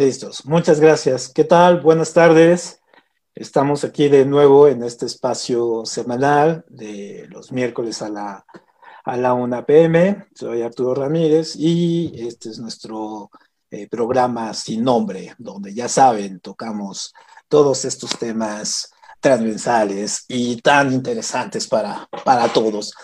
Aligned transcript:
Listos. 0.00 0.46
Muchas 0.46 0.80
gracias. 0.80 1.28
¿Qué 1.28 1.44
tal? 1.44 1.82
Buenas 1.82 2.14
tardes. 2.14 2.80
Estamos 3.34 3.84
aquí 3.84 4.08
de 4.08 4.24
nuevo 4.24 4.66
en 4.66 4.82
este 4.82 5.04
espacio 5.04 5.84
semanal 5.84 6.64
de 6.70 7.26
los 7.28 7.52
miércoles 7.52 8.00
a 8.00 8.08
la, 8.08 8.46
a 9.04 9.16
la 9.18 9.34
1 9.34 9.66
pm. 9.66 10.26
Soy 10.34 10.62
Arturo 10.62 10.94
Ramírez 10.94 11.54
y 11.54 12.12
este 12.26 12.48
es 12.48 12.58
nuestro 12.58 13.30
eh, 13.70 13.88
programa 13.90 14.54
sin 14.54 14.84
nombre, 14.84 15.34
donde 15.36 15.74
ya 15.74 15.86
saben, 15.86 16.40
tocamos 16.40 17.12
todos 17.46 17.84
estos 17.84 18.18
temas 18.18 18.90
transversales 19.20 20.24
y 20.28 20.62
tan 20.62 20.94
interesantes 20.94 21.68
para, 21.68 22.08
para 22.24 22.50
todos. 22.50 22.94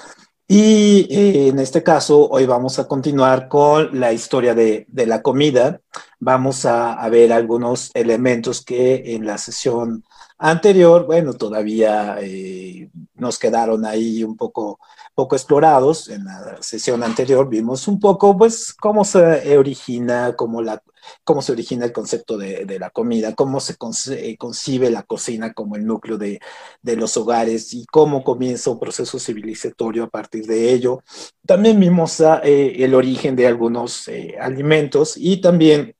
Y 0.49 1.09
eh, 1.11 1.49
en 1.49 1.59
este 1.59 1.83
caso, 1.83 2.29
hoy 2.29 2.47
vamos 2.47 2.79
a 2.79 2.87
continuar 2.87 3.49
con 3.49 3.99
la 3.99 4.13
historia 4.13 4.55
de, 4.55 4.87
de 4.89 5.07
la 5.07 5.21
comida. 5.21 5.81
Vamos 6.21 6.65
a, 6.67 7.09
ver 7.09 7.33
algunos 7.33 7.91
elementos 7.95 8.65
que 8.65 9.15
en 9.15 9.27
la 9.27 9.39
sesión 9.39 10.05
anterior, 10.39 11.05
bueno, 11.07 11.35
todavía 11.35 12.19
eh, 12.21 12.91
nos 13.15 13.39
quedaron 13.41 13.85
ahí 13.85 14.23
un 14.23 14.37
poco, 14.37 14.79
poco 15.17 15.35
explorados. 15.35 16.09
En 16.09 16.27
la 16.27 16.59
sesión 16.61 17.03
anterior 17.03 17.49
vimos 17.49 17.89
un 17.89 17.99
poco, 17.99 18.37
pues, 18.37 18.73
cómo 18.75 19.05
se 19.05 19.57
origina, 19.59 20.37
cómo 20.37 20.63
la, 20.63 20.83
cómo 21.25 21.43
se 21.43 21.53
origina 21.53 21.87
el 21.87 21.93
concepto 21.93 22.37
de, 22.37 22.79
la 22.79 22.91
comida, 22.91 23.35
cómo 23.35 23.59
se 23.59 23.77
concibe 23.77 24.91
la 24.91 25.03
cocina 25.03 25.55
como 25.55 25.75
el 25.75 25.87
núcleo 25.87 26.19
de, 26.19 26.39
de, 26.83 26.97
los 26.97 27.17
hogares 27.17 27.73
y 27.73 27.87
cómo 27.87 28.23
comienza 28.23 28.71
un 28.71 28.79
proceso 28.79 29.19
civilizatorio 29.19 30.05
a 30.05 30.11
partir 30.11 30.47
de 30.47 30.73
ello. 30.73 31.03
También 31.47 31.81
vimos 31.81 32.21
eh, 32.21 32.85
el 32.85 32.95
origen 32.95 33.37
de 33.37 33.47
algunos 33.47 34.09
eh, 34.09 34.37
alimentos 34.39 35.17
y 35.17 35.41
también 35.41 35.96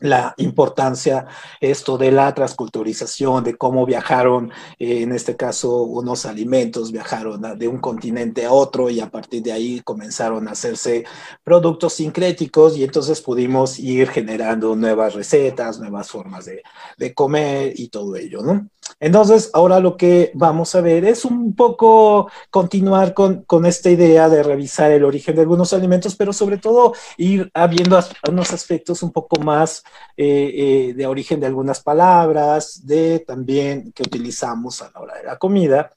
la 0.00 0.34
importancia 0.38 1.26
esto 1.60 1.96
de 1.98 2.12
la 2.12 2.34
transculturización, 2.34 3.44
de 3.44 3.56
cómo 3.56 3.86
viajaron, 3.86 4.50
eh, 4.78 5.02
en 5.02 5.12
este 5.12 5.36
caso, 5.36 5.82
unos 5.82 6.26
alimentos, 6.26 6.92
viajaron 6.92 7.58
de 7.58 7.68
un 7.68 7.78
continente 7.78 8.44
a 8.44 8.52
otro 8.52 8.90
y 8.90 9.00
a 9.00 9.10
partir 9.10 9.42
de 9.42 9.52
ahí 9.52 9.80
comenzaron 9.80 10.48
a 10.48 10.52
hacerse 10.52 11.04
productos 11.42 11.94
sincréticos 11.94 12.76
y 12.76 12.84
entonces 12.84 13.20
pudimos 13.20 13.78
ir 13.78 14.08
generando 14.08 14.76
nuevas 14.76 15.14
recetas, 15.14 15.78
nuevas 15.78 16.10
formas 16.10 16.44
de, 16.44 16.62
de 16.98 17.14
comer 17.14 17.72
y 17.76 17.88
todo 17.88 18.16
ello, 18.16 18.42
¿no? 18.42 18.68
Entonces, 18.98 19.50
ahora 19.52 19.80
lo 19.80 19.96
que 19.96 20.30
vamos 20.34 20.74
a 20.74 20.80
ver 20.80 21.04
es 21.04 21.24
un 21.24 21.54
poco 21.54 22.30
continuar 22.50 23.14
con, 23.14 23.42
con 23.44 23.66
esta 23.66 23.90
idea 23.90 24.28
de 24.28 24.42
revisar 24.42 24.90
el 24.90 25.04
origen 25.04 25.34
de 25.36 25.42
algunos 25.42 25.72
alimentos, 25.72 26.16
pero 26.16 26.32
sobre 26.32 26.58
todo 26.58 26.94
ir 27.18 27.50
viendo 27.70 27.98
unos 28.28 28.52
aspectos 28.52 29.02
un 29.02 29.12
poco 29.12 29.40
más 29.40 29.82
eh, 30.16 30.52
eh, 30.88 30.94
de 30.94 31.06
origen 31.06 31.40
de 31.40 31.46
algunas 31.46 31.82
palabras, 31.82 32.86
de 32.86 33.20
también 33.20 33.92
que 33.92 34.02
utilizamos 34.02 34.82
a 34.82 34.90
la 34.92 35.00
hora 35.00 35.14
de 35.16 35.24
la 35.24 35.36
comida, 35.36 35.90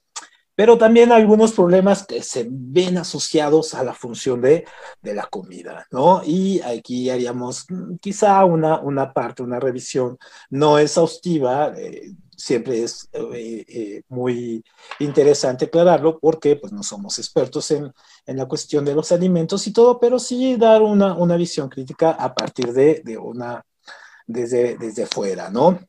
pero 0.59 0.77
también 0.77 1.13
algunos 1.13 1.53
problemas 1.53 2.05
que 2.05 2.21
se 2.21 2.45
ven 2.49 2.97
asociados 2.97 3.73
a 3.75 3.81
la 3.81 3.93
función 3.93 4.41
de, 4.41 4.65
de 5.01 5.13
la 5.13 5.25
comida, 5.27 5.87
¿no? 5.89 6.21
Y 6.25 6.59
aquí 6.59 7.09
haríamos 7.09 7.65
mm, 7.69 7.95
quizá 8.01 8.43
una, 8.43 8.77
una 8.81 9.13
parte, 9.13 9.41
una 9.41 9.57
revisión 9.57 10.17
no 10.49 10.77
exhaustiva. 10.77 11.73
Eh, 11.77 12.11
siempre 12.39 12.83
es 12.83 13.09
eh, 13.11 13.65
eh, 13.67 14.01
muy 14.07 14.63
interesante 14.99 15.65
aclararlo 15.65 16.19
porque 16.19 16.55
pues 16.55 16.71
no 16.71 16.83
somos 16.83 17.19
expertos 17.19 17.69
en, 17.71 17.93
en, 18.25 18.37
la 18.37 18.47
cuestión 18.47 18.85
de 18.85 18.95
los 18.95 19.11
alimentos 19.11 19.67
y 19.67 19.73
todo, 19.73 19.99
pero 19.99 20.17
sí 20.19 20.55
dar 20.55 20.81
una, 20.81 21.13
una 21.15 21.35
visión 21.35 21.69
crítica 21.69 22.11
a 22.11 22.33
partir 22.33 22.71
de, 22.71 23.01
de 23.03 23.17
una 23.17 23.63
desde, 24.25 24.77
desde 24.77 25.05
fuera, 25.05 25.49
¿no? 25.49 25.79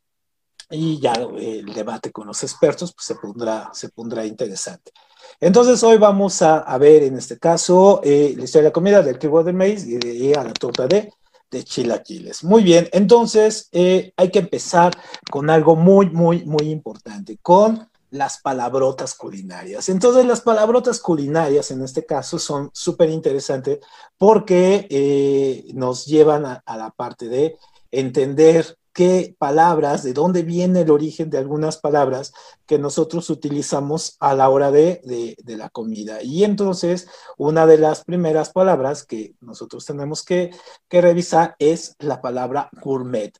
Y 0.70 1.00
ya 1.00 1.12
el 1.12 1.72
debate 1.72 2.12
con 2.12 2.26
los 2.26 2.42
expertos 2.42 2.92
pues, 2.94 3.06
se, 3.06 3.14
pondrá, 3.16 3.70
se 3.72 3.88
pondrá 3.88 4.24
interesante. 4.24 4.92
Entonces, 5.40 5.82
hoy 5.82 5.98
vamos 5.98 6.42
a, 6.42 6.58
a 6.58 6.78
ver 6.78 7.02
en 7.02 7.16
este 7.16 7.38
caso 7.38 8.00
eh, 8.04 8.34
la 8.36 8.44
historia 8.44 8.64
de 8.64 8.68
la 8.68 8.72
comida 8.72 9.02
del 9.02 9.18
trigo 9.18 9.42
del 9.42 9.54
maíz 9.54 9.84
y, 9.86 9.98
de, 9.98 10.14
y 10.14 10.34
a 10.34 10.44
la 10.44 10.52
torta 10.52 10.86
de, 10.86 11.12
de 11.50 11.64
chilaquiles. 11.64 12.44
Muy 12.44 12.62
bien, 12.62 12.88
entonces 12.92 13.68
eh, 13.72 14.12
hay 14.16 14.30
que 14.30 14.38
empezar 14.40 14.92
con 15.30 15.50
algo 15.50 15.76
muy, 15.76 16.08
muy, 16.10 16.44
muy 16.44 16.70
importante, 16.70 17.38
con 17.42 17.88
las 18.10 18.40
palabrotas 18.40 19.14
culinarias. 19.14 19.88
Entonces, 19.88 20.24
las 20.26 20.40
palabrotas 20.40 21.00
culinarias 21.00 21.70
en 21.70 21.82
este 21.82 22.04
caso 22.04 22.38
son 22.38 22.70
súper 22.72 23.08
interesantes 23.08 23.78
porque 24.18 24.86
eh, 24.90 25.70
nos 25.74 26.06
llevan 26.06 26.44
a, 26.44 26.62
a, 26.66 26.76
la 26.76 26.90
parte 26.90 27.28
de 27.28 27.56
entender 27.90 28.76
qué 28.92 29.34
palabras, 29.38 30.02
de 30.02 30.12
dónde 30.12 30.42
viene 30.42 30.80
el 30.80 30.90
origen 30.90 31.30
de 31.30 31.38
algunas 31.38 31.76
palabras 31.76 32.32
que 32.66 32.78
nosotros 32.78 33.30
utilizamos 33.30 34.16
a 34.20 34.34
la 34.34 34.48
hora 34.48 34.70
de, 34.70 35.00
de, 35.04 35.56
la 35.56 35.68
comida. 35.68 36.22
Y 36.22 36.44
entonces, 36.44 37.08
una 37.36 37.66
de 37.66 37.78
las 37.78 38.04
primeras 38.04 38.50
palabras 38.50 39.04
que 39.04 39.34
nosotros 39.40 39.84
tenemos 39.84 40.24
que, 40.24 40.50
que 40.88 41.00
revisar 41.00 41.56
es 41.58 41.96
la 41.98 42.20
palabra 42.20 42.70
gourmet. 42.82 43.32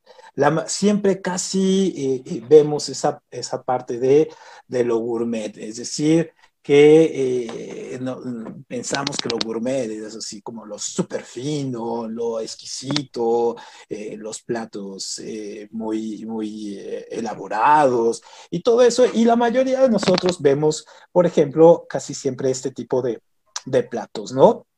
Siempre 0.67 1.21
casi 1.21 2.23
eh, 2.27 2.43
vemos 2.49 2.89
esa, 2.89 3.23
esa 3.31 3.63
parte 3.63 3.99
de, 3.99 4.31
de 4.69 4.85
lo 4.85 4.99
gourmet, 4.99 5.57
es 5.59 5.77
decir, 5.77 6.33
que 6.71 7.95
eh, 7.95 8.01
pensamos 8.69 9.17
que 9.17 9.29
lo 9.29 9.39
gourmet 9.45 9.91
es 9.91 10.15
así 10.15 10.41
como 10.41 10.65
lo 10.65 10.79
súper 10.79 11.25
fino, 11.25 12.07
lo 12.07 12.39
exquisito, 12.39 13.57
eh, 13.89 14.17
los 14.17 14.43
platos 14.43 15.19
eh, 15.19 15.67
muy, 15.73 16.25
muy 16.27 16.79
elaborados 17.11 18.23
y 18.51 18.63
todo 18.63 18.83
eso. 18.83 19.05
Y 19.13 19.25
la 19.25 19.35
mayoría 19.35 19.81
de 19.81 19.89
nosotros 19.89 20.41
vemos, 20.41 20.87
por 21.11 21.27
ejemplo, 21.27 21.87
casi 21.89 22.15
siempre 22.15 22.53
este 22.53 22.71
tipo 22.71 23.03
de, 23.03 23.21
de 23.67 23.83
platos, 23.83 24.31
¿no? 24.31 24.69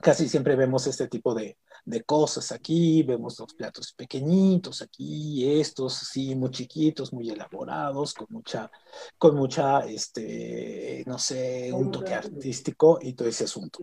Casi 0.00 0.28
siempre 0.28 0.54
vemos 0.54 0.86
este 0.86 1.08
tipo 1.08 1.34
de, 1.34 1.58
de 1.84 2.02
cosas 2.02 2.50
aquí, 2.52 3.02
vemos 3.02 3.38
los 3.38 3.54
platos 3.54 3.92
pequeñitos 3.92 4.80
aquí, 4.82 5.60
estos 5.60 6.02
así 6.02 6.34
muy 6.34 6.50
chiquitos, 6.50 7.12
muy 7.12 7.30
elaborados, 7.30 8.14
con 8.14 8.26
mucha, 8.30 8.70
con 9.18 9.36
mucha, 9.36 9.80
este, 9.80 11.04
no 11.06 11.18
sé, 11.18 11.70
un 11.72 11.90
toque 11.90 12.14
artístico 12.14 12.98
y 13.00 13.12
todo 13.12 13.28
ese 13.28 13.44
asunto. 13.44 13.80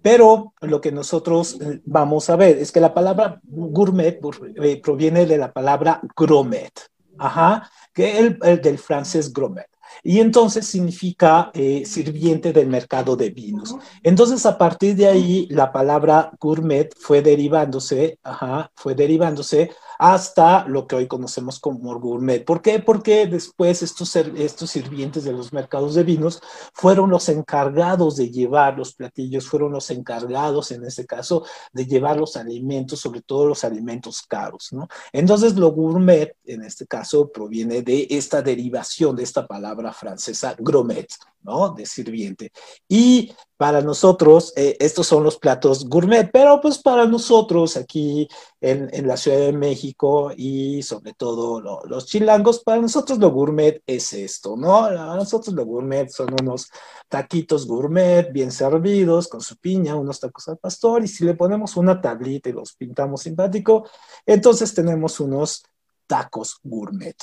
Pero 0.00 0.54
lo 0.60 0.80
que 0.80 0.92
nosotros 0.92 1.58
eh, 1.60 1.80
vamos 1.84 2.30
a 2.30 2.36
ver 2.36 2.58
es 2.58 2.72
que 2.72 2.80
la 2.80 2.94
palabra 2.94 3.40
gourmet 3.42 4.18
eh, 4.62 4.80
proviene 4.80 5.26
de 5.26 5.38
la 5.38 5.52
palabra 5.52 6.00
gromet, 6.16 6.72
ajá, 7.18 7.70
que 7.92 8.18
el, 8.18 8.38
el 8.42 8.60
del 8.62 8.78
francés 8.78 9.32
gromet 9.32 9.71
y 10.02 10.20
entonces 10.20 10.66
significa 10.66 11.50
eh, 11.54 11.84
sirviente 11.86 12.52
del 12.52 12.68
mercado 12.68 13.16
de 13.16 13.30
vinos. 13.30 13.76
Entonces, 14.02 14.44
a 14.46 14.58
partir 14.58 14.96
de 14.96 15.06
ahí, 15.06 15.46
la 15.50 15.72
palabra 15.72 16.32
gourmet 16.40 16.92
fue 16.98 17.22
derivándose, 17.22 18.18
ajá, 18.22 18.70
fue 18.74 18.94
derivándose 18.94 19.70
hasta 19.98 20.66
lo 20.66 20.86
que 20.86 20.96
hoy 20.96 21.06
conocemos 21.06 21.60
como 21.60 21.98
gourmet. 22.00 22.44
¿Por 22.44 22.60
qué? 22.60 22.80
Porque 22.80 23.26
después 23.26 23.82
estos, 23.82 24.16
estos 24.16 24.70
sirvientes 24.70 25.22
de 25.22 25.32
los 25.32 25.52
mercados 25.52 25.94
de 25.94 26.02
vinos 26.02 26.40
fueron 26.74 27.10
los 27.10 27.28
encargados 27.28 28.16
de 28.16 28.30
llevar 28.30 28.76
los 28.76 28.94
platillos, 28.94 29.46
fueron 29.46 29.72
los 29.72 29.90
encargados, 29.90 30.72
en 30.72 30.84
este 30.84 31.06
caso, 31.06 31.44
de 31.72 31.86
llevar 31.86 32.16
los 32.16 32.36
alimentos, 32.36 32.98
sobre 32.98 33.22
todo 33.22 33.46
los 33.46 33.62
alimentos 33.62 34.22
caros, 34.22 34.72
¿no? 34.72 34.88
Entonces, 35.12 35.56
lo 35.56 35.70
gourmet, 35.70 36.36
en 36.44 36.64
este 36.64 36.86
caso, 36.86 37.30
proviene 37.30 37.82
de 37.82 38.06
esta 38.10 38.42
derivación 38.42 39.14
de 39.14 39.22
esta 39.22 39.46
palabra 39.46 39.81
francesa, 39.90 40.54
gromet, 40.58 41.08
¿no? 41.40 41.70
De 41.70 41.86
sirviente. 41.86 42.52
Y 42.86 43.32
para 43.56 43.80
nosotros, 43.80 44.52
eh, 44.54 44.76
estos 44.78 45.06
son 45.06 45.24
los 45.24 45.38
platos 45.38 45.88
gourmet, 45.88 46.30
pero 46.30 46.60
pues 46.60 46.78
para 46.78 47.06
nosotros 47.06 47.76
aquí 47.76 48.28
en, 48.60 48.90
en 48.92 49.06
la 49.06 49.16
Ciudad 49.16 49.38
de 49.38 49.52
México 49.52 50.32
y 50.36 50.82
sobre 50.82 51.14
todo 51.14 51.60
lo, 51.60 51.80
los 51.86 52.06
chilangos, 52.06 52.62
para 52.62 52.82
nosotros 52.82 53.18
lo 53.18 53.30
gourmet 53.30 53.82
es 53.86 54.12
esto, 54.12 54.56
¿no? 54.56 54.82
Para 54.82 55.16
nosotros 55.16 55.54
lo 55.54 55.64
gourmet 55.64 56.10
son 56.10 56.28
unos 56.40 56.68
taquitos 57.08 57.66
gourmet 57.66 58.30
bien 58.32 58.52
servidos 58.52 59.28
con 59.28 59.40
su 59.40 59.56
piña, 59.56 59.96
unos 59.96 60.20
tacos 60.20 60.48
al 60.48 60.58
pastor 60.58 61.02
y 61.02 61.08
si 61.08 61.24
le 61.24 61.34
ponemos 61.34 61.76
una 61.76 62.00
tablita 62.00 62.50
y 62.50 62.52
los 62.52 62.74
pintamos 62.74 63.22
simpático, 63.22 63.88
entonces 64.26 64.74
tenemos 64.74 65.18
unos 65.20 65.62
tacos 66.06 66.58
gourmet. 66.62 67.16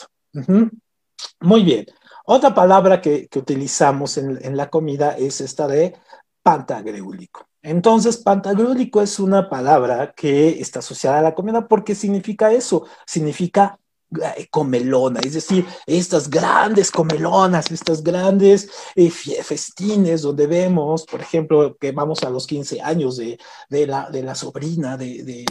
Muy 1.41 1.63
bien. 1.63 1.85
Otra 2.31 2.53
palabra 2.53 3.01
que, 3.01 3.27
utilizamos 3.35 4.19
en, 4.19 4.55
la 4.55 4.69
comida 4.69 5.17
es 5.17 5.41
esta 5.41 5.67
de 5.67 5.95
pantagreúlico. 6.43 7.47
Entonces, 7.63 8.17
pantagreúlico 8.17 9.01
es 9.01 9.19
una 9.19 9.49
palabra 9.49 10.13
que 10.15 10.61
está 10.61 10.77
asociada 10.77 11.17
a 11.17 11.21
la 11.23 11.33
comida. 11.33 11.67
Porque 11.67 11.95
significa 11.95 12.51
eso, 12.51 12.85
significa 13.07 13.79
eh, 14.37 14.47
comelona, 14.51 15.21
es 15.21 15.33
decir, 15.33 15.65
estas 15.87 16.29
grandes 16.29 16.91
comelonas, 16.91 17.71
estas 17.71 18.03
grandes 18.03 18.69
eh, 18.93 19.09
festines 19.09 20.21
donde 20.21 20.45
vemos, 20.45 21.07
por 21.07 21.21
ejemplo, 21.21 21.77
que 21.79 21.91
vamos 21.91 22.21
a 22.21 22.29
los 22.29 22.45
15 22.45 22.79
años 22.79 23.17
de, 23.17 23.39
la, 23.87 24.35
sobrina 24.35 24.97
de 24.97 25.45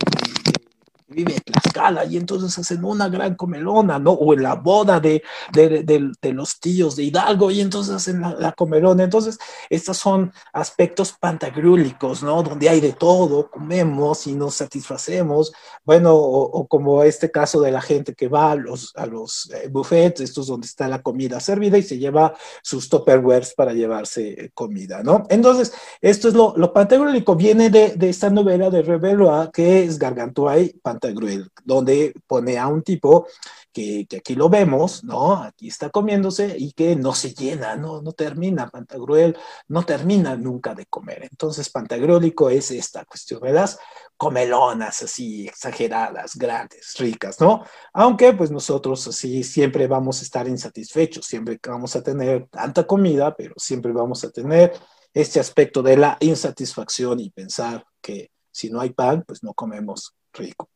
vive 1.08 1.34
en 1.34 1.40
Tlaxcala 1.40 2.04
y 2.04 2.16
entonces 2.16 2.56
hacen 2.58 2.84
una 2.84 3.08
gran 3.08 3.34
comelona, 3.34 3.98
¿no? 3.98 4.12
O 4.12 4.34
en 4.34 4.42
la 4.42 4.54
boda 4.54 5.00
de, 5.00 5.22
de, 5.52 5.82
de, 6.20 6.32
los 6.32 6.60
tíos 6.60 6.96
de 6.96 7.04
Hidalgo 7.04 7.50
y 7.50 7.60
entonces 7.60 7.94
hacen 7.94 8.20
la, 8.20 8.52
comelona. 8.52 9.04
Entonces, 9.04 9.38
estos 9.70 9.96
son 9.96 10.32
aspectos 10.52 11.14
pantagrúlicos, 11.18 12.22
¿no? 12.22 12.42
Donde 12.42 12.68
hay 12.68 12.80
de 12.80 12.92
todo, 12.92 13.50
comemos 13.50 14.26
y 14.26 14.34
nos 14.34 14.54
satisfacemos. 14.54 15.52
Bueno, 15.84 16.14
o, 16.14 16.66
como 16.66 17.02
este 17.02 17.30
caso 17.30 17.60
de 17.60 17.72
la 17.72 17.80
gente 17.80 18.14
que 18.14 18.28
va 18.28 18.52
a 18.52 18.54
los, 18.54 18.92
a 18.96 19.06
los 19.06 19.50
eh, 19.50 19.68
buffets, 19.68 20.20
estos 20.20 20.46
donde 20.46 20.66
está 20.66 20.88
la 20.88 21.02
comida 21.02 21.40
servida 21.40 21.78
y 21.78 21.82
se 21.82 21.98
lleva 21.98 22.34
sus 22.62 22.88
tupperwares 22.88 23.54
para 23.54 23.72
llevarse 23.72 24.50
comida, 24.54 25.02
¿no? 25.02 25.24
Entonces, 25.30 25.72
esto 26.00 26.28
es 26.28 26.34
lo, 26.34 26.54
lo 26.56 26.72
viene 27.36 27.70
de, 27.70 27.94
de 27.96 28.08
esta 28.08 28.30
novela 28.30 28.70
de 28.70 28.82
Reveloa 28.82 29.50
que 29.52 29.84
es 29.84 29.98
Gargantua 29.98 30.58
y 30.58 30.70
Pantagruel, 30.98 31.50
donde 31.64 32.12
pone 32.26 32.58
a 32.58 32.66
un 32.66 32.82
tipo 32.82 33.26
que, 33.72 34.06
aquí 34.16 34.34
lo 34.34 34.48
vemos, 34.48 35.04
¿no? 35.04 35.34
Aquí 35.34 35.68
está 35.68 35.90
comiéndose 35.90 36.56
y 36.58 36.72
que 36.72 36.96
no 36.96 37.14
se 37.14 37.32
llena, 37.32 37.76
no, 37.76 38.02
no 38.02 38.12
termina, 38.12 38.68
Pantagruel 38.68 39.36
no 39.68 39.84
termina 39.84 40.36
nunca 40.36 40.74
de 40.74 40.86
comer. 40.86 41.28
Entonces, 41.30 41.70
pantagruélico 41.70 42.50
es 42.50 42.70
esta 42.70 43.04
cuestión, 43.04 43.40
¿verdad? 43.40 43.70
Comelonas 44.16 45.02
así, 45.02 45.46
exageradas, 45.46 46.36
grandes, 46.36 46.94
ricas, 46.98 47.40
¿no? 47.40 47.62
Aunque 47.92 48.32
pues 48.32 48.50
nosotros 48.50 49.06
así 49.06 49.44
siempre 49.44 49.86
vamos 49.86 50.20
a 50.20 50.22
estar 50.22 50.48
insatisfechos, 50.48 51.26
siempre 51.26 51.58
vamos 51.66 51.94
a 51.94 52.02
tener 52.02 52.48
tanta 52.48 52.86
comida, 52.86 53.34
pero 53.36 53.54
siempre 53.56 53.92
vamos 53.92 54.24
a 54.24 54.30
tener 54.30 54.72
este 55.14 55.40
aspecto 55.40 55.82
de 55.82 55.96
la 55.96 56.16
insatisfacción 56.20 57.20
y 57.20 57.30
pensar 57.30 57.84
que 58.00 58.30
si 58.50 58.70
no 58.70 58.80
hay 58.80 58.90
pan, 58.90 59.24
pues 59.26 59.42
no 59.42 59.54
comemos 59.54 60.14
rico. 60.32 60.68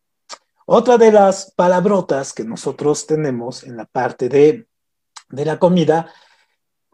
Otra 0.75 0.97
de 0.97 1.13
las 1.13 1.53
palabrotas 1.55 2.33
que 2.33 2.45
nosotros 2.45 3.07
tenemos 3.07 3.63
en 3.63 3.77
la 3.77 3.85
parte 3.85 4.31
de, 4.31 4.67
de 5.29 5.45
la 5.45 5.59
comida 5.59 6.11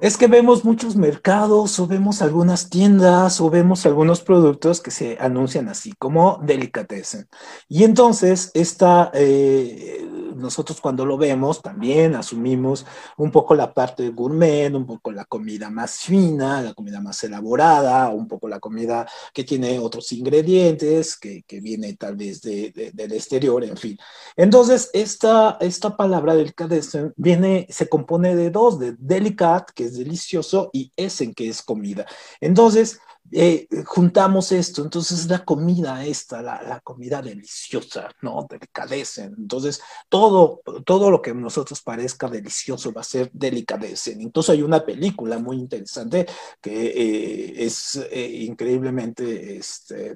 es 0.01 0.17
que 0.17 0.27
vemos 0.27 0.65
muchos 0.65 0.97
mercados 0.97 1.79
o 1.79 1.87
vemos 1.87 2.21
algunas 2.21 2.71
tiendas 2.71 3.41
o 3.41 3.51
vemos 3.51 3.87
algunos 3.87 4.21
productos 4.21 4.81
que 4.81 4.91
se 4.91 5.17
anuncian 5.21 5.69
así 5.69 5.93
como 5.93 6.41
delicatessen. 6.43 7.29
Y 7.69 7.85
entonces 7.85 8.51
esta, 8.55 9.13
eh, 9.15 10.05
nosotros 10.39 10.81
cuando 10.81 11.05
lo 11.05 11.19
vemos 11.19 11.61
también 11.61 12.15
asumimos 12.15 12.87
un 13.17 13.31
poco 13.31 13.55
la 13.55 13.75
parte 13.75 14.05
de 14.05 14.11
gourmet, 14.11 14.73
un 14.75 14.87
poco 14.87 15.13
la 15.13 15.25
comida 15.25 15.71
más 15.71 15.99
fina, 15.99 16.63
la 16.63 16.75
comida 16.75 17.01
más 17.01 17.23
elaborada, 17.25 18.09
un 18.09 18.27
poco 18.29 18.49
la 18.49 18.61
comida 18.61 19.07
que 19.33 19.45
tiene 19.45 19.79
otros 19.79 20.13
ingredientes, 20.13 21.17
que, 21.17 21.43
que 21.43 21.61
viene 21.61 21.95
tal 21.95 22.17
vez 22.17 22.41
de, 22.43 22.93
del 22.95 23.13
exterior, 23.13 23.63
en 23.65 23.77
fin. 23.77 23.99
Entonces, 24.37 24.91
esta, 24.93 25.57
esta 25.61 25.97
palabra 25.97 26.35
delicatessen 26.35 27.13
viene, 27.17 27.67
se 27.71 27.89
compone 27.89 28.37
de 28.37 28.51
dos, 28.51 28.79
de 28.79 28.95
delicat, 28.99 29.71
que 29.71 29.85
es 29.85 29.99
delicioso, 29.99 30.71
y 30.73 30.93
essen, 30.97 31.35
que 31.35 31.49
es 31.49 31.63
comida. 31.63 32.07
Entonces, 32.41 33.01
eh, 33.31 33.69
juntamos 33.85 34.53
esto, 34.53 34.83
entonces 34.83 35.27
la 35.27 35.45
comida 35.45 36.05
esta, 36.05 36.41
la, 36.41 36.81
comida 36.81 37.21
deliciosa, 37.21 38.11
¿no? 38.23 38.47
Delicadecen. 38.49 39.35
Entonces, 39.37 39.81
todo, 40.09 40.63
todo 40.85 41.11
lo 41.11 41.21
que 41.21 41.31
a 41.31 41.35
nosotros 41.35 41.83
parezca 41.83 42.29
delicioso 42.29 42.93
va 42.93 43.03
a 43.03 43.05
ser 43.05 43.31
delicadecen. 43.33 44.21
Entonces, 44.21 44.51
hay 44.51 44.63
una 44.63 44.85
película 44.85 45.39
muy 45.39 45.57
interesante 45.59 46.27
que 46.61 46.87
eh, 46.87 47.65
es 47.65 47.97
eh, 48.11 48.45
increíblemente 48.47 49.59
este, 49.59 50.15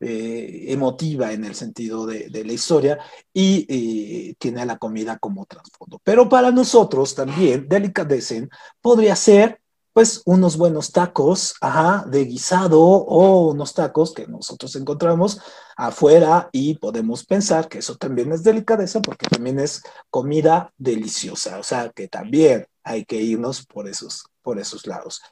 emotiva 0.00 1.32
en 1.32 1.44
el 1.44 1.54
sentido 1.54 2.06
de, 2.06 2.44
la 2.44 2.52
historia 2.52 2.98
y 3.32 4.34
tiene 4.34 4.62
a 4.62 4.66
la 4.66 4.78
comida 4.78 5.18
como 5.18 5.46
trasfondo. 5.46 6.00
Pero 6.04 6.28
para 6.28 6.50
nosotros 6.50 7.14
también, 7.14 7.66
delicadecen 7.68 8.50
podría 8.80 9.16
ser 9.16 9.60
pues 9.94 10.22
unos 10.26 10.56
buenos 10.56 10.90
tacos, 10.90 11.54
ajá, 11.60 12.04
de 12.08 12.24
guisado 12.24 12.80
o 12.82 13.52
unos 13.52 13.74
tacos 13.74 14.12
que 14.12 14.26
nosotros 14.26 14.74
encontramos 14.74 15.40
afuera 15.76 16.50
y 16.50 16.74
podemos 16.74 17.24
pensar 17.24 17.68
que 17.68 17.78
eso 17.78 17.94
también 17.94 18.32
es 18.32 18.42
delicadeza 18.42 19.00
porque 19.00 19.28
también 19.28 19.60
es 19.60 19.84
comida 20.10 20.72
deliciosa, 20.76 21.60
o 21.60 21.62
sea 21.62 21.90
que 21.90 22.08
también 22.08 22.66
hay 22.82 23.04
que 23.04 23.16
irnos 23.16 23.64
por 23.64 23.88
esos, 23.88 24.26
por 24.42 24.58
esos 24.58 24.84
lados. 24.88 25.22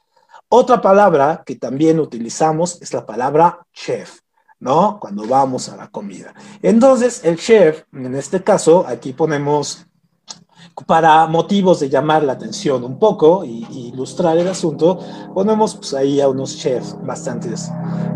Otra 0.47 0.81
palabra 0.81 1.43
que 1.45 1.57
también 1.57 1.99
utilizamos 1.99 2.81
es 2.81 2.93
la 2.93 3.05
palabra 3.05 3.67
chef. 3.73 4.19
¿no? 4.59 4.97
Cuando 4.97 5.27
vamos 5.27 5.67
a 5.67 5.75
la 5.75 5.89
comida. 5.89 6.33
Entonces, 6.61 7.25
el 7.25 7.37
chef, 7.37 7.83
en 7.91 8.15
este 8.15 8.41
caso, 8.41 8.87
aquí 8.87 9.11
ponemos 9.11 9.85
para 10.87 11.25
motivos 11.27 11.79
de 11.79 11.89
llamar 11.89 12.23
la 12.23 12.33
atención 12.33 12.83
un 12.83 12.97
poco 12.97 13.43
y, 13.45 13.65
ilustrar 13.93 14.37
el 14.37 14.47
asunto, 14.47 14.99
ponemos 15.33 15.75
pues, 15.75 15.93
ahí 15.93 16.19
a 16.19 16.27
unos 16.27 16.57
chefs 16.57 16.95
bastante, 17.03 17.49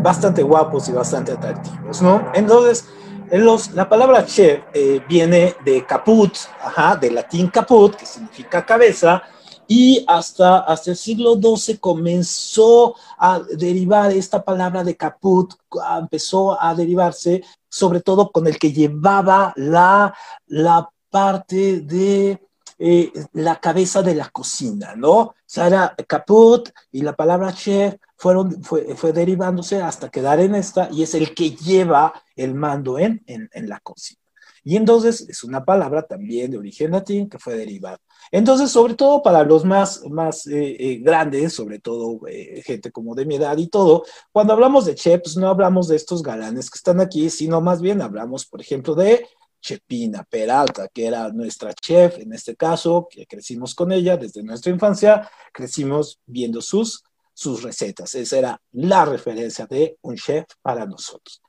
bastante 0.02 0.42
guapos 0.42 0.88
y 0.88 0.92
bastante 0.92 1.32
atractivos, 1.32 2.02
¿no? 2.02 2.22
Entonces, 2.34 2.86
los, 3.30 3.72
la 3.72 3.88
palabra 3.88 4.26
chef 4.26 4.62
eh, 4.74 5.00
viene 5.08 5.54
de 5.64 5.84
caput, 5.86 6.32
ajá, 6.62 6.96
de 6.96 7.10
latín 7.10 7.48
caput, 7.48 7.94
que 7.94 8.06
significa 8.06 8.64
cabeza, 8.64 9.22
y 9.68 10.02
hasta, 10.08 10.60
hasta 10.60 10.92
el 10.92 10.96
siglo 10.96 11.34
XII 11.36 11.76
comenzó 11.76 12.94
a 13.18 13.40
derivar 13.40 14.10
esta 14.10 14.42
palabra 14.42 14.82
de 14.82 14.96
caput, 14.96 15.54
empezó 16.00 16.60
a 16.60 16.74
derivarse 16.74 17.44
sobre 17.68 18.00
todo 18.00 18.30
con 18.32 18.46
el 18.46 18.58
que 18.58 18.72
llevaba 18.72 19.52
la, 19.56 20.14
la 20.46 20.88
parte 21.10 21.80
de 21.80 22.47
eh, 22.78 23.12
la 23.32 23.60
cabeza 23.60 24.02
de 24.02 24.14
la 24.14 24.28
cocina, 24.30 24.94
¿no? 24.94 25.34
Era 25.56 25.96
caput 26.06 26.68
y 26.92 27.02
la 27.02 27.16
palabra 27.16 27.52
chef 27.52 27.96
fueron, 28.16 28.62
fue, 28.62 28.94
fue, 28.94 29.12
derivándose 29.12 29.82
hasta 29.82 30.10
quedar 30.10 30.38
en 30.40 30.54
esta 30.54 30.88
y 30.92 31.02
es 31.02 31.14
el 31.14 31.34
que 31.34 31.50
lleva 31.50 32.12
el 32.36 32.54
mando 32.54 32.98
en, 32.98 33.22
en, 33.26 33.50
en 33.52 33.68
la 33.68 33.80
cocina. 33.80 34.20
Y 34.62 34.76
entonces 34.76 35.26
es 35.28 35.44
una 35.44 35.64
palabra 35.64 36.02
también 36.02 36.50
de 36.50 36.58
origen 36.58 36.90
latín 36.90 37.28
que 37.28 37.38
fue 37.38 37.56
derivada. 37.56 37.98
Entonces, 38.30 38.70
sobre 38.70 38.94
todo 38.94 39.22
para 39.22 39.42
los 39.42 39.64
más, 39.64 40.02
más 40.10 40.46
eh, 40.46 40.76
eh, 40.78 40.98
grandes, 40.98 41.54
sobre 41.54 41.78
todo 41.78 42.20
gente 42.64 42.92
como 42.92 43.14
de 43.14 43.24
mi 43.24 43.36
edad 43.36 43.56
y 43.56 43.68
todo, 43.68 44.04
cuando 44.30 44.52
hablamos 44.52 44.84
de 44.84 44.94
chefs, 44.94 45.36
no 45.36 45.48
hablamos 45.48 45.88
de 45.88 45.96
estos 45.96 46.22
galanes 46.22 46.70
que 46.70 46.76
están 46.76 47.00
aquí, 47.00 47.30
sino 47.30 47.60
más 47.60 47.80
bien 47.80 48.02
hablamos, 48.02 48.44
por 48.46 48.60
ejemplo, 48.60 48.94
de 48.94 49.26
Chepina 49.60 50.24
Peralta, 50.28 50.88
que 50.88 51.06
era 51.06 51.28
nuestra 51.30 51.72
chef 51.74 52.18
en 52.18 52.32
este 52.32 52.56
caso, 52.56 53.08
que 53.10 53.26
crecimos 53.26 53.74
con 53.74 53.92
ella 53.92 54.16
desde 54.16 54.42
nuestra 54.42 54.72
infancia, 54.72 55.28
crecimos 55.52 56.18
viendo 56.26 56.60
sus, 56.60 57.04
sus 57.34 57.62
recetas. 57.62 58.14
Esa 58.14 58.38
era 58.38 58.62
la 58.72 59.04
referencia 59.04 59.66
de 59.66 59.98
un 60.02 60.16
chef 60.16 60.46
para 60.62 60.86
nosotros. 60.86 61.42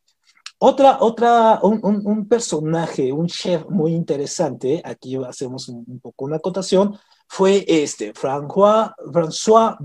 Otra, 0.61 0.97
otra, 0.99 1.59
un, 1.63 1.79
un, 1.83 2.27
personaje, 2.27 3.13
un 3.13 3.27
chef 3.27 3.65
muy 3.69 3.93
interesante, 3.93 4.81
aquí 4.83 5.15
hacemos 5.25 5.69
un, 5.69 6.01
poco 6.01 6.25
una 6.25 6.35
acotación, 6.35 6.99
fue 7.29 7.63
este, 7.65 8.13
François, 8.13 8.93
François. 9.13 9.77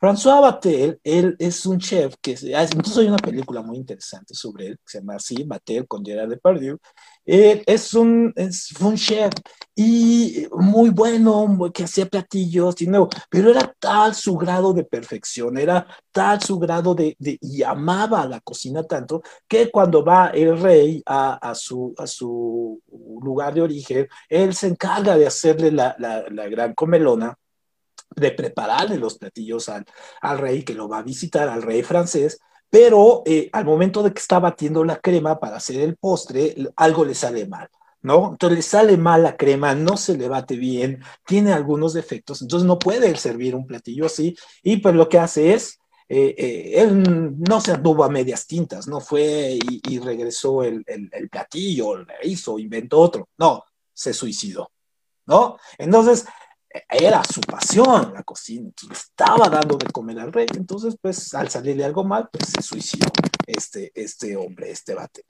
François 0.00 0.40
Batel, 0.40 0.98
él 1.04 1.36
es 1.38 1.66
un 1.66 1.78
chef 1.78 2.14
que, 2.22 2.34
incluso 2.74 3.00
hay 3.00 3.08
una 3.08 3.18
película 3.18 3.60
muy 3.60 3.76
interesante 3.76 4.32
sobre 4.34 4.68
él, 4.68 4.78
que 4.78 4.92
se 4.92 4.98
llama 5.00 5.16
así, 5.16 5.44
Batel, 5.44 5.86
con 5.86 6.02
Gerard 6.02 6.30
Depardieu. 6.30 6.78
Él 7.26 7.62
es 7.66 7.92
un, 7.92 8.32
es 8.34 8.72
un 8.80 8.96
chef 8.96 9.30
y 9.76 10.46
muy 10.52 10.88
bueno, 10.88 11.70
que 11.74 11.84
hacía 11.84 12.06
platillos 12.06 12.80
y 12.80 12.86
nuevo, 12.86 13.10
pero 13.28 13.50
era 13.50 13.74
tal 13.78 14.14
su 14.14 14.36
grado 14.38 14.72
de 14.72 14.84
perfección, 14.84 15.58
era 15.58 15.86
tal 16.12 16.40
su 16.40 16.58
grado 16.58 16.94
de, 16.94 17.14
de 17.18 17.36
y 17.42 17.62
amaba 17.62 18.26
la 18.26 18.40
cocina 18.40 18.82
tanto, 18.84 19.22
que 19.46 19.70
cuando 19.70 20.02
va 20.02 20.28
el 20.28 20.58
rey 20.58 21.02
a, 21.04 21.34
a, 21.34 21.54
su, 21.54 21.94
a 21.98 22.06
su 22.06 22.80
lugar 23.22 23.52
de 23.52 23.60
origen, 23.60 24.08
él 24.30 24.54
se 24.54 24.68
encarga 24.68 25.18
de 25.18 25.26
hacerle 25.26 25.70
la, 25.70 25.94
la, 25.98 26.24
la 26.30 26.48
gran 26.48 26.72
comelona 26.74 27.36
de 28.16 28.32
prepararle 28.32 28.96
los 28.98 29.18
platillos 29.18 29.68
al, 29.68 29.84
al, 30.20 30.38
rey 30.38 30.62
que 30.62 30.74
lo 30.74 30.88
va 30.88 30.98
a 30.98 31.02
visitar, 31.02 31.48
al 31.48 31.62
rey 31.62 31.82
francés, 31.82 32.40
pero 32.68 33.22
eh, 33.26 33.50
al 33.52 33.64
momento 33.64 34.02
de 34.02 34.12
que 34.12 34.20
está 34.20 34.38
batiendo 34.38 34.84
la 34.84 35.00
crema 35.00 35.38
para 35.38 35.56
hacer 35.56 35.80
el 35.80 35.96
postre, 35.96 36.54
algo 36.76 37.04
le 37.04 37.14
sale 37.14 37.46
mal. 37.46 37.68
¿No? 38.02 38.30
Entonces 38.30 38.56
le 38.56 38.62
sale 38.62 38.96
mal 38.96 39.22
la 39.22 39.36
crema, 39.36 39.74
no 39.74 39.98
se 39.98 40.16
le 40.16 40.26
bate 40.26 40.56
bien, 40.56 41.02
tiene 41.26 41.52
algunos 41.52 41.92
defectos, 41.92 42.40
entonces 42.40 42.66
no 42.66 42.78
puede 42.78 43.14
servir 43.16 43.54
un 43.54 43.66
platillo 43.66 44.06
así, 44.06 44.34
y 44.62 44.78
pues 44.78 44.94
lo 44.94 45.06
que 45.06 45.18
hace 45.18 45.52
es, 45.52 45.78
eh, 46.08 46.34
eh, 46.38 46.72
él 46.76 47.38
no 47.38 47.60
se 47.60 47.72
anduvo 47.72 48.02
a 48.02 48.08
medias 48.08 48.46
tintas, 48.46 48.88
no 48.88 49.00
fue 49.00 49.58
y, 49.86 49.98
regresó 49.98 50.62
el, 50.62 50.82
el, 50.86 51.10
el 51.12 51.28
platillo, 51.28 51.98
le 51.98 52.14
hizo, 52.24 52.58
inventó 52.58 53.00
otro, 53.00 53.28
no, 53.36 53.64
se 53.92 54.14
suicidó, 54.14 54.70
¿no? 55.26 55.58
Entonces, 55.76 56.24
era 56.88 57.22
su 57.24 57.40
pasión 57.40 58.12
la 58.14 58.22
cocina, 58.22 58.70
estaba 58.90 59.48
dando 59.48 59.76
de 59.76 59.86
comer 59.86 60.20
al 60.20 60.32
rey, 60.32 60.46
entonces 60.54 60.96
pues 61.00 61.34
al 61.34 61.48
salirle 61.48 61.84
algo 61.84 62.04
mal, 62.04 62.28
pues 62.30 62.50
se 62.50 62.62
suicidó 62.62 63.08
este, 63.46 63.90
este 63.94 64.36
hombre, 64.36 64.70
este 64.70 64.94
bate. 64.94 65.24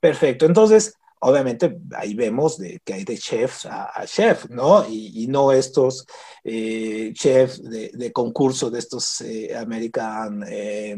Perfecto, 0.00 0.46
entonces 0.46 0.94
obviamente 1.20 1.78
ahí 1.96 2.14
vemos 2.14 2.58
de, 2.58 2.80
que 2.84 2.94
hay 2.94 3.04
de 3.04 3.18
chefs 3.18 3.66
a, 3.66 4.04
chef, 4.06 4.48
¿no? 4.50 4.86
Y, 4.88 5.26
no 5.28 5.52
estos 5.52 6.06
eh, 6.44 7.12
chefs 7.14 7.62
de, 7.62 8.12
concurso 8.12 8.70
de 8.70 8.78
estos 8.78 9.20
eh, 9.22 9.56
American 9.56 10.44
eh, 10.48 10.96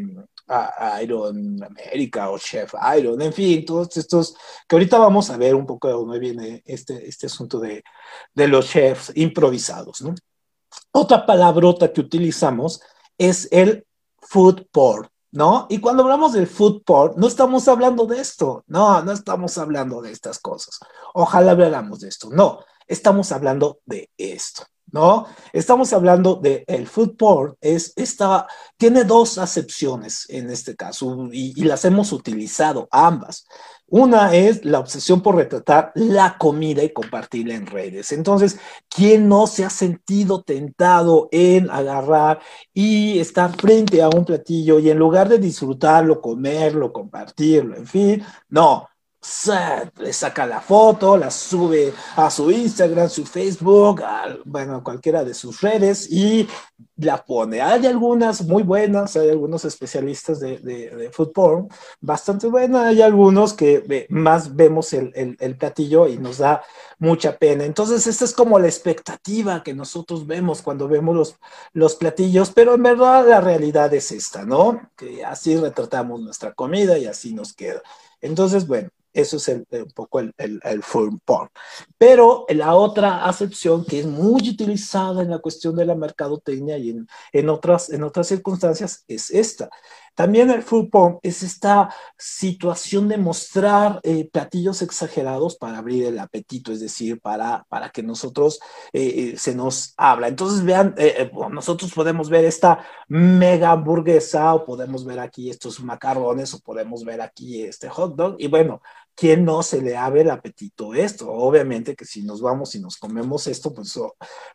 Iron 1.02 1.62
America 1.62 2.30
o 2.30 2.38
Chef 2.38 2.74
Iron, 2.98 3.20
en 3.20 3.32
fin, 3.32 3.64
todos 3.64 3.96
estos 3.96 4.34
que 4.66 4.76
ahorita 4.76 4.98
vamos 4.98 5.30
a 5.30 5.36
ver 5.36 5.54
un 5.54 5.66
poco 5.66 5.88
de 5.88 5.94
dónde 5.94 6.18
viene 6.18 6.62
este, 6.64 7.08
este 7.08 7.26
asunto 7.26 7.58
de, 7.58 7.82
de 8.34 8.48
los 8.48 8.68
chefs 8.68 9.12
improvisados, 9.14 10.02
¿no? 10.02 10.14
Otra 10.92 11.24
palabrota 11.26 11.92
que 11.92 12.00
utilizamos 12.00 12.80
es 13.16 13.48
el 13.50 13.86
food 14.20 14.66
porn. 14.70 15.08
¿no? 15.30 15.66
Y 15.68 15.78
cuando 15.78 16.02
hablamos 16.02 16.32
del 16.32 16.46
food 16.46 16.82
porn, 16.84 17.14
no 17.16 17.26
estamos 17.26 17.68
hablando 17.68 18.06
de 18.06 18.20
esto, 18.20 18.64
no, 18.66 19.02
no 19.02 19.12
estamos 19.12 19.58
hablando 19.58 20.00
de 20.00 20.10
estas 20.12 20.38
cosas. 20.38 20.78
Ojalá 21.14 21.52
habláramos 21.52 22.00
de 22.00 22.08
esto, 22.08 22.30
no, 22.30 22.60
estamos 22.86 23.30
hablando 23.32 23.80
de 23.84 24.10
esto. 24.16 24.64
¿No? 24.92 25.26
Estamos 25.52 25.92
hablando 25.92 26.36
de 26.36 26.64
el 26.66 26.86
food 26.86 27.16
es 27.60 27.92
esta, 27.96 28.46
tiene 28.76 29.04
dos 29.04 29.38
acepciones 29.38 30.26
en 30.28 30.50
este 30.50 30.76
caso 30.76 31.28
y, 31.32 31.54
las 31.64 31.84
hemos 31.84 32.12
utilizado 32.12 32.88
ambas. 32.90 33.46
Una 33.90 34.34
es 34.34 34.64
la 34.64 34.78
obsesión 34.80 35.22
por 35.22 35.36
retratar 35.36 35.92
la 35.94 36.36
comida 36.38 36.82
y 36.82 36.92
compartirla 36.92 37.54
en 37.54 37.66
redes. 37.66 38.12
Entonces, 38.12 38.58
¿quién 38.88 39.28
no 39.28 39.46
se 39.46 39.64
ha 39.64 39.70
sentido 39.70 40.42
tentado 40.42 41.28
en 41.32 41.70
agarrar 41.70 42.40
y 42.74 43.18
estar 43.18 43.56
frente 43.56 44.02
a 44.02 44.08
un 44.08 44.24
platillo 44.24 44.78
y 44.78 44.90
en 44.90 44.98
lugar 44.98 45.28
de 45.28 45.38
disfrutarlo, 45.38 46.20
comerlo, 46.20 46.92
compartirlo, 46.92 47.76
en 47.76 47.86
fin, 47.86 48.24
no, 48.48 48.88
le 49.98 50.12
saca 50.12 50.46
la 50.46 50.60
foto, 50.60 51.16
la 51.16 51.30
sube 51.30 51.92
a 52.16 52.30
su 52.30 52.50
Instagram, 52.50 53.08
su 53.08 53.26
Facebook, 53.26 54.00
bueno, 54.44 54.82
cualquiera 54.84 55.24
de 55.24 55.34
sus 55.34 55.60
redes 55.60 56.10
y 56.10 56.48
la 56.96 57.24
pone. 57.24 57.60
Hay 57.60 57.84
algunas 57.86 58.42
muy 58.42 58.62
buenas, 58.62 59.16
hay 59.16 59.30
algunos 59.30 59.64
especialistas 59.64 60.38
de, 60.38 60.58
de, 60.58 61.10
bastante 62.00 62.46
buenas, 62.46 62.86
hay 62.86 63.02
algunos 63.02 63.54
que 63.54 64.06
más 64.08 64.54
vemos 64.54 64.92
el, 64.92 65.36
el, 65.40 65.56
platillo 65.56 66.06
y 66.06 66.16
nos 66.18 66.38
da 66.38 66.62
mucha 66.98 67.36
pena. 67.36 67.64
Entonces, 67.64 68.06
esta 68.06 68.24
es 68.24 68.32
como 68.32 68.58
la 68.58 68.68
expectativa 68.68 69.62
que 69.64 69.74
nosotros 69.74 70.26
vemos 70.26 70.62
cuando 70.62 70.86
vemos 70.86 71.16
los, 71.16 71.36
los 71.72 71.96
platillos, 71.96 72.50
pero 72.50 72.74
en 72.74 72.84
verdad 72.84 73.26
la 73.28 73.40
realidad 73.40 73.92
es 73.94 74.12
esta, 74.12 74.44
¿no? 74.44 74.90
Que 74.96 75.24
así 75.24 75.56
retratamos 75.56 76.20
nuestra 76.20 76.52
comida 76.54 76.98
y 76.98 77.06
así 77.06 77.34
nos 77.34 77.52
queda. 77.52 77.82
Entonces, 78.20 78.66
bueno, 78.66 78.90
eso 79.18 79.36
es 79.36 79.48
un 79.48 79.66
poco 79.94 80.20
el, 80.20 80.32
el, 80.38 80.60
el 80.62 80.82
porn. 81.24 81.48
Pero 81.96 82.46
la 82.48 82.74
otra 82.76 83.24
acepción 83.24 83.84
que 83.84 84.00
es 84.00 84.06
muy 84.06 84.48
utilizada 84.48 85.22
en 85.22 85.30
la 85.30 85.40
cuestión 85.40 85.74
de 85.74 85.86
la 85.86 85.94
mercadotecnia 85.94 86.78
y 86.78 86.96
en, 87.32 87.48
otras, 87.48 87.90
en 87.90 88.04
otras 88.04 88.28
circunstancias 88.28 89.04
es 89.08 89.30
esta. 89.30 89.68
También 90.14 90.50
el 90.50 90.64
full 90.64 90.88
porn 90.88 91.18
es 91.22 91.44
esta 91.44 91.94
situación 92.16 93.08
de 93.08 93.18
mostrar 93.18 94.00
eh, 94.02 94.28
platillos 94.28 94.82
exagerados 94.82 95.56
para 95.56 95.78
abrir 95.78 96.06
el 96.06 96.18
apetito, 96.18 96.72
es 96.72 96.80
decir, 96.80 97.20
para, 97.20 97.64
para 97.68 97.90
que 97.90 98.02
nosotros 98.02 98.58
eh, 98.92 99.32
eh, 99.34 99.36
se 99.36 99.54
nos 99.54 99.94
habla. 99.96 100.26
Entonces, 100.26 100.64
vean, 100.64 100.96
nosotros 101.52 101.92
podemos 101.92 102.30
ver 102.30 102.44
esta 102.44 102.84
mega 103.06 103.70
hamburguesa 103.70 104.54
o 104.54 104.64
podemos 104.64 105.04
ver 105.04 105.20
aquí 105.20 105.50
estos 105.50 105.80
macarrones 105.80 106.52
o 106.52 106.60
podemos 106.60 107.04
ver 107.04 107.20
aquí 107.20 107.62
este 107.62 107.88
hot 107.88 108.16
dog 108.16 108.34
y 108.38 108.48
bueno, 108.48 108.82
¿quién 109.18 109.44
no 109.44 109.64
se 109.64 109.82
le 109.82 109.96
abre 109.96 110.20
el 110.20 110.30
apetito 110.30 110.94
esto? 110.94 111.28
Obviamente 111.28 111.96
que 111.96 112.04
si 112.04 112.22
nos 112.22 112.40
vamos 112.40 112.76
y 112.76 112.80
nos 112.80 112.96
comemos 112.96 113.48
esto, 113.48 113.74
pues 113.74 113.98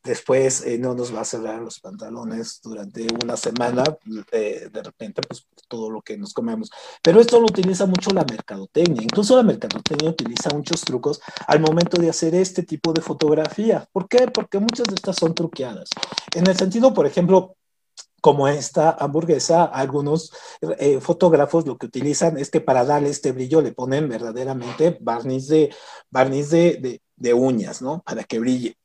después 0.03 0.65
eh, 0.65 0.77
no 0.77 0.95
nos 0.95 1.13
va 1.13 1.21
a 1.21 1.25
cerrar 1.25 1.61
los 1.61 1.81
pantalones 1.81 2.61
durante 2.63 3.05
una 3.21 3.35
semana, 3.35 3.83
eh, 4.31 4.69
de 4.71 4.83
repente, 4.83 5.21
pues 5.27 5.45
todo 5.67 5.89
lo 5.89 6.01
que 6.01 6.17
nos 6.17 6.33
comemos. 6.33 6.69
Pero 7.01 7.19
esto 7.19 7.39
lo 7.39 7.45
utiliza 7.45 7.85
mucho 7.85 8.11
la 8.11 8.23
mercadotecnia. 8.23 9.03
Incluso 9.03 9.35
la 9.35 9.43
mercadotecnia 9.43 10.11
utiliza 10.11 10.49
muchos 10.53 10.81
trucos 10.81 11.19
al 11.45 11.59
momento 11.59 12.01
de 12.01 12.09
hacer 12.09 12.33
este 12.33 12.63
tipo 12.63 12.93
de 12.93 13.01
fotografía. 13.01 13.89
¿Por 13.91 14.07
qué? 14.07 14.27
Porque 14.27 14.59
muchas 14.59 14.87
de 14.87 14.95
estas 14.95 15.17
son 15.17 15.33
truqueadas. 15.33 15.89
En 16.33 16.47
el 16.47 16.55
sentido, 16.55 16.93
por 16.93 17.05
ejemplo, 17.05 17.57
como 18.23 18.47
esta 18.47 18.91
hamburguesa, 18.91 19.65
algunos 19.65 20.31
eh, 20.79 21.01
fotógrafos 21.01 21.67
lo 21.67 21.77
que 21.77 21.87
utilizan 21.87 22.37
es 22.37 22.49
que 22.49 22.61
para 22.61 22.85
darle 22.85 23.09
este 23.09 23.33
brillo 23.33 23.59
le 23.61 23.73
ponen 23.73 24.07
verdaderamente 24.07 24.97
barniz 25.01 25.49
de, 25.49 25.75
barniz 26.09 26.49
de, 26.49 27.01
de, 27.17 27.33
uñas, 27.33 27.81
¿no? 27.81 28.01
Para 28.01 28.23
que 28.23 28.39
brille. 28.39 28.77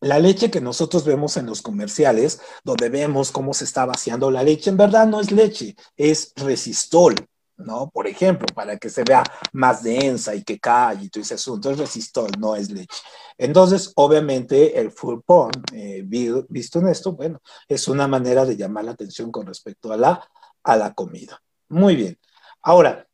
La 0.00 0.18
leche 0.18 0.50
que 0.50 0.62
nosotros 0.62 1.04
vemos 1.04 1.36
en 1.36 1.44
los 1.44 1.60
comerciales, 1.60 2.40
donde 2.64 2.88
vemos 2.88 3.30
cómo 3.30 3.52
se 3.52 3.64
está 3.64 3.84
vaciando 3.84 4.30
la 4.30 4.42
leche, 4.42 4.70
en 4.70 4.78
verdad 4.78 5.06
no 5.06 5.20
es 5.20 5.30
leche, 5.32 5.76
es 5.98 6.32
resistol. 6.36 7.14
¿No? 7.56 7.90
Por 7.90 8.06
ejemplo, 8.06 8.46
para 8.54 8.76
que 8.76 8.88
se 8.88 9.04
vea 9.04 9.22
más 9.52 9.82
densa 9.82 10.34
y 10.34 10.42
que 10.42 10.58
cae 10.58 11.04
y 11.04 11.08
todo 11.08 11.22
ese 11.22 11.34
asunto, 11.34 11.70
es 11.70 11.78
resistol, 11.78 12.30
no 12.38 12.56
es 12.56 12.70
leche. 12.70 13.00
Entonces, 13.38 13.92
obviamente, 13.96 14.78
el 14.78 14.90
full 14.90 15.20
porn, 15.24 15.62
eh, 15.72 16.02
visto 16.04 16.78
en 16.78 16.88
esto, 16.88 17.12
bueno, 17.12 17.40
es 17.68 17.88
una 17.88 18.06
manera 18.08 18.44
de 18.44 18.56
llamar 18.56 18.84
la 18.84 18.92
atención 18.92 19.30
con 19.30 19.46
respecto 19.46 19.92
a 19.92 19.96
la, 19.96 20.28
a 20.64 20.76
la 20.76 20.94
comida. 20.94 21.40
Muy 21.68 21.96
bien. 21.96 22.18
Ahora, 22.62 23.06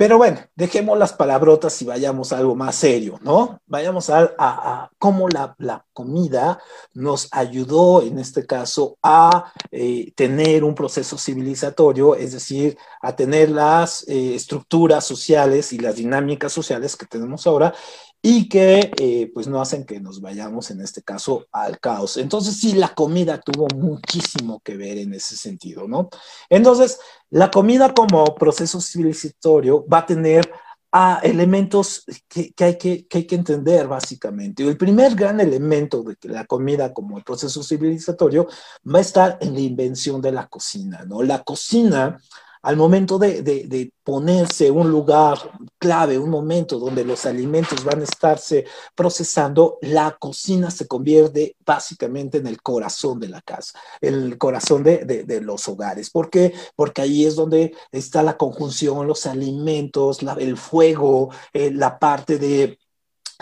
pero 0.00 0.16
bueno, 0.16 0.38
dejemos 0.56 0.96
las 0.96 1.12
palabrotas 1.12 1.82
y 1.82 1.84
vayamos 1.84 2.32
a 2.32 2.38
algo 2.38 2.56
más 2.56 2.74
serio, 2.74 3.18
¿no? 3.20 3.60
Vayamos 3.66 4.08
a, 4.08 4.88
cómo 4.98 5.28
la, 5.28 5.84
comida 5.92 6.58
nos 6.94 7.28
ayudó, 7.32 8.00
en 8.00 8.18
este 8.18 8.46
caso, 8.46 8.96
a 9.02 9.52
eh, 9.70 10.10
tener 10.16 10.64
un 10.64 10.74
proceso 10.74 11.18
civilizatorio, 11.18 12.14
es 12.14 12.32
decir, 12.32 12.78
a 13.02 13.14
tener 13.14 13.50
las 13.50 14.08
eh, 14.08 14.34
estructuras 14.34 15.04
sociales 15.04 15.70
y 15.74 15.78
las 15.78 15.96
dinámicas 15.96 16.50
sociales 16.50 16.96
que 16.96 17.04
tenemos 17.04 17.46
ahora 17.46 17.74
y 18.22 18.48
que 18.48 18.92
eh, 18.98 19.30
pues 19.32 19.46
no 19.46 19.60
hacen 19.60 19.84
que 19.84 20.00
nos 20.00 20.20
vayamos 20.20 20.70
en 20.70 20.80
este 20.80 21.02
caso 21.02 21.46
al 21.52 21.80
caos. 21.80 22.16
Entonces 22.18 22.56
sí, 22.56 22.74
la 22.74 22.94
comida 22.94 23.40
tuvo 23.40 23.66
muchísimo 23.74 24.60
que 24.60 24.76
ver 24.76 24.98
en 24.98 25.14
ese 25.14 25.36
sentido, 25.36 25.88
¿no? 25.88 26.10
Entonces, 26.50 26.98
la 27.30 27.50
comida 27.50 27.94
como 27.94 28.34
proceso 28.34 28.80
civilizatorio 28.80 29.86
va 29.86 29.98
a 29.98 30.06
tener 30.06 30.50
a 30.92 31.20
elementos 31.22 32.04
que, 32.28 32.52
hay 32.58 32.76
que, 32.76 33.06
que, 33.06 33.18
hay 33.18 33.24
que 33.24 33.36
entender 33.36 33.86
básicamente. 33.86 34.64
El 34.64 34.76
primer 34.76 35.14
gran 35.14 35.40
elemento 35.40 36.02
de 36.02 36.16
la 36.22 36.44
comida 36.44 36.92
como 36.92 37.22
proceso 37.22 37.62
civilizatorio 37.62 38.48
va 38.92 38.98
a 38.98 39.02
estar 39.02 39.38
en 39.40 39.54
la 39.54 39.60
invención 39.60 40.20
de 40.20 40.32
la 40.32 40.48
cocina, 40.48 41.04
¿no? 41.06 41.22
La 41.22 41.42
cocina 41.44 42.18
al 42.62 42.76
momento 42.76 43.18
de, 43.18 43.92
ponerse 44.02 44.70
un 44.70 44.90
lugar 44.90 45.38
clave, 45.78 46.18
un 46.18 46.30
momento 46.30 46.78
donde 46.78 47.04
los 47.04 47.24
alimentos 47.26 47.84
van 47.84 48.00
a 48.00 48.04
estarse 48.04 48.64
procesando, 48.94 49.78
la 49.82 50.16
cocina 50.18 50.70
se 50.70 50.86
convierte 50.88 51.56
básicamente 51.64 52.38
en 52.38 52.46
el 52.46 52.60
corazón 52.60 53.20
de 53.20 53.28
la 53.28 53.40
casa, 53.40 53.78
el 54.00 54.36
corazón 54.36 54.82
de, 54.82 55.40
los 55.42 55.68
hogares. 55.68 56.10
¿Por 56.10 56.28
qué? 56.28 56.52
Porque 56.76 57.02
ahí 57.02 57.24
es 57.24 57.36
donde 57.36 57.74
está 57.92 58.22
la 58.22 58.36
conjunción, 58.36 59.06
los 59.06 59.26
alimentos, 59.26 60.18
el 60.38 60.56
fuego, 60.56 61.30
eh, 61.52 61.70
la 61.70 61.98
parte 61.98 62.38
de 62.38 62.78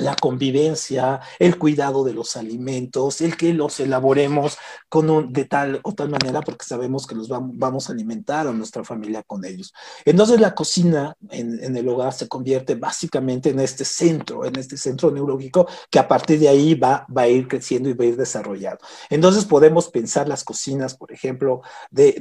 la 0.00 0.14
convivencia, 0.16 1.20
el 1.38 1.58
cuidado 1.58 2.04
de 2.04 2.14
los 2.14 2.36
alimentos, 2.36 3.20
el 3.20 3.36
que 3.36 3.52
los 3.52 3.80
elaboremos 3.80 4.58
con 4.88 5.10
un, 5.10 5.32
de 5.32 5.44
tal 5.44 5.80
o 5.82 5.92
tal 5.92 6.08
manera 6.08 6.40
porque 6.40 6.64
sabemos 6.64 7.06
que 7.06 7.14
los 7.14 7.28
vamos, 7.28 7.88
a 7.88 7.92
alimentar 7.92 8.46
a 8.46 8.52
nuestra 8.52 8.84
familia 8.84 9.22
con 9.22 9.44
ellos. 9.44 9.72
Entonces 10.04 10.40
la 10.40 10.54
cocina 10.54 11.16
en, 11.30 11.76
el 11.76 11.88
hogar 11.88 12.12
se 12.12 12.28
convierte 12.28 12.74
básicamente 12.74 13.50
en 13.50 13.60
este 13.60 13.84
centro, 13.84 14.44
en 14.44 14.56
este 14.58 14.76
centro 14.76 15.10
neurológico 15.10 15.66
que 15.90 15.98
a 15.98 16.08
partir 16.08 16.38
de 16.38 16.48
ahí 16.48 16.74
va, 16.74 17.06
a 17.14 17.28
ir 17.28 17.48
creciendo 17.48 17.88
y 17.88 17.94
va 17.94 18.04
a 18.04 18.08
ir 18.08 18.16
desarrollado. 18.16 18.78
Entonces 19.10 19.44
podemos 19.44 19.88
pensar 19.88 20.28
las 20.28 20.44
cocinas, 20.44 20.96
por 20.96 21.12
ejemplo, 21.12 21.62
de, 21.90 22.14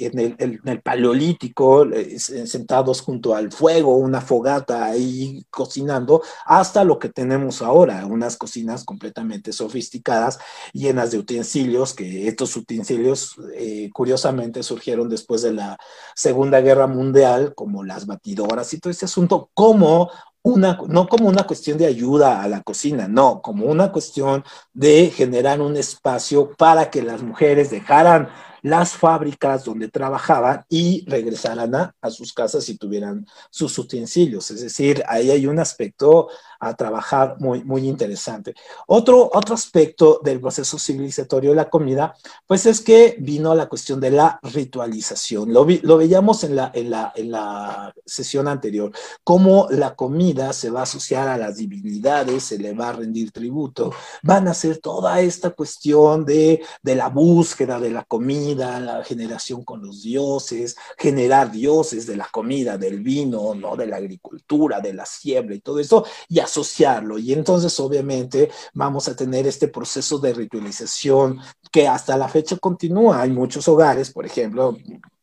en, 0.00 0.18
el, 0.18 0.36
en, 0.38 0.60
el, 0.64 0.82
paleolítico, 0.82 1.84
eh, 1.86 2.18
sentados 2.18 3.00
junto 3.00 3.34
al 3.34 3.52
fuego, 3.52 3.96
una 3.96 4.20
fogata 4.20 4.84
ahí 4.84 5.44
cocinando, 5.50 6.22
hasta 6.44 6.84
lo 6.84 6.98
que 6.98 7.08
tenemos 7.12 7.62
ahora, 7.62 8.06
unas 8.06 8.36
cocinas 8.36 8.84
completamente 8.84 9.52
sofisticadas, 9.52 10.38
llenas 10.72 11.10
de 11.10 11.18
utensilios, 11.18 11.94
que 11.94 12.28
estos 12.28 12.56
utensilios 12.56 13.36
eh, 13.54 13.90
curiosamente 13.92 14.62
surgieron 14.62 15.08
después 15.08 15.42
de 15.42 15.52
la 15.52 15.78
Segunda 16.14 16.60
Guerra 16.60 16.86
Mundial, 16.86 17.54
como 17.54 17.84
las 17.84 18.06
batidoras 18.06 18.72
y 18.74 18.80
todo 18.80 18.90
ese 18.90 19.04
asunto, 19.04 19.50
como 19.54 20.10
una, 20.42 20.78
no 20.88 21.08
como 21.08 21.28
una 21.28 21.44
cuestión 21.44 21.78
de 21.78 21.86
ayuda 21.86 22.42
a 22.42 22.48
la 22.48 22.62
cocina, 22.62 23.06
no, 23.08 23.42
como 23.42 23.66
una 23.66 23.92
cuestión 23.92 24.44
de 24.72 25.12
generar 25.14 25.60
un 25.60 25.76
espacio 25.76 26.50
para 26.58 26.90
que 26.90 27.02
las 27.02 27.22
mujeres 27.22 27.70
dejaran 27.70 28.28
las 28.62 28.92
fábricas 28.92 29.64
donde 29.64 29.88
trabajaban 29.88 30.64
y 30.68 31.04
regresaran 31.08 31.74
a, 31.74 31.94
a 32.00 32.10
sus 32.10 32.32
casas 32.32 32.68
y 32.68 32.78
tuvieran 32.78 33.26
sus 33.50 33.76
utensilios. 33.78 34.50
Es 34.50 34.62
decir, 34.62 35.02
ahí 35.08 35.30
hay 35.30 35.46
un 35.46 35.58
aspecto 35.58 36.28
a 36.62 36.74
trabajar 36.74 37.36
muy, 37.40 37.64
muy 37.64 37.88
interesante. 37.88 38.54
Otro, 38.86 39.28
otro 39.34 39.56
aspecto 39.56 40.20
del 40.22 40.40
proceso 40.40 40.78
civilizatorio 40.78 41.50
de 41.50 41.56
la 41.56 41.68
comida, 41.68 42.14
pues 42.46 42.66
es 42.66 42.80
que 42.80 43.16
vino 43.18 43.52
la 43.56 43.68
cuestión 43.68 43.98
de 43.98 44.12
la 44.12 44.38
ritualización. 44.44 45.52
Lo, 45.52 45.66
lo 45.82 45.96
veíamos 45.96 46.44
en 46.44 46.54
la, 46.54 46.70
en, 46.72 46.90
la, 46.90 47.12
en 47.16 47.32
la 47.32 47.92
sesión 48.06 48.46
anterior, 48.46 48.92
cómo 49.24 49.66
la 49.70 49.96
comida 49.96 50.52
se 50.52 50.70
va 50.70 50.80
a 50.80 50.84
asociar 50.84 51.26
a 51.26 51.36
las 51.36 51.56
divinidades, 51.56 52.44
se 52.44 52.58
le 52.58 52.74
va 52.74 52.90
a 52.90 52.92
rendir 52.92 53.32
tributo, 53.32 53.92
van 54.22 54.46
a 54.46 54.52
hacer 54.52 54.78
toda 54.78 55.20
esta 55.20 55.50
cuestión 55.50 56.24
de, 56.24 56.62
de 56.80 56.94
la 56.94 57.08
búsqueda 57.08 57.80
de 57.80 57.90
la 57.90 58.04
comida, 58.04 58.51
la 58.54 59.04
generación 59.04 59.64
con 59.64 59.82
los 59.82 60.02
dioses, 60.02 60.76
generar 60.98 61.50
dioses 61.50 62.06
de 62.06 62.16
la 62.16 62.28
comida, 62.30 62.78
del 62.78 63.00
vino, 63.00 63.54
¿no? 63.54 63.76
de 63.76 63.86
la 63.86 63.96
agricultura, 63.96 64.80
de 64.80 64.94
la 64.94 65.06
siembra 65.06 65.54
y 65.54 65.60
todo 65.60 65.78
eso, 65.78 66.04
y 66.28 66.40
asociarlo. 66.40 67.18
Y 67.18 67.32
entonces, 67.32 67.78
obviamente, 67.80 68.50
vamos 68.74 69.08
a 69.08 69.16
tener 69.16 69.46
este 69.46 69.68
proceso 69.68 70.18
de 70.18 70.34
ritualización 70.34 71.40
que 71.70 71.88
hasta 71.88 72.16
la 72.16 72.28
fecha 72.28 72.56
continúa. 72.56 73.22
Hay 73.22 73.30
muchos 73.30 73.66
hogares, 73.68 74.10
por 74.10 74.26
ejemplo, 74.26 74.76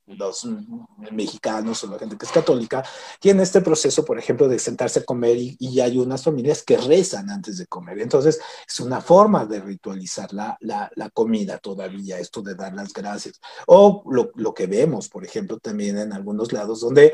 los 0.10 0.48
mexicanos 1.12 1.84
o 1.84 1.88
la 1.88 2.00
gente 2.00 2.18
que 2.18 2.26
es 2.26 2.32
católica, 2.32 2.84
tiene 3.20 3.44
este 3.44 3.62
proceso, 3.62 4.04
por 4.04 4.18
ejemplo, 4.18 4.48
de 4.48 4.60
sentarse 4.60 5.00
a 5.00 5.04
comer 5.04 5.38
y, 5.38 5.58
y, 5.60 5.80
hay 5.80 5.98
unas 5.98 6.24
familias 6.24 6.64
que 6.64 6.78
rezan 6.78 7.30
antes 7.30 7.58
de 7.58 7.68
comer. 7.68 8.00
Entonces, 8.00 8.40
es 8.68 8.80
una 8.80 9.02
forma 9.02 9.46
de 9.46 9.62
ritualizar 9.62 10.34
la, 10.34 10.58
la, 10.62 10.92
la 10.96 11.10
comida 11.10 11.58
todavía, 11.58 12.20
esto 12.20 12.42
de 12.42 12.56
dar 12.56 12.74
las 12.74 12.94
gracias. 12.94 13.40
O 13.68 14.04
lo, 14.10 14.32
lo, 14.36 14.54
que 14.54 14.68
vemos, 14.68 15.10
por 15.10 15.24
ejemplo, 15.26 15.60
también 15.60 15.98
en 15.98 16.14
algunos 16.14 16.52
lados 16.52 16.82
donde 16.82 17.14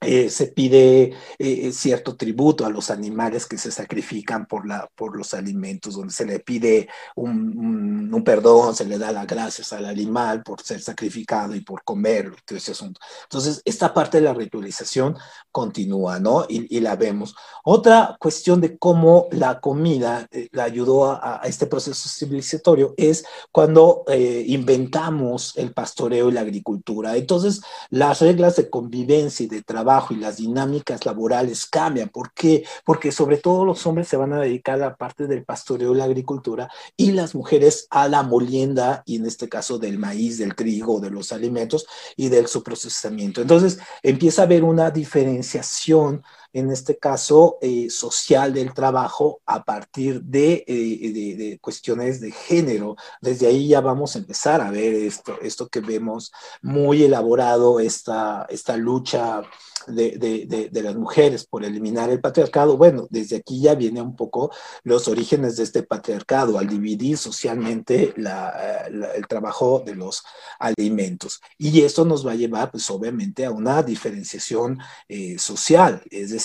eh, 0.00 0.30
se 0.30 0.46
pide 0.46 1.12
eh, 1.38 1.72
cierto 1.72 2.16
tributo 2.16 2.64
a 2.64 2.70
los 2.70 2.90
animales 2.90 3.46
que 3.46 3.58
se 3.58 3.70
sacrifican 3.70 4.46
por, 4.46 4.66
la, 4.66 4.88
por 4.94 5.16
los 5.16 5.34
alimentos, 5.34 5.94
donde 5.94 6.12
se 6.12 6.24
le 6.24 6.40
pide 6.40 6.88
un, 7.16 7.58
un, 7.58 8.14
un, 8.14 8.24
perdón, 8.24 8.74
se 8.74 8.86
le 8.86 8.98
da 8.98 9.12
las 9.12 9.26
gracias 9.26 9.72
al 9.72 9.84
animal 9.84 10.42
por 10.42 10.62
ser 10.62 10.80
sacrificado 10.80 11.54
y 11.54 11.60
por 11.60 11.82
comerlo, 11.84 12.36
todo 12.44 12.56
ese 12.56 12.72
asunto. 12.72 13.00
Entonces, 13.24 13.60
esta 13.64 13.92
parte 13.92 14.18
de 14.18 14.24
la 14.24 14.34
ritualización 14.34 15.16
continúa, 15.52 16.18
¿no? 16.18 16.46
Y, 16.48 16.74
y 16.74 16.80
la 16.80 16.96
vemos. 16.96 17.34
Otra 17.64 18.16
cuestión 18.18 18.60
de 18.60 18.78
cómo 18.78 19.28
la 19.32 19.60
comida 19.60 20.26
eh, 20.30 20.48
la 20.52 20.64
ayudó 20.64 21.10
a, 21.10 21.40
a, 21.42 21.46
este 21.46 21.66
proceso 21.66 22.08
civilizatorio 22.08 22.94
es 22.96 23.24
cuando 23.52 24.04
eh, 24.08 24.44
inventamos 24.46 25.56
el 25.56 25.72
pastoreo 25.72 26.28
y 26.28 26.32
la 26.32 26.40
agricultura. 26.40 27.16
Entonces, 27.16 27.60
las 27.90 28.20
reglas 28.20 28.56
de 28.56 28.70
convivencia 28.70 29.44
y 29.44 29.48
de 29.48 29.62
trabajo 29.62 29.79
y 30.10 30.16
las 30.16 30.36
dinámicas 30.36 31.06
laborales 31.06 31.66
cambian. 31.66 32.08
¿Por 32.08 32.32
qué? 32.32 32.64
Porque 32.84 33.12
sobre 33.12 33.38
todo 33.38 33.64
los 33.64 33.86
hombres 33.86 34.08
se 34.08 34.16
van 34.16 34.32
a 34.32 34.40
dedicar 34.40 34.74
a 34.74 34.88
la 34.88 34.96
parte 34.96 35.26
del 35.26 35.44
pastoreo 35.44 35.94
y 35.94 35.96
la 35.96 36.04
agricultura 36.04 36.68
y 36.96 37.12
las 37.12 37.34
mujeres 37.34 37.86
a 37.90 38.08
la 38.08 38.22
molienda 38.22 39.02
y 39.06 39.16
en 39.16 39.26
este 39.26 39.48
caso 39.48 39.78
del 39.78 39.98
maíz, 39.98 40.38
del 40.38 40.54
trigo, 40.54 41.00
de 41.00 41.10
los 41.10 41.32
alimentos 41.32 41.86
y 42.16 42.28
del 42.28 42.46
su 42.46 42.62
procesamiento. 42.62 43.40
Entonces 43.40 43.78
empieza 44.02 44.42
a 44.42 44.44
haber 44.44 44.64
una 44.64 44.90
diferenciación 44.90 46.22
en 46.52 46.70
este 46.70 46.98
caso 46.98 47.58
eh, 47.60 47.88
social 47.90 48.52
del 48.52 48.74
trabajo 48.74 49.40
a 49.46 49.64
partir 49.64 50.22
de, 50.22 50.64
eh, 50.66 51.12
de, 51.12 51.36
de, 51.36 51.58
cuestiones 51.60 52.20
de 52.20 52.32
género. 52.32 52.96
Desde 53.20 53.46
ahí 53.46 53.68
ya 53.68 53.80
vamos 53.80 54.14
a 54.14 54.18
empezar 54.18 54.60
a 54.60 54.70
ver 54.70 54.94
esto, 54.94 55.38
esto 55.42 55.68
que 55.68 55.80
vemos 55.80 56.32
muy 56.62 57.04
elaborado, 57.04 57.80
esta, 57.80 58.46
esta 58.50 58.76
lucha 58.76 59.42
de, 59.86 60.18
de, 60.18 60.68
de, 60.70 60.82
las 60.82 60.94
mujeres 60.94 61.46
por 61.46 61.64
eliminar 61.64 62.10
el 62.10 62.20
patriarcado, 62.20 62.76
bueno, 62.76 63.06
desde 63.10 63.36
aquí 63.36 63.60
ya 63.60 63.74
viene 63.74 64.02
un 64.02 64.14
poco 64.14 64.50
los 64.82 65.08
orígenes 65.08 65.56
de 65.56 65.64
este 65.64 65.82
patriarcado, 65.82 66.58
al 66.58 66.68
dividir 66.68 67.16
socialmente 67.16 68.12
la, 68.16 68.86
el 68.88 69.26
trabajo 69.26 69.82
de 69.84 69.94
los 69.94 70.22
alimentos. 70.58 71.40
Y 71.58 71.82
esto 71.82 72.04
nos 72.04 72.26
va 72.26 72.32
a 72.32 72.36
llevar, 72.36 72.70
pues 72.70 72.90
obviamente, 72.90 73.44
a 73.44 73.50
una 73.50 73.82
diferenciación 73.82 74.78
eh, 75.08 75.38
social, 75.38 76.02
es 76.10 76.30
decir, 76.30 76.39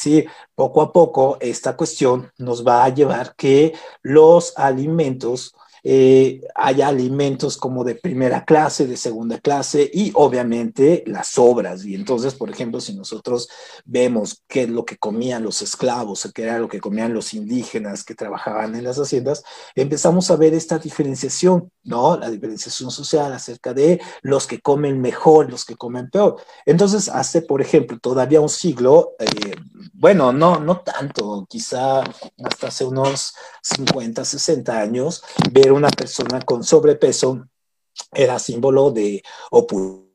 poco 0.56 0.82
a 0.82 0.92
poco 0.92 1.38
esta 1.40 1.76
cuestión 1.76 2.32
nos 2.38 2.66
va 2.66 2.84
a 2.84 2.90
llevar 2.90 3.36
que 3.36 3.74
los 4.02 4.54
alimentos 4.58 5.56
eh, 5.88 6.42
haya 6.56 6.88
alimentos 6.88 7.58
como 7.58 7.84
de 7.84 7.94
primera 7.94 8.44
clase, 8.44 8.88
de 8.88 8.98
segunda 8.98 9.38
clase 9.38 9.88
y 9.94 10.12
obviamente 10.16 11.04
las 11.06 11.28
sobras. 11.28 11.86
Y 11.86 11.94
entonces, 11.94 12.34
por 12.34 12.50
ejemplo, 12.50 12.82
si 12.82 12.96
nosotros 12.96 13.48
vemos 13.86 14.42
qué 14.48 14.64
es 14.64 14.70
lo 14.70 14.84
que 14.84 14.98
comían 14.98 15.44
los 15.44 15.62
esclavos, 15.62 16.28
qué 16.34 16.42
era 16.42 16.58
lo 16.58 16.68
que 16.68 16.80
comían 16.80 17.14
los 17.14 17.36
indígenas 17.36 18.04
que 18.04 18.16
trabajaban 18.16 18.74
en 18.74 18.84
las 18.84 18.98
haciendas, 18.98 19.44
empezamos 19.76 20.32
a 20.32 20.38
ver 20.38 20.56
esta 20.56 20.80
diferenciación, 20.80 21.72
¿no? 21.84 22.18
La 22.18 22.32
diferenciación 22.32 22.90
social 22.90 23.32
acerca 23.32 23.72
de 23.72 24.02
los 24.24 24.48
que 24.48 24.62
comen 24.62 25.00
mejor, 25.00 25.52
los 25.52 25.66
que 25.66 25.76
comen 25.76 26.10
peor. 26.10 26.38
Entonces, 26.66 27.10
hace, 27.10 27.44
por 27.44 27.62
ejemplo, 27.62 28.00
todavía 28.00 28.42
un 28.42 28.50
siglo, 28.50 29.14
eh, 29.20 29.54
bueno, 29.94 30.34
no, 30.34 30.60
no 30.60 30.80
tanto, 30.80 31.46
quizá 31.48 32.00
hasta 32.44 32.68
hace 32.70 32.86
unos 32.86 33.36
50, 33.62 34.26
60 34.26 34.80
años, 34.80 35.24
ver 35.52 35.75
una 35.76 35.90
persona 35.90 36.42
con 36.42 36.64
sobrepeso 36.64 37.48
era 38.12 38.40
símbolo 38.40 38.92
de 38.92 39.24
opulencia, 39.52 40.06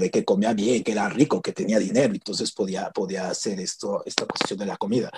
de 0.00 0.10
que 0.10 0.24
comía 0.24 0.52
bien, 0.52 0.84
que 0.84 0.92
era 0.92 1.08
rico, 1.08 1.42
que 1.42 1.52
tenía 1.52 1.78
dinero, 1.78 2.14
entonces 2.14 2.52
podía, 2.52 2.90
podía 2.90 3.28
hacer 3.30 3.60
esto, 3.60 4.02
esta 4.04 4.26
cuestión 4.26 4.58
de 4.58 4.66
la 4.66 4.76
comida. 4.76 5.10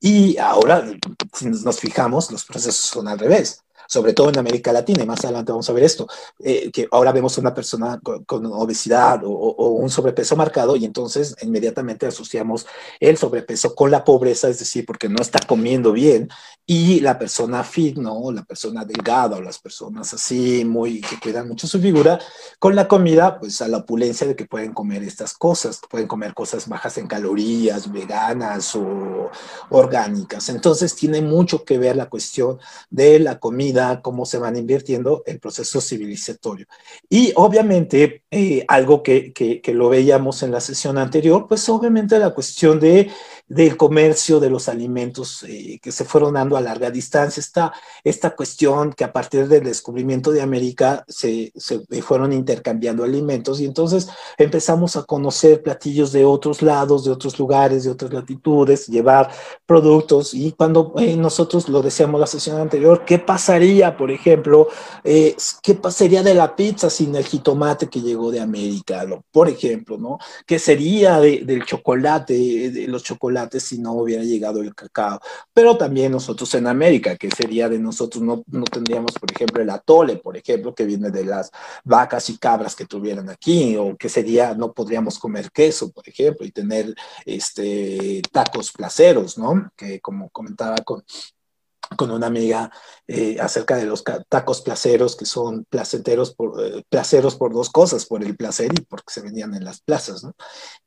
Y 0.00 0.36
ahora, 0.38 0.84
si 1.32 1.46
nos 1.46 1.80
fijamos, 1.80 2.30
los 2.30 2.44
procesos 2.44 2.76
son 2.76 3.08
al 3.08 3.18
revés 3.18 3.64
sobre 3.88 4.12
todo 4.12 4.28
en 4.28 4.38
América 4.38 4.70
Latina, 4.70 5.02
y 5.02 5.06
más 5.06 5.24
adelante 5.24 5.50
vamos 5.50 5.68
a 5.70 5.72
ver 5.72 5.82
esto, 5.84 6.06
eh, 6.40 6.70
que 6.70 6.86
ahora 6.90 7.10
vemos 7.10 7.38
una 7.38 7.54
persona 7.54 7.98
con, 8.02 8.22
con 8.24 8.44
obesidad 8.46 9.24
o, 9.24 9.30
o, 9.30 9.68
un 9.70 9.88
sobrepeso 9.88 10.36
marcado 10.36 10.76
y 10.76 10.84
entonces 10.84 11.34
inmediatamente 11.40 12.06
asociamos 12.06 12.66
el 13.00 13.16
sobrepeso 13.16 13.74
con 13.74 13.90
la 13.90 14.04
pobreza, 14.04 14.48
es 14.48 14.58
decir, 14.58 14.84
porque 14.84 15.08
no 15.08 15.22
está 15.22 15.38
comiendo 15.46 15.92
bien, 15.92 16.28
y 16.70 17.00
la 17.00 17.18
persona 17.18 17.64
fit, 17.64 17.96
¿no? 17.96 18.30
La 18.30 18.44
persona 18.44 18.84
delgada 18.84 19.38
o 19.38 19.40
las 19.40 19.58
personas 19.58 20.12
así, 20.12 20.66
muy, 20.66 21.00
que 21.00 21.18
cuidan 21.18 21.48
mucho 21.48 21.66
su 21.66 21.80
figura, 21.80 22.18
con 22.58 22.76
la 22.76 22.86
comida, 22.86 23.40
pues 23.40 23.62
a 23.62 23.68
la 23.68 23.78
opulencia 23.78 24.26
de 24.26 24.36
que 24.36 24.44
pueden 24.44 24.74
comer 24.74 25.02
estas 25.02 25.32
cosas, 25.32 25.80
pueden 25.88 26.06
comer 26.06 26.34
cosas 26.34 26.68
bajas 26.68 26.98
en 26.98 27.06
calorías, 27.06 27.90
veganas 27.90 28.76
o 28.76 29.30
orgánicas. 29.70 30.50
Entonces 30.50 30.94
tiene 30.94 31.22
mucho 31.22 31.64
que 31.64 31.78
ver 31.78 31.96
la 31.96 32.10
cuestión 32.10 32.58
de 32.90 33.18
la 33.18 33.38
comida 33.38 34.02
cómo 34.02 34.26
se 34.26 34.36
van 34.36 34.54
invirtiendo 34.56 35.22
el 35.24 35.40
proceso 35.40 35.80
civilizatorio. 35.80 36.66
Y 37.08 37.32
obviamente, 37.36 38.24
eh, 38.30 38.66
algo 38.68 39.02
que, 39.02 39.32
que, 39.32 39.62
que, 39.62 39.72
lo 39.72 39.88
veíamos 39.88 40.42
en 40.42 40.50
la 40.50 40.60
sesión 40.60 40.98
anterior, 40.98 41.46
pues 41.48 41.66
obviamente 41.70 42.18
la 42.18 42.34
cuestión 42.34 42.78
de, 42.78 43.10
del 43.46 43.78
comercio 43.78 44.38
de 44.38 44.50
los 44.50 44.68
alimentos 44.68 45.42
eh, 45.44 45.78
que 45.82 45.92
se 45.92 46.04
fueron 46.04 46.34
dando 46.34 46.57
a 46.58 46.60
larga 46.60 46.90
distancia, 46.90 47.40
esta, 47.40 47.72
esta 48.04 48.36
cuestión 48.36 48.92
que 48.92 49.04
a 49.04 49.12
partir 49.12 49.48
del 49.48 49.64
descubrimiento 49.64 50.30
de 50.30 50.42
América 50.42 51.04
se, 51.08 51.52
fueron 52.02 52.32
intercambiando 52.32 53.04
alimentos 53.04 53.60
y 53.60 53.64
entonces 53.64 54.08
empezamos 54.36 54.96
a 54.96 55.04
conocer 55.04 55.62
platillos 55.62 56.12
de 56.12 56.24
otros 56.24 56.62
lados, 56.62 57.04
de 57.04 57.10
otros 57.10 57.38
lugares, 57.38 57.84
de 57.84 57.90
otras 57.90 58.12
latitudes, 58.12 58.86
llevar 58.86 59.30
productos 59.66 60.34
y 60.34 60.52
cuando 60.52 60.92
eh, 60.98 61.16
nosotros 61.16 61.68
lo 61.68 61.82
decíamos 61.82 62.20
la 62.20 62.26
sesión 62.26 62.60
anterior, 62.60 63.04
¿qué 63.04 63.18
pasaría? 63.18 63.96
por 63.96 64.10
ejemplo, 64.10 64.68
eh, 65.04 65.36
qué 65.62 65.74
pasaría 65.74 66.22
de 66.22 66.34
la 66.34 66.54
pizza 66.54 66.90
sin 66.90 67.14
el 67.14 67.24
jitomate 67.24 67.88
que 67.88 68.00
llegó 68.00 68.30
de 68.30 68.40
América, 68.40 69.04
¿no? 69.04 69.24
por 69.30 69.48
ejemplo, 69.48 69.98
¿no? 69.98 70.18
¿Qué 70.46 70.58
sería 70.58 71.20
de, 71.20 71.42
del 71.44 71.64
chocolate, 71.64 72.70
de 72.70 72.86
los 72.88 73.02
chocolates 73.02 73.62
si 73.62 73.78
no 73.78 73.92
hubiera 73.92 74.22
llegado 74.24 74.60
el 74.60 74.74
cacao? 74.74 75.20
Pero 75.52 75.76
también 75.76 76.12
nosotros 76.12 76.47
en 76.54 76.66
América, 76.66 77.16
¿qué 77.16 77.30
sería 77.30 77.68
de 77.68 77.78
nosotros? 77.78 78.22
No, 78.22 78.42
no 78.46 78.64
tendríamos, 78.64 79.12
por 79.12 79.30
ejemplo, 79.30 79.62
el 79.62 79.70
atole, 79.70 80.16
por 80.16 80.36
ejemplo, 80.36 80.74
que 80.74 80.84
viene 80.84 81.10
de 81.10 81.24
las 81.24 81.50
vacas 81.84 82.30
y 82.30 82.38
cabras 82.38 82.74
que 82.74 82.86
tuvieran 82.86 83.28
aquí, 83.30 83.76
o 83.76 83.96
qué 83.96 84.08
sería, 84.08 84.54
no 84.54 84.72
podríamos 84.72 85.18
comer 85.18 85.50
queso, 85.50 85.90
por 85.90 86.08
ejemplo, 86.08 86.46
y 86.46 86.52
tener 86.52 86.94
este, 87.24 88.22
tacos 88.32 88.72
placeros, 88.72 89.38
¿no? 89.38 89.70
Que 89.76 90.00
como 90.00 90.30
comentaba 90.30 90.76
con 90.78 91.04
con 91.96 92.10
una 92.10 92.26
amiga 92.26 92.70
eh, 93.06 93.38
acerca 93.40 93.76
de 93.76 93.86
los 93.86 94.04
tacos 94.28 94.60
placeros 94.60 95.16
que 95.16 95.24
son 95.24 95.64
placenteros 95.64 96.34
por, 96.34 96.62
eh, 96.62 96.84
placeros 96.88 97.36
por 97.36 97.52
dos 97.52 97.70
cosas, 97.70 98.04
por 98.04 98.22
el 98.22 98.36
placer 98.36 98.72
y 98.72 98.82
porque 98.82 99.12
se 99.12 99.22
vendían 99.22 99.54
en 99.54 99.64
las 99.64 99.80
plazas, 99.80 100.22
¿no? 100.22 100.34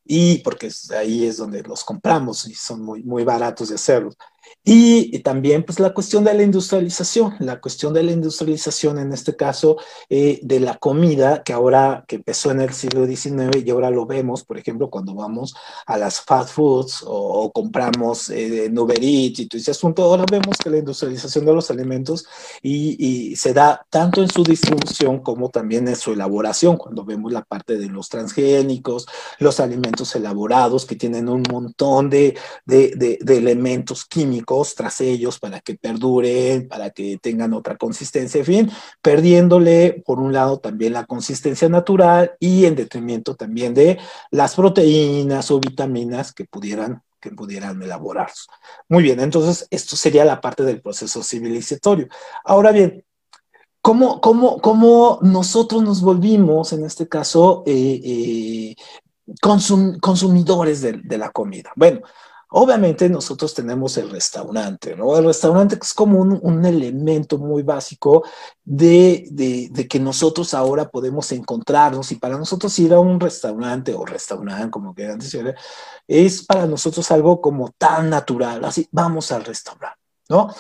Y 0.06 0.40
porque 0.40 0.72
ahí 0.98 1.26
es 1.26 1.38
donde 1.38 1.64
los 1.64 1.84
compramos 1.84 2.48
y 2.48 2.54
son 2.54 2.84
muy, 2.84 3.04
muy 3.04 3.24
baratos 3.24 3.70
de 3.70 3.76
hacerlos. 3.76 4.16
Y, 4.64 5.20
también 5.20 5.64
pues 5.64 5.80
la 5.80 5.94
cuestión 5.94 6.24
de 6.24 6.34
la 6.36 6.44
industrialización, 6.44 7.36
la 7.40 7.60
cuestión 7.60 7.94
de 7.94 8.04
la 8.04 8.12
industrialización 8.12 9.00
en 9.00 9.12
este 9.12 9.36
caso 9.36 9.78
eh, 10.08 10.40
de 10.44 10.60
la 10.60 10.78
comida 10.78 11.42
que 11.44 11.52
ahora 11.52 12.06
que 12.08 12.18
empezó 12.18 12.52
en 12.52 12.62
el 12.62 12.72
siglo 12.74 13.08
XIX 13.08 13.64
y 13.66 13.70
ahora 13.72 13.90
lo 13.90 14.06
vemos, 14.06 14.44
por 14.44 14.60
ejemplo, 14.60 14.90
cuando 14.90 15.16
vamos 15.16 15.56
a 15.88 15.98
las 15.98 16.22
fast 16.22 16.54
foods 16.54 17.04
o, 17.08 17.52
compramos 17.52 18.30
eh, 18.30 18.72
Uber 18.76 19.00
Eats 19.02 19.40
y 19.40 19.48
todo 19.48 19.60
ese 19.60 19.72
asunto, 19.72 20.04
ahora 20.04 20.26
vemos 20.30 20.58
que 20.58 20.70
la 20.70 20.78
industrialización 20.78 21.46
de 21.46 21.54
los 21.54 21.72
alimentos 21.72 22.26
y, 22.62 23.36
se 23.36 23.54
da 23.54 23.86
tanto 23.90 24.22
en 24.22 24.30
su 24.30 24.44
distribución 24.44 25.20
como 25.20 25.50
también 25.50 25.88
en 25.88 25.96
su 25.96 26.14
elaboración, 26.14 26.78
cuando 26.78 27.04
vemos 27.04 27.32
la 27.32 27.44
parte 27.44 27.78
de 27.78 27.88
los 27.88 28.10
transgénicos, 28.10 29.08
los 29.40 29.60
alimentos 29.60 30.16
elaborados 30.16 30.86
que 30.86 30.96
tienen 30.96 31.30
un 31.30 31.44
montón 31.50 32.10
de, 32.10 32.38
de, 32.66 33.18
de 33.22 33.38
elementos 33.38 34.06
químicos 34.06 34.41
tras 34.76 35.02
ellos 35.02 35.40
para 35.40 35.60
que 35.60 35.76
perduren, 35.76 36.68
para 36.68 36.90
que 36.90 37.18
tengan 37.18 37.54
otra 37.54 37.78
consistencia, 37.78 38.40
en 38.40 38.46
fin, 38.46 38.72
perdiéndole 39.02 40.04
por 40.06 40.20
un 40.20 40.34
lado 40.34 40.60
también 40.60 40.94
la 40.94 41.06
consistencia 41.06 41.70
natural 41.70 42.34
y 42.40 42.66
en 42.66 42.76
detrimento 42.76 43.36
también 43.36 43.74
de 43.74 44.00
las 44.30 44.56
proteínas 44.56 45.52
o 45.52 45.60
vitaminas 45.60 46.34
que 46.34 46.46
pudieran 46.46 47.02
que 47.22 47.30
pudieran 47.30 47.82
elaborarse. 47.82 48.48
Muy 48.90 49.04
bien, 49.04 49.20
entonces 49.20 49.68
esto 49.70 49.96
sería 49.96 50.26
la 50.26 50.42
parte 50.42 50.64
del 50.64 50.82
proceso 50.82 51.22
civilizatorio. 51.24 52.08
Ahora 52.44 52.72
bien, 52.72 53.06
¿cómo, 53.82 54.20
cómo, 54.20 54.60
cómo 54.60 55.20
nosotros 55.22 55.84
nos 55.84 56.02
volvimos, 56.02 56.74
en 56.74 56.84
este 56.84 57.08
caso, 57.08 57.64
eh, 57.68 58.02
eh, 58.04 58.76
consumidores 60.02 60.82
de, 60.82 60.94
de, 61.04 61.18
la 61.20 61.30
comida? 61.30 61.72
Bueno, 61.76 62.02
Obviamente 62.54 63.08
nosotros 63.08 63.54
tenemos 63.54 63.96
el 63.96 64.10
restaurante, 64.10 64.94
¿no? 64.94 65.18
El 65.18 65.24
restaurante 65.24 65.78
es 65.82 65.94
como 65.94 66.20
un, 66.20 66.66
elemento 66.66 67.38
muy 67.38 67.64
básico 67.64 68.26
de, 68.64 69.26
de, 69.32 69.88
que 69.88 70.00
nosotros 70.02 70.54
ahora 70.54 70.90
podemos 70.90 71.32
encontrarnos 71.32 72.12
y 72.12 72.16
para 72.16 72.38
nosotros 72.38 72.78
ir 72.80 72.94
a 72.94 73.00
un 73.00 73.22
restaurante 73.22 73.94
o 73.94 74.06
restaurante, 74.06 74.70
como 74.70 74.94
quieran 74.94 75.20
decir, 75.20 75.56
es 76.06 76.46
para 76.46 76.66
nosotros 76.66 77.10
algo 77.12 77.40
como 77.40 77.70
tan 77.78 78.10
natural, 78.10 78.66
así, 78.66 78.86
vamos 78.92 79.32
al 79.32 79.46
restaurante, 79.46 80.02
¿no? 80.28 80.54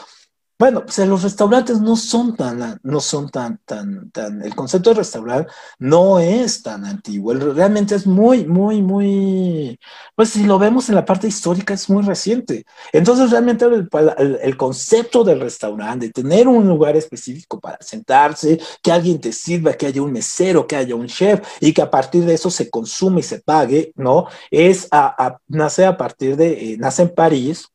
Bueno, 0.61 0.85
pues 0.85 0.99
los 0.99 1.23
restaurantes 1.23 1.81
no 1.81 1.95
son 1.95 2.35
tan, 2.35 2.79
no 2.83 2.99
son 2.99 3.29
tan, 3.31 3.57
tan, 3.65 4.11
tan, 4.11 4.43
el 4.43 4.53
concepto 4.53 4.91
de 4.91 4.97
restaurante 4.97 5.51
no 5.79 6.19
es 6.19 6.61
tan 6.61 6.85
antiguo, 6.85 7.33
realmente 7.33 7.95
es 7.95 8.05
muy, 8.05 8.45
muy, 8.45 8.83
muy, 8.83 9.79
pues 10.15 10.29
si 10.29 10.43
lo 10.43 10.59
vemos 10.59 10.87
en 10.87 10.93
la 10.93 11.03
parte 11.03 11.27
histórica 11.27 11.73
es 11.73 11.89
muy 11.89 12.03
reciente. 12.03 12.63
Entonces 12.93 13.31
realmente 13.31 13.65
el, 13.65 14.55
concepto 14.55 15.23
del 15.23 15.39
restaurante, 15.39 16.05
de 16.05 16.13
tener 16.13 16.47
un 16.47 16.67
lugar 16.67 16.95
específico 16.95 17.59
para 17.59 17.79
sentarse, 17.81 18.59
que 18.83 18.91
alguien 18.91 19.19
te 19.19 19.33
sirva, 19.33 19.73
que 19.73 19.87
haya 19.87 20.03
un 20.03 20.11
mesero, 20.11 20.67
que 20.67 20.75
haya 20.75 20.93
un 20.93 21.07
chef 21.07 21.41
y 21.59 21.73
que 21.73 21.81
a 21.81 21.89
partir 21.89 22.23
de 22.23 22.35
eso 22.35 22.51
se 22.51 22.69
consume 22.69 23.21
y 23.21 23.23
se 23.23 23.39
pague, 23.39 23.93
¿no? 23.95 24.27
Es 24.51 24.87
a, 24.91 25.39
nace 25.47 25.85
a 25.87 25.97
partir 25.97 26.37
de, 26.37 26.73
eh, 26.73 26.77
nace 26.77 27.01
en 27.01 27.15
París, 27.15 27.71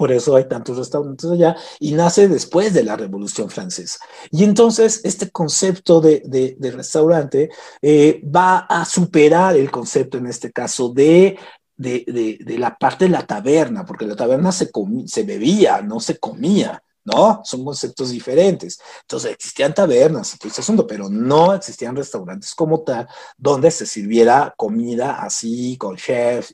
por 0.00 0.12
eso 0.12 0.34
hay 0.34 0.48
tantos 0.48 0.78
restaurantes 0.78 1.30
allá 1.30 1.54
y 1.78 1.92
nace 1.92 2.26
después 2.26 2.72
de 2.72 2.82
la 2.82 2.96
Revolución 2.96 3.50
Francesa. 3.50 3.98
Y 4.30 4.44
entonces 4.44 5.02
este 5.04 5.28
concepto 5.30 6.00
de, 6.00 6.22
de, 6.24 6.70
restaurante 6.70 7.50
eh, 7.82 8.22
va 8.24 8.60
a 8.60 8.86
superar 8.86 9.58
el 9.58 9.70
concepto 9.70 10.16
en 10.16 10.26
este 10.26 10.52
caso 10.52 10.88
de 10.88 11.38
de, 11.76 12.38
de, 12.46 12.58
la 12.58 12.78
parte 12.78 13.04
de 13.04 13.10
la 13.10 13.26
taberna, 13.26 13.84
porque 13.84 14.06
la 14.06 14.16
taberna 14.16 14.52
se, 14.52 14.70
se 15.04 15.22
bebía, 15.22 15.82
no 15.82 16.00
se 16.00 16.16
comía. 16.18 16.82
¿No? 17.12 17.40
Son 17.44 17.64
conceptos 17.64 18.10
diferentes. 18.10 18.80
Entonces 19.02 19.32
existían 19.32 19.74
tabernas 19.74 20.34
y 20.34 20.38
todo 20.38 20.48
ese 20.48 20.60
asunto, 20.60 20.86
pero 20.86 21.08
no 21.08 21.54
existían 21.54 21.96
restaurantes 21.96 22.54
como 22.54 22.80
tal 22.80 23.08
donde 23.36 23.70
se 23.70 23.86
sirviera 23.86 24.54
comida 24.56 25.22
así 25.22 25.76
con 25.76 25.96
chef, 25.96 26.50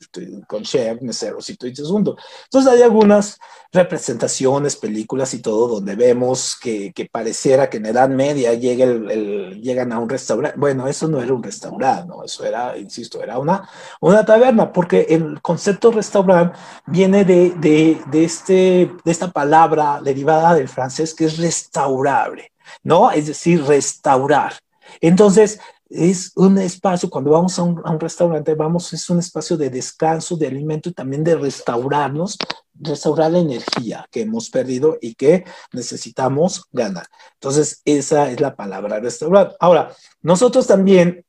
con 0.47 0.63
chef, 0.63 1.01
meseros 1.03 1.49
y 1.51 1.57
todo 1.57 1.71
ese 1.71 1.83
asunto. 1.83 2.17
Entonces 2.45 2.73
hay 2.73 2.83
algunas 2.83 3.39
representaciones, 3.73 4.77
películas 4.77 5.35
y 5.35 5.41
todo 5.41 5.69
donde 5.69 5.95
vemos 5.95 6.57
que, 6.61 6.93
que 6.93 7.07
pareciera 7.07 7.69
que 7.69 7.77
en 7.77 7.87
Edad 7.87 8.09
Media 8.09 8.55
llega 8.55 8.85
el, 8.85 9.61
llegan 9.61 9.93
a 9.93 9.99
un 9.99 10.09
restaurante. 10.09 10.59
Bueno, 10.59 10.89
eso 10.89 11.09
no 11.09 11.21
era 11.21 11.33
un 11.33 11.43
restaurante, 11.43 12.09
¿no? 12.09 12.25
Eso 12.25 12.45
era, 12.45 12.77
insisto, 12.79 13.23
era 13.23 13.39
una, 13.39 13.69
una 14.01 14.25
taberna, 14.25 14.73
porque 14.73 15.07
el 15.11 15.41
concepto 15.43 15.91
restaurante 15.91 16.57
viene 16.87 17.25
de, 17.25 17.51
de, 17.51 18.01
de, 18.11 18.25
este, 18.25 18.93
de 19.05 19.13
esta 19.13 19.31
palabra 19.31 20.01
derivada 20.03 20.46
del 20.55 20.69
francés 20.69 21.15
que 21.15 21.25
es 21.25 21.39
restaurable, 21.39 22.53
¿no? 22.83 23.11
Es 23.11 23.27
decir, 23.27 23.65
restaurar. 23.65 24.55
Entonces, 25.01 25.59
es 25.89 26.33
un 26.35 26.59
espacio, 26.59 27.09
cuando 27.09 27.31
vamos 27.31 27.59
a 27.59 27.63
un, 27.63 28.01
restaurante, 28.01 28.55
vamos, 28.55 28.93
es 28.93 29.09
un 29.09 29.19
espacio 29.21 29.57
de 29.57 29.71
descanso, 29.71 30.37
de 30.37 30.49
alimento 30.49 30.89
y 30.89 30.93
también 30.93 31.23
de 31.23 31.37
restaurarnos, 31.37 32.37
restaurar 32.75 33.31
la 33.31 33.39
energía 33.39 34.07
que 34.11 34.23
hemos 34.23 34.51
perdido 34.51 34.99
y 35.01 35.15
que 35.15 35.45
necesitamos 35.73 36.67
ganar. 36.73 37.07
Entonces, 37.35 37.83
esa 37.85 38.31
es 38.31 38.41
la 38.41 38.55
palabra 38.57 39.01
restaurar. 39.01 39.57
Ahora, 39.61 39.93
nosotros 40.23 40.67
también 40.67 41.25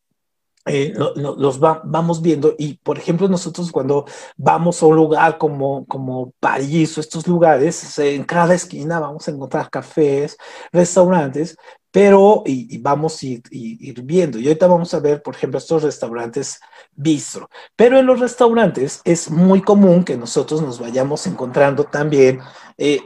eh, 0.68 0.94
los 1.16 1.60
vamos 1.60 2.22
viendo 2.22 2.56
y, 2.58 2.76
por 2.76 2.98
ejemplo, 2.98 3.28
nosotros 3.28 3.72
cuando 3.72 4.06
vamos 4.36 4.82
a 4.82 4.86
un 4.86 4.96
lugar 4.96 5.38
como, 5.38 5.86
como 5.86 6.34
París 6.40 6.98
o 6.98 7.02
estos 7.02 7.28
lugares, 7.28 7.98
en 8.00 8.24
cada 8.24 8.54
esquina 8.54 9.00
vamos 9.00 9.28
a 9.28 9.32
encontrar 9.32 9.70
cafés, 9.70 10.38
restaurantes, 10.72 11.58
pero 11.92 12.44
y, 12.46 12.78
vamos 12.78 13.24
a 13.24 13.26
ir, 13.26 13.42
viendo. 14.04 14.38
Y 14.38 14.48
ahorita 14.48 14.68
vamos 14.68 14.94
a 14.94 15.00
ver, 15.00 15.24
por 15.24 15.36
ejemplo, 15.36 15.58
estos 15.58 15.82
restaurantes 15.82 16.60
bistro. 16.94 17.50
Pero 17.76 17.98
en 17.98 18.06
los 18.06 18.20
restaurantes 18.20 19.02
es 19.04 19.32
muy 19.32 19.62
común 19.62 20.04
que 20.04 20.16
nosotros 20.16 20.62
nos 20.62 20.80
vayamos 20.80 21.26
encontrando 21.26 21.86
también, 21.86 22.40
eh, 22.78 23.00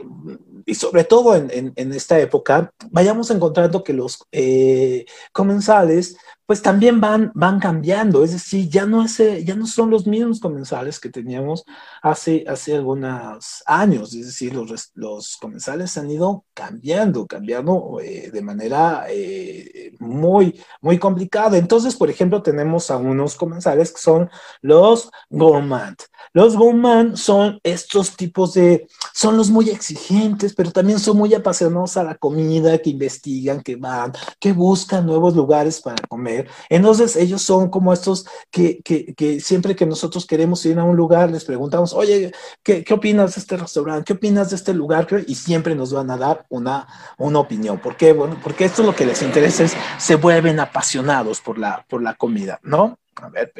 y 0.66 0.74
sobre 0.74 1.04
todo 1.04 1.34
en, 1.34 1.72
esta 1.76 2.18
época, 2.18 2.72
vayamos 2.90 3.30
encontrando 3.30 3.84
que 3.84 3.92
los 3.92 4.26
eh, 4.32 5.06
comensales 5.32 6.16
pues 6.46 6.60
también 6.60 7.00
van, 7.00 7.30
van 7.34 7.60
cambiando, 7.60 8.24
es 8.24 8.32
decir, 8.32 8.68
ya 8.68 8.84
no, 8.84 9.04
es, 9.04 9.16
ya 9.44 9.54
no 9.54 9.66
son 9.66 9.90
los 9.90 10.06
mismos 10.06 10.40
comensales 10.40 11.00
que 11.00 11.08
teníamos 11.08 11.64
hace, 12.02 12.44
hace 12.46 12.74
algunos 12.74 13.62
años, 13.64 14.12
es 14.12 14.26
decir, 14.26 14.54
los, 14.54 14.90
los 14.94 15.36
comensales 15.36 15.96
han 15.96 16.10
ido 16.10 16.44
cambiando, 16.52 17.26
cambiando 17.26 18.00
eh, 18.02 18.30
de 18.30 18.42
manera 18.42 19.06
eh, 19.08 19.92
muy, 19.98 20.60
muy 20.80 20.98
complicada. 20.98 21.56
Entonces, 21.56 21.96
por 21.96 22.10
ejemplo, 22.10 22.42
tenemos 22.42 22.90
a 22.90 22.96
unos 22.98 23.36
comensales 23.36 23.92
que 23.92 24.00
son 24.00 24.28
los 24.60 25.10
gourmand. 25.30 25.96
Los 26.32 26.56
gourmand 26.56 27.16
son 27.16 27.60
estos 27.62 28.16
tipos 28.16 28.54
de, 28.54 28.86
son 29.12 29.36
los 29.36 29.50
muy 29.50 29.68
exigentes, 29.70 30.54
pero 30.54 30.70
también 30.70 30.98
son 30.98 31.16
muy 31.16 31.34
apasionados 31.34 31.96
a 31.96 32.04
la 32.04 32.14
comida, 32.14 32.78
que 32.78 32.90
investigan, 32.90 33.60
que 33.60 33.76
van, 33.76 34.12
que 34.38 34.52
buscan 34.52 35.06
nuevos 35.06 35.36
lugares 35.36 35.80
para 35.80 36.02
comer 36.08 36.48
entonces 36.68 37.16
ellos 37.16 37.42
son 37.42 37.68
como 37.68 37.92
estos 37.92 38.26
que, 38.50 38.82
que, 38.82 39.40
siempre 39.40 39.76
que 39.76 39.86
nosotros 39.86 40.26
queremos 40.26 40.64
ir 40.66 40.78
a 40.78 40.84
un 40.84 40.96
lugar 40.96 41.30
les 41.30 41.44
preguntamos, 41.44 41.92
oye, 41.92 42.32
¿qué, 42.62 42.84
¿qué, 42.84 42.94
opinas 42.94 43.34
de 43.34 43.40
este 43.40 43.56
restaurante? 43.56 44.04
¿Qué 44.04 44.12
opinas 44.14 44.50
de 44.50 44.56
este 44.56 44.74
lugar? 44.74 45.06
Y 45.26 45.34
siempre 45.34 45.74
nos 45.74 45.92
van 45.92 46.10
a 46.10 46.16
dar 46.16 46.46
una, 46.48 46.86
una 47.18 47.38
opinión. 47.38 47.78
¿Por 47.78 47.96
qué? 47.96 48.12
Bueno, 48.12 48.38
porque 48.42 48.64
esto 48.64 48.82
lo 48.82 48.94
que 48.94 49.06
les 49.06 49.22
interesa 49.22 49.64
es, 49.64 49.76
se 49.98 50.14
vuelven 50.16 50.60
apasionados 50.60 51.40
por 51.40 51.58
la, 51.58 51.84
por 51.88 52.02
la 52.02 52.14
comida, 52.14 52.60
¿no? 52.62 52.98
A 53.16 53.28
ver, 53.28 53.52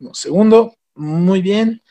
un 0.00 0.14
segundo. 0.14 0.74
Muy 0.94 1.40
bien. 1.40 1.81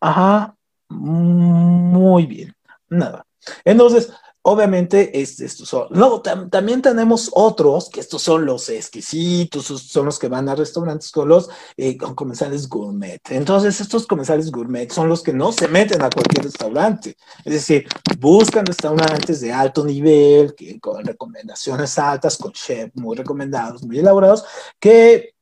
Ajá. 0.00 0.54
Muy 0.88 2.26
bien. 2.26 2.54
Nada. 2.88 3.26
Entonces, 3.64 4.10
Obviamente, 4.50 5.20
estos 5.20 5.68
son. 5.68 5.88
Luego 5.90 6.22
también 6.22 6.80
tenemos 6.80 7.30
otros, 7.34 7.90
que 7.90 8.00
estos 8.00 8.22
son 8.22 8.46
los 8.46 8.70
exquisitos, 8.70 9.66
son 9.66 10.06
los 10.06 10.18
que 10.18 10.28
van 10.28 10.48
a 10.48 10.54
restaurantes 10.54 11.10
con 11.10 11.28
los 11.28 11.50
eh, 11.76 11.98
comensales 11.98 12.66
gourmet. 12.66 13.20
Entonces, 13.28 13.78
estos 13.78 14.06
comensales 14.06 14.50
gourmet 14.50 14.90
son 14.90 15.06
los 15.08 15.22
que 15.22 15.34
no 15.34 15.52
se 15.52 15.68
meten 15.68 16.00
a 16.00 16.08
cualquier 16.08 16.44
restaurante. 16.44 17.14
Es 17.44 17.52
decir, 17.52 17.86
buscan 18.18 18.64
restaurantes 18.64 19.42
de 19.42 19.52
alto 19.52 19.84
nivel, 19.84 20.54
que, 20.54 20.80
con 20.80 21.04
recomendaciones 21.04 21.98
altas, 21.98 22.38
con 22.38 22.52
chefs 22.52 22.96
muy 22.96 23.18
recomendados, 23.18 23.82
muy 23.82 23.98
elaborados, 23.98 24.44
que 24.80 25.34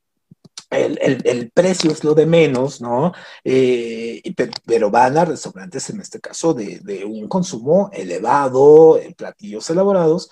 el, 0.71 1.51
precio 1.53 1.91
es 1.91 2.05
lo 2.05 2.15
de 2.15 2.27
menos, 2.27 2.81
¿no? 2.81 3.13
Eh, 3.45 4.23
pero 4.65 4.91
van 4.91 5.17
a 5.17 5.25
restaurantes, 5.25 5.91
en 5.91 6.01
este 6.01 6.21
caso, 6.21 6.55
de, 6.55 7.05
un 7.05 7.29
consumo 7.29 7.91
elevado, 7.93 8.99
en 8.99 9.15
platillos 9.15 9.69
elaborados, 9.71 10.29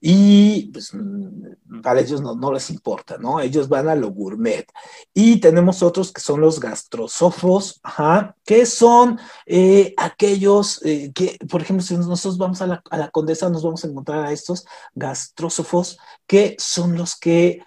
y 0.00 0.70
pues, 0.72 0.92
mm, 0.94 1.80
para 1.82 2.00
ellos 2.00 2.20
no, 2.20 2.34
no, 2.34 2.52
les 2.52 2.70
importa, 2.70 3.16
¿no? 3.18 3.40
Ellos 3.40 3.68
van 3.68 3.88
a 3.88 3.94
lo 3.94 4.10
gourmet. 4.10 4.66
Y 5.14 5.40
tenemos 5.40 5.82
otros 5.82 6.12
que 6.12 6.20
son 6.20 6.40
los 6.40 6.60
gastrosofos, 6.60 7.80
ajá, 7.82 8.36
que 8.44 8.66
son 8.66 9.18
eh, 9.46 9.94
aquellos 9.96 10.80
eh, 10.84 11.12
que, 11.14 11.38
por 11.50 11.62
ejemplo, 11.62 11.84
si 11.84 11.96
nosotros 11.96 12.38
vamos 12.38 12.62
a 12.62 12.66
la, 12.66 12.82
a 12.90 12.98
la, 12.98 13.10
condesa, 13.10 13.48
nos 13.48 13.62
vamos 13.62 13.84
a 13.84 13.88
encontrar 13.88 14.24
a 14.26 14.32
estos 14.32 14.66
gastrósofos 14.94 15.98
que 16.26 16.56
son 16.58 16.96
los 16.96 17.16
que 17.16 17.62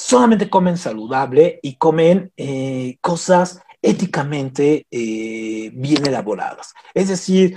solamente 0.00 0.48
comen 0.48 0.78
saludable 0.78 1.60
y 1.62 1.76
comen 1.76 2.32
eh, 2.36 2.96
cosas 3.00 3.60
éticamente 3.82 4.86
eh, 4.90 5.70
bien 5.74 6.06
elaboradas. 6.06 6.74
Es 6.94 7.08
decir, 7.08 7.56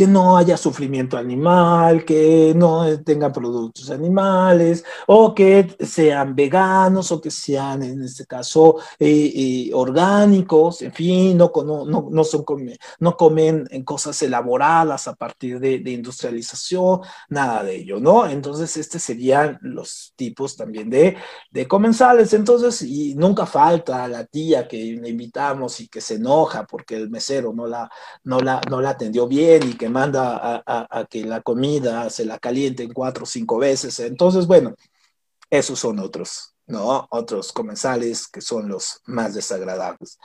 que 0.00 0.06
no 0.06 0.38
haya 0.38 0.56
sufrimiento 0.56 1.18
animal, 1.18 2.06
que 2.06 2.54
no 2.56 2.86
tengan 3.02 3.34
productos 3.34 3.90
animales, 3.90 4.82
o 5.06 5.34
que 5.34 5.76
sean 5.78 6.34
veganos, 6.34 7.12
o 7.12 7.20
que 7.20 7.30
sean, 7.30 7.82
en 7.82 8.02
este 8.02 8.24
caso, 8.24 8.76
eh, 8.98 9.30
eh, 9.34 9.70
orgánicos, 9.74 10.80
en 10.80 10.92
fin, 10.94 11.36
no, 11.36 11.52
no, 11.54 12.08
no, 12.10 12.24
son 12.24 12.46
no 13.00 13.14
comen 13.14 13.68
cosas 13.84 14.22
elaboradas 14.22 15.06
a 15.06 15.14
partir 15.14 15.60
de, 15.60 15.82
industrialización, 15.90 17.00
nada 17.28 17.62
de 17.62 17.76
ello, 17.76 18.00
¿no? 18.00 18.26
Entonces, 18.26 18.74
estos 18.78 19.02
serían 19.02 19.58
los 19.60 20.14
tipos 20.16 20.56
también 20.56 20.88
de, 20.88 21.18
de 21.50 21.68
comensales. 21.68 22.32
Entonces, 22.32 22.80
y 22.80 23.14
nunca 23.16 23.44
falta 23.44 24.08
la 24.08 24.24
tía 24.24 24.66
que 24.66 24.78
le 24.98 25.10
invitamos 25.10 25.78
y 25.80 25.88
que 25.88 26.00
se 26.00 26.14
enoja 26.14 26.66
porque 26.66 26.96
el 26.96 27.10
mesero 27.10 27.52
no 27.52 27.66
la, 27.66 27.90
no 28.24 28.40
la, 28.40 28.62
no 28.70 28.80
la 28.80 28.90
atendió 28.90 29.28
bien 29.28 29.68
y 29.68 29.74
que 29.74 29.89
manda 29.90 30.62
a, 30.66 31.06
que 31.10 31.24
la 31.24 31.42
comida 31.42 32.08
se 32.10 32.24
la 32.24 32.38
calienten 32.38 32.92
cuatro 32.92 33.24
o 33.24 33.26
cinco 33.26 33.58
veces. 33.58 34.00
Entonces, 34.00 34.46
bueno, 34.46 34.74
esos 35.50 35.78
son 35.78 35.98
otros, 35.98 36.54
¿no? 36.66 37.06
Otros 37.10 37.52
comensales 37.52 38.28
que 38.28 38.40
son 38.40 38.68
los 38.68 39.00
más 39.06 39.34
desagradables. 39.34 40.18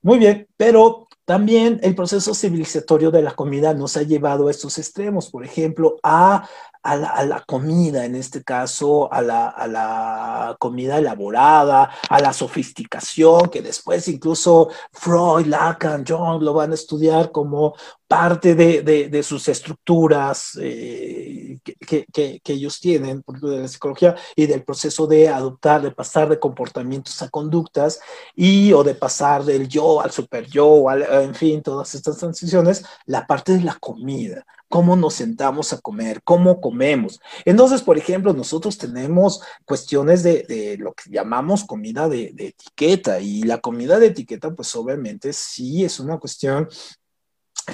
Muy 0.00 0.18
bien, 0.18 0.46
pero 0.56 1.08
también 1.24 1.80
el 1.82 1.94
proceso 1.94 2.32
civilizatorio 2.34 3.10
de 3.10 3.22
la 3.22 3.34
comida 3.34 3.74
nos 3.74 3.96
ha 3.96 4.02
llevado 4.02 4.48
a 4.48 4.50
estos 4.50 4.78
extremos, 4.78 5.30
por 5.30 5.44
ejemplo, 5.44 5.98
a 6.02 6.48
a 6.82 7.24
la, 7.24 7.44
comida, 7.46 8.04
en 8.04 8.14
este 8.14 8.42
caso, 8.42 9.12
a 9.12 9.20
la, 9.20 9.48
a 9.48 9.66
la, 9.66 10.56
comida 10.58 10.98
elaborada, 10.98 11.90
a 12.08 12.20
la 12.20 12.32
sofisticación, 12.32 13.50
que 13.50 13.60
después 13.60 14.08
incluso 14.08 14.70
Freud, 14.92 15.46
Lacan, 15.46 16.04
John 16.06 16.44
lo 16.44 16.54
van 16.54 16.72
a 16.72 16.74
estudiar 16.74 17.30
como 17.30 17.74
parte 18.08 18.54
de, 18.54 18.82
de, 18.82 19.22
sus 19.22 19.48
estructuras 19.48 20.58
eh, 20.60 21.58
que, 21.62 22.06
que, 22.10 22.52
ellos 22.52 22.80
tienen, 22.80 23.22
por 23.22 23.36
ejemplo, 23.36 23.50
de 23.50 23.60
la 23.60 23.68
psicología, 23.68 24.16
y 24.34 24.46
del 24.46 24.64
proceso 24.64 25.06
de 25.06 25.28
adoptar, 25.28 25.82
de 25.82 25.90
pasar 25.90 26.30
de 26.30 26.40
comportamientos 26.40 27.20
a 27.20 27.28
conductas, 27.28 28.00
y 28.34 28.72
o 28.72 28.82
de 28.82 28.94
pasar 28.94 29.44
del 29.44 29.68
yo 29.68 30.00
al 30.00 30.10
super 30.10 30.46
yo, 30.46 30.86
en 30.90 31.34
fin, 31.34 31.62
todas 31.62 31.94
estas 31.94 32.16
transiciones, 32.16 32.82
la 33.04 33.26
parte 33.26 33.52
de 33.52 33.62
la 33.62 33.74
comida 33.74 34.44
cómo 34.70 34.96
nos 34.96 35.14
sentamos 35.14 35.72
a 35.72 35.80
comer, 35.80 36.20
cómo 36.22 36.60
comemos. 36.60 37.20
Entonces, 37.46 37.80
por 37.80 37.96
ejemplo, 37.96 38.34
nosotros 38.34 38.76
tenemos 38.76 39.40
cuestiones 39.64 40.22
de, 40.22 40.42
de 40.42 40.76
lo 40.76 40.92
que 40.92 41.10
llamamos 41.10 41.64
comida 41.64 42.06
de, 42.06 42.32
de, 42.34 42.48
etiqueta 42.48 43.18
y 43.18 43.44
la 43.44 43.62
comida 43.62 43.98
de 43.98 44.08
etiqueta, 44.08 44.54
pues 44.54 44.76
obviamente 44.76 45.32
sí 45.32 45.86
es 45.86 45.98
una 46.00 46.18
cuestión 46.18 46.68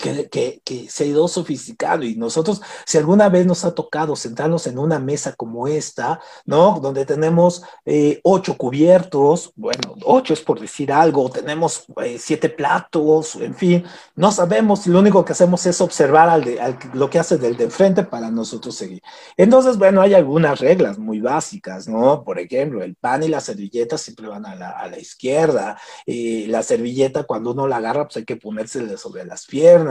que, 0.01 0.61
que, 0.65 0.89
se 0.89 1.05
ha 1.05 1.07
ido 1.07 1.29
sofisticando 1.29 2.05
y 2.05 2.17
nosotros, 2.17 2.61
si 2.85 2.99
alguna 2.99 3.29
vez 3.29 3.47
nos 3.47 3.65
ha 3.65 3.75
tocado 3.75 4.17
sentarnos 4.17 4.67
en 4.67 4.79
una 4.79 4.99
mesa 4.99 5.35
como 5.35 5.69
esta, 5.69 6.21
¿no? 6.45 6.81
Donde 6.81 7.07
tenemos 7.07 7.63
eh, 7.85 8.21
ocho 8.23 8.57
cubiertos, 8.57 9.53
bueno, 9.57 9.95
ocho 10.05 10.35
es 10.35 10.41
por 10.41 10.61
decir 10.61 10.93
algo, 10.93 11.31
tenemos 11.31 11.85
eh, 12.03 12.19
siete 12.19 12.49
platos, 12.49 13.37
en 13.37 13.55
fin, 13.55 13.85
no 14.17 14.33
sabemos, 14.33 14.87
lo 14.87 14.99
único 14.99 15.25
que 15.25 15.33
hacemos 15.33 15.65
es 15.67 15.81
observar 15.81 16.29
al 16.29 16.45
de, 16.45 16.61
al, 16.61 16.79
lo 16.93 17.09
que 17.11 17.19
hace 17.19 17.39
del 17.39 17.57
de 17.57 17.65
enfrente 17.65 18.05
para 18.05 18.31
nosotros 18.31 18.75
seguir. 18.75 19.03
Entonces, 19.37 19.79
bueno, 19.79 20.01
hay 20.01 20.15
algunas 20.15 20.61
reglas 20.61 20.99
muy 20.99 21.21
básicas, 21.21 21.89
¿no? 21.89 22.25
Por 22.25 22.39
ejemplo, 22.39 22.83
el 22.83 22.95
pan 22.95 23.23
y 23.23 23.29
la 23.29 23.41
servilleta 23.41 23.99
siempre 23.99 24.29
van 24.29 24.47
a 24.47 24.55
la, 24.55 24.71
a 24.71 24.89
la 24.89 24.99
izquierda, 24.99 25.79
y 26.07 26.47
la 26.47 26.63
servilleta 26.63 27.25
cuando 27.25 27.53
uno 27.53 27.67
la 27.67 27.77
agarra, 27.77 28.05
pues 28.05 28.19
hay 28.19 28.25
que 28.25 28.37
ponérsela 28.37 28.97
sobre 28.97 29.25
las 29.25 29.47
piernas, 29.47 29.84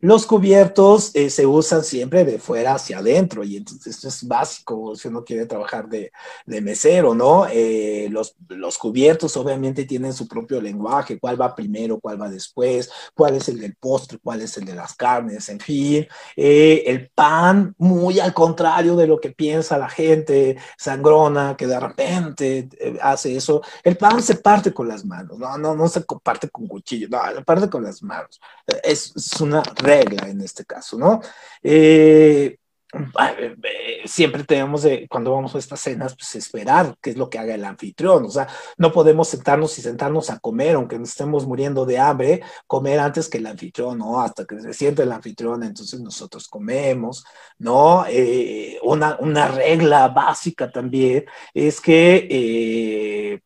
los 0.00 0.26
cubiertos 0.26 1.10
eh, 1.14 1.30
se 1.30 1.46
usan 1.46 1.84
siempre 1.84 2.24
de 2.24 2.38
fuera 2.38 2.74
hacia 2.74 2.98
adentro 2.98 3.44
y 3.44 3.56
entonces 3.56 3.94
esto 3.94 4.08
es 4.08 4.26
básico 4.26 4.94
si 4.96 5.08
uno 5.08 5.24
quiere 5.24 5.46
trabajar 5.46 5.88
de, 5.88 6.12
de 6.46 6.60
mesero, 6.60 7.14
¿no? 7.14 7.46
Eh, 7.50 8.08
los, 8.10 8.34
los 8.48 8.78
cubiertos 8.78 9.36
obviamente 9.36 9.84
tienen 9.84 10.12
su 10.12 10.26
propio 10.28 10.60
lenguaje, 10.60 11.18
cuál 11.18 11.40
va 11.40 11.54
primero, 11.54 12.00
cuál 12.00 12.20
va 12.20 12.28
después, 12.28 12.90
cuál 13.14 13.36
es 13.36 13.48
el 13.48 13.60
del 13.60 13.76
postre, 13.76 14.18
cuál 14.22 14.42
es 14.42 14.56
el 14.56 14.64
de 14.64 14.74
las 14.74 14.94
carnes, 14.94 15.48
en 15.48 15.60
fin. 15.60 16.06
Eh, 16.36 16.82
el 16.86 17.10
pan, 17.10 17.74
muy 17.78 18.20
al 18.20 18.34
contrario 18.34 18.96
de 18.96 19.06
lo 19.06 19.20
que 19.20 19.30
piensa 19.30 19.78
la 19.78 19.88
gente 19.88 20.56
sangrona, 20.76 21.56
que 21.56 21.66
de 21.66 21.80
repente 21.80 22.68
hace 23.00 23.36
eso, 23.36 23.62
el 23.82 23.96
pan 23.96 24.22
se 24.22 24.36
parte 24.36 24.72
con 24.72 24.88
las 24.88 25.04
manos, 25.04 25.38
no, 25.38 25.56
no, 25.58 25.74
no 25.74 25.88
se 25.88 26.02
parte 26.22 26.48
con 26.48 26.66
cuchillo, 26.66 27.08
no, 27.08 27.20
se 27.34 27.42
parte 27.42 27.68
con 27.68 27.82
las 27.82 28.02
manos. 28.02 28.40
Es, 28.82 29.12
es 29.32 29.40
una 29.40 29.62
regla 29.62 30.28
en 30.28 30.40
este 30.40 30.64
caso, 30.64 30.98
¿no? 30.98 31.20
Eh, 31.62 32.56
eh, 32.94 34.02
siempre 34.04 34.44
tenemos, 34.44 34.82
de, 34.82 35.08
cuando 35.08 35.32
vamos 35.32 35.54
a 35.54 35.58
estas 35.58 35.80
cenas, 35.80 36.14
pues 36.14 36.34
esperar 36.34 36.94
qué 37.00 37.10
es 37.10 37.16
lo 37.16 37.30
que 37.30 37.38
haga 37.38 37.54
el 37.54 37.64
anfitrión. 37.64 38.26
O 38.26 38.30
sea, 38.30 38.46
no 38.76 38.92
podemos 38.92 39.28
sentarnos 39.28 39.78
y 39.78 39.82
sentarnos 39.82 40.28
a 40.28 40.38
comer, 40.38 40.74
aunque 40.74 40.98
nos 40.98 41.10
estemos 41.10 41.46
muriendo 41.46 41.86
de 41.86 41.98
hambre, 41.98 42.42
comer 42.66 43.00
antes 43.00 43.28
que 43.28 43.38
el 43.38 43.46
anfitrión, 43.46 43.98
¿no? 43.98 44.20
Hasta 44.20 44.44
que 44.44 44.60
se 44.60 44.74
siente 44.74 45.02
el 45.04 45.12
anfitrión, 45.12 45.62
entonces 45.62 46.00
nosotros 46.00 46.48
comemos, 46.48 47.24
¿no? 47.58 48.04
Eh, 48.08 48.78
una, 48.82 49.16
una, 49.20 49.48
regla 49.48 50.08
básica 50.08 50.70
también 50.70 51.24
es 51.54 51.80
que 51.80 53.40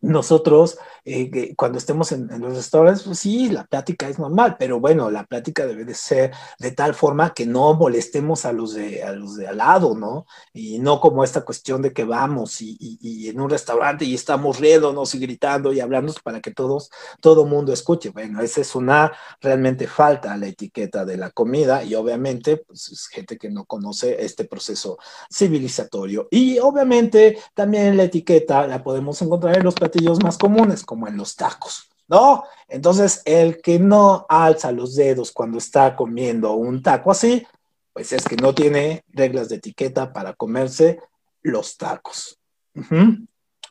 nosotros 0.00 0.78
eh, 1.08 1.54
cuando 1.56 1.78
estemos 1.78 2.12
en, 2.12 2.30
en, 2.32 2.40
los 2.40 2.56
restaurantes, 2.56 3.04
pues 3.04 3.18
sí, 3.18 3.48
la 3.50 3.64
plática 3.64 4.08
es 4.08 4.18
normal, 4.18 4.56
pero 4.58 4.80
bueno, 4.80 5.10
la 5.10 5.24
plática 5.24 5.66
debe 5.66 5.84
de 5.84 5.94
ser 5.94 6.32
de 6.58 6.72
tal 6.72 6.94
forma 6.94 7.34
que 7.34 7.46
no 7.46 7.74
molestemos 7.74 8.44
a 8.44 8.52
los 8.52 8.74
de, 8.74 9.02
los 9.16 9.36
de 9.36 9.48
al 9.48 9.58
lado, 9.58 9.94
¿no? 9.94 10.26
Y 10.52 10.78
no 10.78 11.00
como 11.00 11.24
esta 11.24 11.42
cuestión 11.44 11.82
de 11.82 11.92
que 11.92 12.04
vamos 12.04 12.60
y, 12.60 12.76
y, 12.80 12.98
y 13.00 13.28
en 13.28 13.40
un 13.40 13.50
restaurante 13.50 14.04
y 14.04 14.14
estamos 14.14 14.58
riéndonos 14.58 15.14
y 15.14 15.18
gritando 15.18 15.72
y 15.72 15.80
hablando 15.80 16.08
para 16.22 16.40
que 16.40 16.52
todos, 16.52 16.90
todo 17.20 17.44
mundo 17.46 17.72
escuche. 17.72 18.10
Bueno, 18.10 18.40
esa 18.40 18.60
es 18.60 18.74
una 18.74 19.12
realmente 19.40 19.86
falta 19.86 20.32
a 20.32 20.36
la 20.36 20.46
etiqueta 20.46 21.04
de 21.04 21.16
la 21.16 21.30
comida 21.30 21.84
y 21.84 21.94
obviamente, 21.94 22.58
pues 22.58 22.88
es 22.88 23.06
gente 23.06 23.38
que 23.38 23.50
no 23.50 23.64
conoce 23.64 24.24
este 24.24 24.44
proceso 24.44 24.98
civilizatorio. 25.32 26.28
Y 26.30 26.58
obviamente 26.58 27.38
también 27.54 27.96
la 27.96 28.04
etiqueta 28.04 28.66
la 28.66 28.82
podemos 28.82 29.20
encontrar 29.22 29.56
en 29.56 29.64
los 29.64 29.74
platillos 29.74 30.22
más 30.22 30.38
comunes, 30.38 30.84
como 30.84 30.97
en 31.06 31.16
los 31.16 31.36
tacos, 31.36 31.88
¿no? 32.08 32.44
Entonces, 32.66 33.22
el 33.24 33.60
que 33.60 33.78
no 33.78 34.26
alza 34.28 34.72
los 34.72 34.96
dedos 34.96 35.30
cuando 35.30 35.58
está 35.58 35.94
comiendo 35.94 36.52
un 36.54 36.82
taco 36.82 37.10
así, 37.10 37.46
pues 37.92 38.12
es 38.12 38.24
que 38.24 38.36
no 38.36 38.54
tiene 38.54 39.04
reglas 39.08 39.48
de 39.48 39.56
etiqueta 39.56 40.12
para 40.12 40.32
comerse 40.32 41.00
los 41.42 41.76
tacos. 41.76 42.38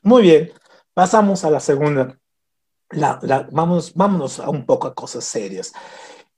Muy 0.01 0.21
bien, 0.21 0.51
pasamos 0.93 1.43
a 1.43 1.49
la 1.49 1.59
segunda. 1.59 2.17
Vamos, 3.51 3.93
vámonos 3.93 4.39
a 4.39 4.49
un 4.49 4.65
poco 4.65 4.87
a 4.87 4.93
cosas 4.95 5.25
serias. 5.25 5.73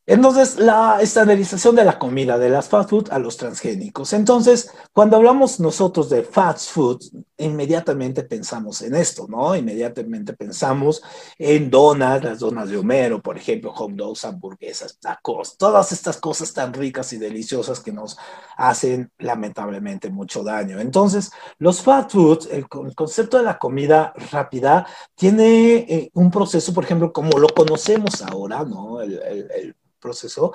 Entonces, 0.10 0.58
la 0.58 0.98
estandarización 1.04 1.76
de 1.76 1.86
la 1.86 2.00
comida, 2.00 2.39
de 2.39 2.50
las 2.50 2.67
fast 2.67 2.89
food 2.89 3.10
a 3.12 3.19
los 3.19 3.38
transgénicos. 3.38 4.12
Entonces, 4.13 4.72
cuando 4.91 5.17
hablamos 5.17 5.60
nosotros 5.60 6.10
de 6.10 6.24
fast 6.24 6.72
food, 6.72 7.00
inmediatamente 7.38 8.24
pensamos 8.24 8.82
en 8.82 8.95
esto, 8.95 9.28
¿no? 9.30 9.56
Inmediatamente 9.56 10.34
pensamos 10.34 11.04
en 11.38 11.69
donas, 11.69 12.24
las 12.24 12.39
donas 12.39 12.69
de 12.69 12.78
Homero, 12.78 13.22
por 13.22 13.38
ejemplo, 13.38 13.72
hot 13.72 13.91
dogs, 13.91 14.26
hamburguesas, 14.26 14.98
tacos, 15.00 15.56
todas 15.58 15.91
estas 15.91 16.17
cosas 16.17 16.54
tan 16.54 16.74
ricas 16.74 17.13
y 17.13 17.19
deliciosas 17.19 17.80
que 17.80 17.91
nos 17.91 18.17
hacen 18.58 19.12
lamentablemente 19.19 20.10
mucho 20.10 20.43
daño. 20.43 20.80
Entonces, 20.80 21.30
los 21.60 21.84
fast 21.84 22.13
foods, 22.13 22.50
el, 22.52 22.67
concepto 22.67 23.38
de 23.38 23.43
la 23.43 23.60
comida 23.60 24.12
rápida, 24.32 24.88
tiene 25.13 25.76
eh, 25.88 26.10
un 26.15 26.32
proceso, 26.32 26.74
por 26.74 26.84
ejemplo, 26.84 27.13
como 27.13 27.38
lo 27.38 27.50
conocemos 27.50 28.24
ahora, 28.24 28.63
¿no? 28.63 29.02
el 29.02 29.76
proceso, 30.00 30.54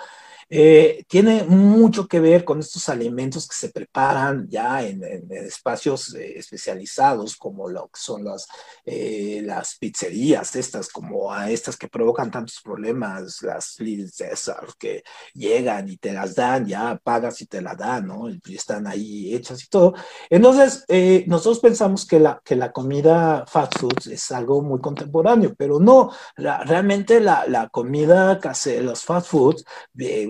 eh, 0.49 1.05
tiene 1.09 1.45
mucho 1.45 2.07
que 2.07 2.21
ver 2.21 2.45
con 2.45 2.61
estos 2.61 2.89
alimentos 2.89 3.49
que 3.49 3.57
se 3.57 3.71
preparan 3.71 4.47
ya 4.49 4.83
en, 4.83 5.03
espacios 5.31 6.15
eh, 6.15 6.39
especializados, 6.39 7.37
como 7.37 7.69
lo 7.69 7.89
que 7.89 8.01
son 8.01 8.25
las, 8.25 8.47
eh, 8.85 9.41
las 9.45 9.77
pizzerías, 9.79 10.55
estas, 10.57 10.89
como 10.89 11.33
a 11.33 11.51
estas 11.51 11.77
que 11.77 11.89
provocan 11.89 12.31
tantos 12.31 12.61
problemas, 12.63 13.43
las 13.43 13.77
César, 14.13 14.67
que 14.79 15.03
llegan 15.35 15.89
y 15.89 15.97
te 15.97 16.13
las 16.13 16.35
dan, 16.35 16.67
ya 16.67 17.01
pagas 17.03 17.41
y 17.41 17.47
te 17.47 17.61
la 17.61 17.75
dan, 17.75 18.07
¿no? 18.07 18.29
Y 18.29 18.41
están 18.55 18.87
ahí 18.87 19.35
hechas 19.35 19.65
y 19.65 19.69
todo. 19.69 19.95
Entonces, 20.31 20.85
nosotros 21.27 21.61
pensamos 21.61 22.07
que 22.07 22.21
la, 22.21 22.41
que 22.45 22.57
la 22.57 22.73
comida 22.73 23.45
fast 23.47 23.79
food 23.79 24.13
es 24.13 24.31
algo 24.31 24.63
muy 24.63 24.81
contemporáneo, 24.81 25.55
pero 25.57 25.79
no, 25.81 26.11
realmente 26.37 27.21
la, 27.21 27.47
la 27.47 27.69
comida 27.69 28.41
los 28.83 29.05
fast 29.05 29.29
foods, 29.29 29.65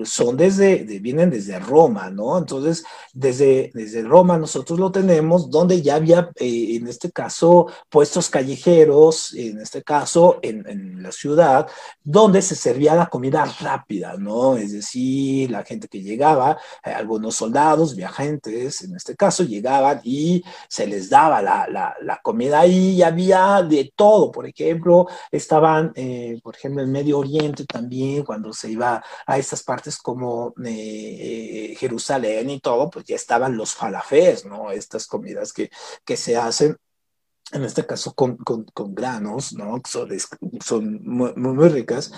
son 0.04 0.36
desde, 0.36 0.84
vienen 1.00 1.30
desde 1.30 1.58
Roma, 1.58 2.10
¿no? 2.10 2.38
Entonces, 2.38 2.84
desde, 3.12 3.70
desde 3.74 4.02
Roma 4.02 4.38
nosotros 4.38 4.78
lo 4.78 4.90
tenemos, 4.90 5.50
donde 5.50 5.82
ya 5.82 5.96
había, 5.96 6.30
eh, 6.36 6.76
en 6.76 6.86
este 6.88 7.10
caso, 7.10 7.66
puestos 7.88 8.28
callejeros, 8.30 9.34
en 9.34 9.60
este 9.60 9.82
caso, 9.82 10.38
en, 10.42 10.68
en, 10.68 11.02
la 11.02 11.12
ciudad, 11.12 11.66
donde 12.02 12.40
se 12.40 12.54
servía 12.54 12.94
la 12.94 13.06
comida 13.06 13.44
rápida, 13.60 14.16
¿no? 14.16 14.56
Es 14.56 14.72
decir, 14.72 15.50
la 15.50 15.64
gente 15.64 15.88
que 15.88 16.02
llegaba, 16.02 16.58
eh, 16.84 16.90
algunos 16.90 17.34
soldados, 17.34 17.94
viajantes, 17.94 18.82
en 18.82 18.96
este 18.96 19.16
caso, 19.16 19.44
llegaban 19.44 20.00
y 20.04 20.42
se 20.68 20.86
les 20.86 21.10
daba 21.10 21.42
la, 21.42 21.66
la, 21.68 22.20
comida 22.22 22.60
ahí 22.60 22.90
y 22.92 23.02
había 23.02 23.62
de 23.62 23.92
todo, 23.94 24.30
por 24.30 24.46
ejemplo, 24.46 25.06
estaban, 25.30 25.92
eh, 25.94 26.40
por 26.42 26.56
ejemplo, 26.56 26.82
en 26.82 26.92
Medio 26.92 27.18
Oriente 27.18 27.64
también, 27.66 28.24
cuando 28.24 28.52
se 28.52 28.70
iba 28.70 29.02
a 29.26 29.38
estas 29.38 29.62
partes 29.62 29.93
como 29.98 30.54
eh, 30.64 31.74
Jerusalén 31.78 32.50
y 32.50 32.60
todo, 32.60 32.90
pues 32.90 33.04
ya 33.06 33.16
estaban 33.16 33.56
los 33.56 33.74
falafés, 33.74 34.44
¿no? 34.44 34.70
Estas 34.70 35.06
comidas 35.06 35.52
que, 35.52 35.70
que 36.04 36.16
se 36.16 36.36
hacen 36.36 36.76
en 37.52 37.62
este 37.62 37.86
caso 37.86 38.14
con, 38.14 38.36
con, 38.36 38.64
con 38.64 38.94
granos, 38.94 39.52
¿no? 39.52 39.80
Son, 39.86 40.08
son 40.64 41.00
muy, 41.04 41.34
muy, 41.34 41.68
ricas 41.68 42.10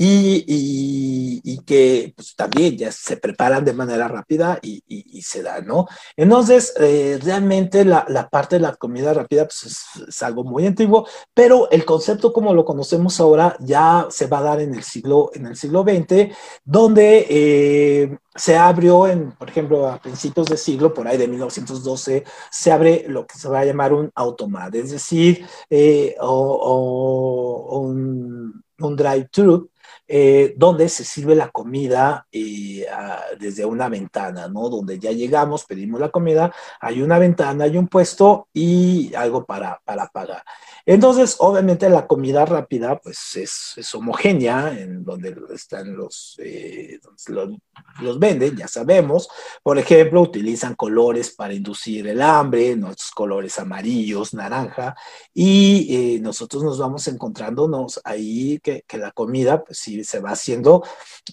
y, 0.00 1.42
y, 1.44 1.58
que 1.66 2.12
pues, 2.14 2.36
también 2.36 2.78
ya 2.78 2.92
se 2.92 3.16
preparan 3.16 3.64
de 3.64 3.72
manera 3.72 4.06
rápida 4.06 4.58
y, 4.62 4.82
y 4.86 5.22
se 5.22 5.42
dan, 5.42 5.66
¿no? 5.66 5.86
Entonces, 6.16 6.72
eh, 6.78 7.18
realmente 7.20 7.84
la, 7.84 8.06
la, 8.08 8.28
parte 8.28 8.56
de 8.56 8.60
la 8.60 8.76
comida 8.76 9.12
rápida 9.12 9.44
pues, 9.44 9.88
es, 10.06 10.22
algo 10.22 10.44
muy 10.44 10.66
antiguo, 10.66 11.06
pero 11.34 11.68
el 11.70 11.84
concepto 11.84 12.32
como 12.32 12.54
lo 12.54 12.64
conocemos 12.64 13.18
ahora 13.18 13.56
ya 13.60 14.06
se 14.10 14.28
va 14.28 14.38
a 14.38 14.42
dar 14.42 14.60
en 14.60 14.74
el 14.74 14.84
siglo, 14.84 15.30
en 15.34 15.46
el 15.46 15.56
siglo 15.56 15.82
XX, 15.82 16.32
donde 16.64 17.26
eh, 17.28 18.18
se 18.36 18.56
abrió, 18.56 19.08
en, 19.08 19.32
por 19.32 19.50
ejemplo, 19.50 19.88
a 19.88 20.00
principios 20.00 20.46
de 20.46 20.56
siglo, 20.56 20.94
por 20.94 21.08
ahí 21.08 21.18
de 21.18 21.26
1912, 21.26 22.24
se 22.50 22.72
abre 22.72 23.04
lo 23.08 23.26
que 23.26 23.36
se 23.36 23.48
va 23.48 23.60
a 23.60 23.64
llamar 23.64 23.92
un 23.92 24.12
automat, 24.14 24.72
es 24.76 24.92
decir, 24.92 25.44
eh, 25.68 26.14
o, 26.20 27.80
un 27.80 28.96
drive-thru, 28.96 29.70
eh, 30.10 30.54
donde 30.56 30.88
se 30.88 31.04
sirve 31.04 31.34
la 31.34 31.50
comida 31.50 32.26
eh, 32.32 32.86
a, 32.90 33.20
desde 33.38 33.66
una 33.66 33.90
ventana, 33.90 34.48
¿no? 34.48 34.70
Donde 34.70 34.98
ya 34.98 35.12
llegamos, 35.12 35.66
pedimos 35.66 36.00
la 36.00 36.08
comida, 36.08 36.50
hay 36.80 37.02
una 37.02 37.18
ventana, 37.18 37.64
hay 37.64 37.76
un 37.76 37.88
puesto 37.88 38.48
y 38.54 39.14
algo 39.14 39.44
para, 39.44 39.82
para 39.84 40.06
pagar. 40.08 40.42
Entonces, 40.86 41.36
obviamente 41.40 41.86
la 41.90 42.06
comida 42.06 42.46
rápida, 42.46 42.98
pues 42.98 43.36
es, 43.36 43.74
es 43.76 43.94
homogénea, 43.94 44.72
en 44.78 45.04
donde 45.04 45.36
están 45.54 45.94
los, 45.94 46.36
eh, 46.42 46.98
los, 47.26 47.50
los, 48.00 48.18
venden, 48.18 48.56
ya 48.56 48.68
sabemos. 48.68 49.28
Por 49.62 49.78
ejemplo, 49.78 50.22
utilizan 50.22 50.74
colores 50.74 51.34
para 51.34 51.52
inducir 51.52 52.06
el 52.08 52.22
hambre, 52.22 52.74
nuestros 52.74 53.10
colores 53.10 53.58
amarillos, 53.58 54.32
naranja, 54.32 54.96
y 55.34 56.14
eh, 56.14 56.20
nosotros 56.20 56.62
nos 56.62 56.78
vamos 56.78 57.06
encontrándonos 57.08 58.00
ahí 58.02 58.58
que, 58.62 58.82
que, 58.88 58.96
la 58.96 59.10
comida, 59.10 59.62
pues 59.62 59.78
sí, 59.78 59.97
se 60.04 60.20
va 60.20 60.30
haciendo 60.30 60.82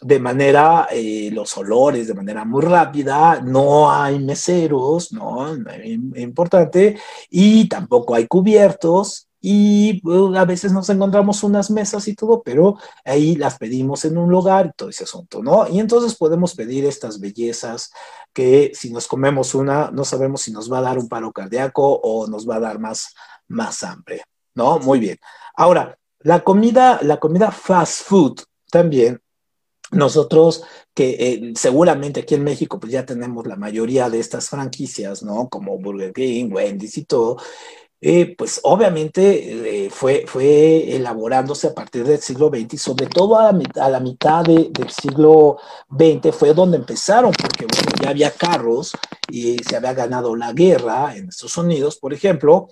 de 0.01 0.19
manera, 0.19 0.88
eh, 0.91 1.30
los 1.32 1.58
olores, 1.58 2.08
de 2.08 2.13
manera 2.13 2.45
muy 2.45 2.62
rápida, 2.62 3.41
no 3.41 3.91
hay 3.91 4.19
meseros, 4.19 5.13
¿no? 5.13 5.56
Importante, 6.15 6.97
y 7.30 7.67
tampoco 7.69 8.15
hay 8.15 8.28
cubiertos, 8.28 9.28
y 9.47 10.01
a 10.36 10.43
veces 10.43 10.71
nos 10.71 10.89
encontramos 10.89 11.43
unas 11.43 11.69
mesas 11.69 12.08
y 12.08 12.15
todo, 12.15 12.41
pero 12.41 12.80
ahí 13.04 13.36
las 13.36 13.60
pedimos 13.60 14.04
en 14.04 14.17
un 14.17 14.28
lugar 14.28 14.73
todo 14.75 14.89
ese 14.89 15.04
asunto, 15.04 15.43
¿no? 15.43 15.67
Y 15.69 15.80
entonces 15.80 16.15
podemos 16.15 16.56
pedir 16.56 16.84
estas 16.84 17.19
bellezas 17.19 17.91
que 18.34 18.71
si 18.73 18.91
nos 18.91 19.06
comemos 19.06 19.54
una, 19.54 19.91
no 19.91 20.04
sabemos 20.04 20.41
si 20.41 20.51
nos 20.51 20.71
va 20.71 20.80
a 20.80 20.82
dar 20.82 20.97
un 20.97 21.08
paro 21.08 21.32
cardíaco 21.32 21.84
o 21.86 22.25
nos 22.25 22.49
va 22.49 22.56
a 22.56 22.60
dar 22.60 22.80
más, 22.80 23.13
más 23.47 23.84
hambre, 23.84 24.23
¿no? 24.56 24.80
Muy 24.80 24.99
bien. 24.99 25.19
Ahora, 25.56 25.95
la 26.21 26.43
comida, 26.43 26.97
la 27.04 27.17
comida 27.17 27.51
fast 27.51 28.01
food 28.01 28.39
también 28.71 29.21
nosotros 29.91 30.63
que 30.93 31.10
eh, 31.19 31.54
seguramente 31.56 32.21
aquí 32.21 32.36
en 32.36 32.43
México 32.43 32.80
pues 32.80 32.91
ya 32.91 33.06
tenemos 33.06 33.45
la 33.47 33.56
mayoría 33.56 34.10
de 34.10 34.19
estas 34.19 34.49
franquicias, 34.49 35.23
¿no? 35.23 35.49
Como 35.49 35.78
Burger 35.78 36.13
King, 36.13 36.49
Wendy's 36.51 36.97
y 36.97 37.06
todo, 37.06 37.38
eh, 38.01 38.36
pues 38.38 38.60
obviamente 38.63 39.86
eh, 39.86 39.89
fue, 39.89 40.25
fue 40.28 40.95
elaborándose 40.95 41.67
a 41.67 41.73
partir 41.73 42.04
del 42.04 42.19
siglo 42.19 42.49
XX 42.49 42.73
y 42.73 42.78
sobre 42.78 43.08
todo 43.08 43.39
a, 43.39 43.51
la 43.51 43.99
mitad 43.99 44.43
de, 44.43 44.69
del 44.69 44.89
siglo 44.91 45.58
XX 45.89 46.36
fue 46.36 46.54
donde 46.54 46.78
empezaron, 46.78 47.32
porque 47.32 47.65
ya 48.01 48.10
había 48.10 48.32
carros 48.32 48.91
y 49.30 49.58
se 49.58 49.75
había 49.75 49.93
ganado 49.93 50.36
la 50.36 50.54
guerra 50.54 51.15
en 51.15 51.30
Estados 51.30 51.58
Unidos, 51.58 51.97
por 51.97 52.13
ejemplo, 52.13 52.67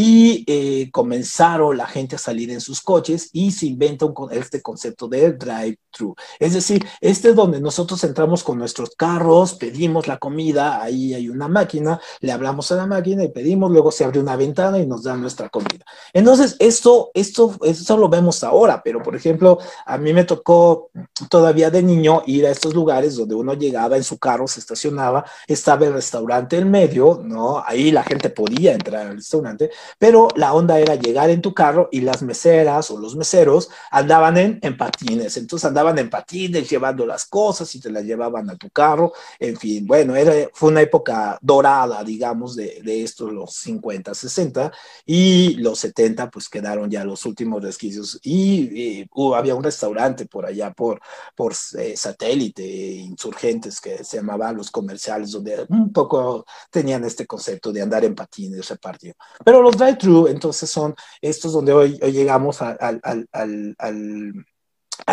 y 0.00 0.44
eh, 0.46 0.92
comenzaron 0.92 1.76
la 1.76 1.88
gente 1.88 2.14
a 2.14 2.20
salir 2.20 2.52
en 2.52 2.60
sus 2.60 2.80
coches 2.82 3.30
y 3.32 3.50
se 3.50 3.66
inventa 3.66 4.06
este 4.30 4.62
concepto 4.62 5.08
de 5.08 5.32
drive-thru. 5.32 6.14
Es 6.38 6.54
decir, 6.54 6.86
este 7.00 7.30
es 7.30 7.34
donde 7.34 7.60
nosotros 7.60 8.04
entramos 8.04 8.44
con 8.44 8.58
nuestros 8.58 8.94
carros, 8.94 9.54
pedimos 9.54 10.06
la 10.06 10.18
comida, 10.18 10.80
ahí 10.80 11.14
hay 11.14 11.28
una 11.28 11.48
máquina, 11.48 12.00
le 12.20 12.30
hablamos 12.30 12.70
a 12.70 12.76
la 12.76 12.86
máquina 12.86 13.24
y 13.24 13.30
pedimos, 13.30 13.72
luego 13.72 13.90
se 13.90 14.04
abre 14.04 14.20
una 14.20 14.36
ventana 14.36 14.78
y 14.78 14.86
nos 14.86 15.02
dan 15.02 15.20
nuestra 15.20 15.48
comida. 15.48 15.84
Entonces, 16.12 16.54
esto, 16.60 17.10
esto, 17.12 17.56
esto 17.62 17.96
lo 17.96 18.08
vemos 18.08 18.44
ahora, 18.44 18.80
pero 18.84 19.02
por 19.02 19.16
ejemplo, 19.16 19.58
a 19.84 19.98
mí 19.98 20.12
me 20.12 20.22
tocó 20.22 20.90
todavía 21.28 21.72
de 21.72 21.82
niño 21.82 22.22
ir 22.24 22.46
a 22.46 22.52
estos 22.52 22.72
lugares 22.72 23.16
donde 23.16 23.34
uno 23.34 23.54
llegaba 23.54 23.96
en 23.96 24.04
su 24.04 24.16
carro, 24.16 24.46
se 24.46 24.60
estacionaba, 24.60 25.24
estaba 25.48 25.86
el 25.86 25.94
restaurante 25.94 26.56
en 26.56 26.70
medio, 26.70 27.20
¿no? 27.20 27.64
Ahí 27.66 27.90
la 27.90 28.04
gente 28.04 28.30
podía 28.30 28.74
entrar 28.74 29.08
al 29.08 29.16
restaurante 29.16 29.70
pero 29.98 30.28
la 30.36 30.52
onda 30.54 30.78
era 30.78 30.94
llegar 30.94 31.30
en 31.30 31.42
tu 31.42 31.54
carro 31.54 31.88
y 31.92 32.00
las 32.00 32.22
meseras 32.22 32.90
o 32.90 32.98
los 32.98 33.16
meseros 33.16 33.70
andaban 33.90 34.36
en, 34.36 34.58
en 34.62 34.76
patines, 34.76 35.36
entonces 35.36 35.66
andaban 35.66 35.98
en 35.98 36.10
patines 36.10 36.68
llevando 36.68 37.06
las 37.06 37.26
cosas 37.26 37.74
y 37.74 37.80
te 37.80 37.90
las 37.90 38.04
llevaban 38.04 38.50
a 38.50 38.56
tu 38.56 38.70
carro, 38.70 39.12
en 39.38 39.56
fin, 39.56 39.86
bueno, 39.86 40.16
era, 40.16 40.32
fue 40.52 40.70
una 40.70 40.82
época 40.82 41.38
dorada, 41.40 42.02
digamos, 42.04 42.56
de, 42.56 42.80
de 42.82 43.02
estos, 43.02 43.32
los 43.32 43.54
50, 43.54 44.14
60, 44.14 44.72
y 45.06 45.54
los 45.54 45.78
70 45.78 46.30
pues 46.30 46.48
quedaron 46.48 46.90
ya 46.90 47.04
los 47.04 47.24
últimos 47.26 47.62
resquicios. 47.62 48.18
Y, 48.22 49.06
uh, 49.14 49.34
había 49.34 49.54
un 49.54 49.62
restaurante 49.64 50.26
por 50.26 50.46
allá, 50.46 50.72
por, 50.72 51.00
por 51.34 51.54
eh, 51.78 51.96
satélite, 51.96 52.64
insurgentes, 52.64 53.80
que 53.80 54.04
se 54.04 54.18
llamaba 54.18 54.52
Los 54.52 54.70
Comerciales, 54.70 55.32
donde 55.32 55.66
un 55.68 55.92
poco 55.92 56.44
tenían 56.70 57.04
este 57.04 57.26
concepto 57.26 57.72
de 57.72 57.82
andar 57.82 58.04
en 58.04 58.14
patines 58.14 58.68
repartido. 58.68 59.14
Pero 59.44 59.62
los 59.68 59.78
drive-thru, 59.78 60.28
entonces 60.28 60.70
son 60.70 60.94
estos 61.20 61.52
donde 61.52 61.72
hoy, 61.72 61.98
llegamos 61.98 62.60
al 62.62 62.76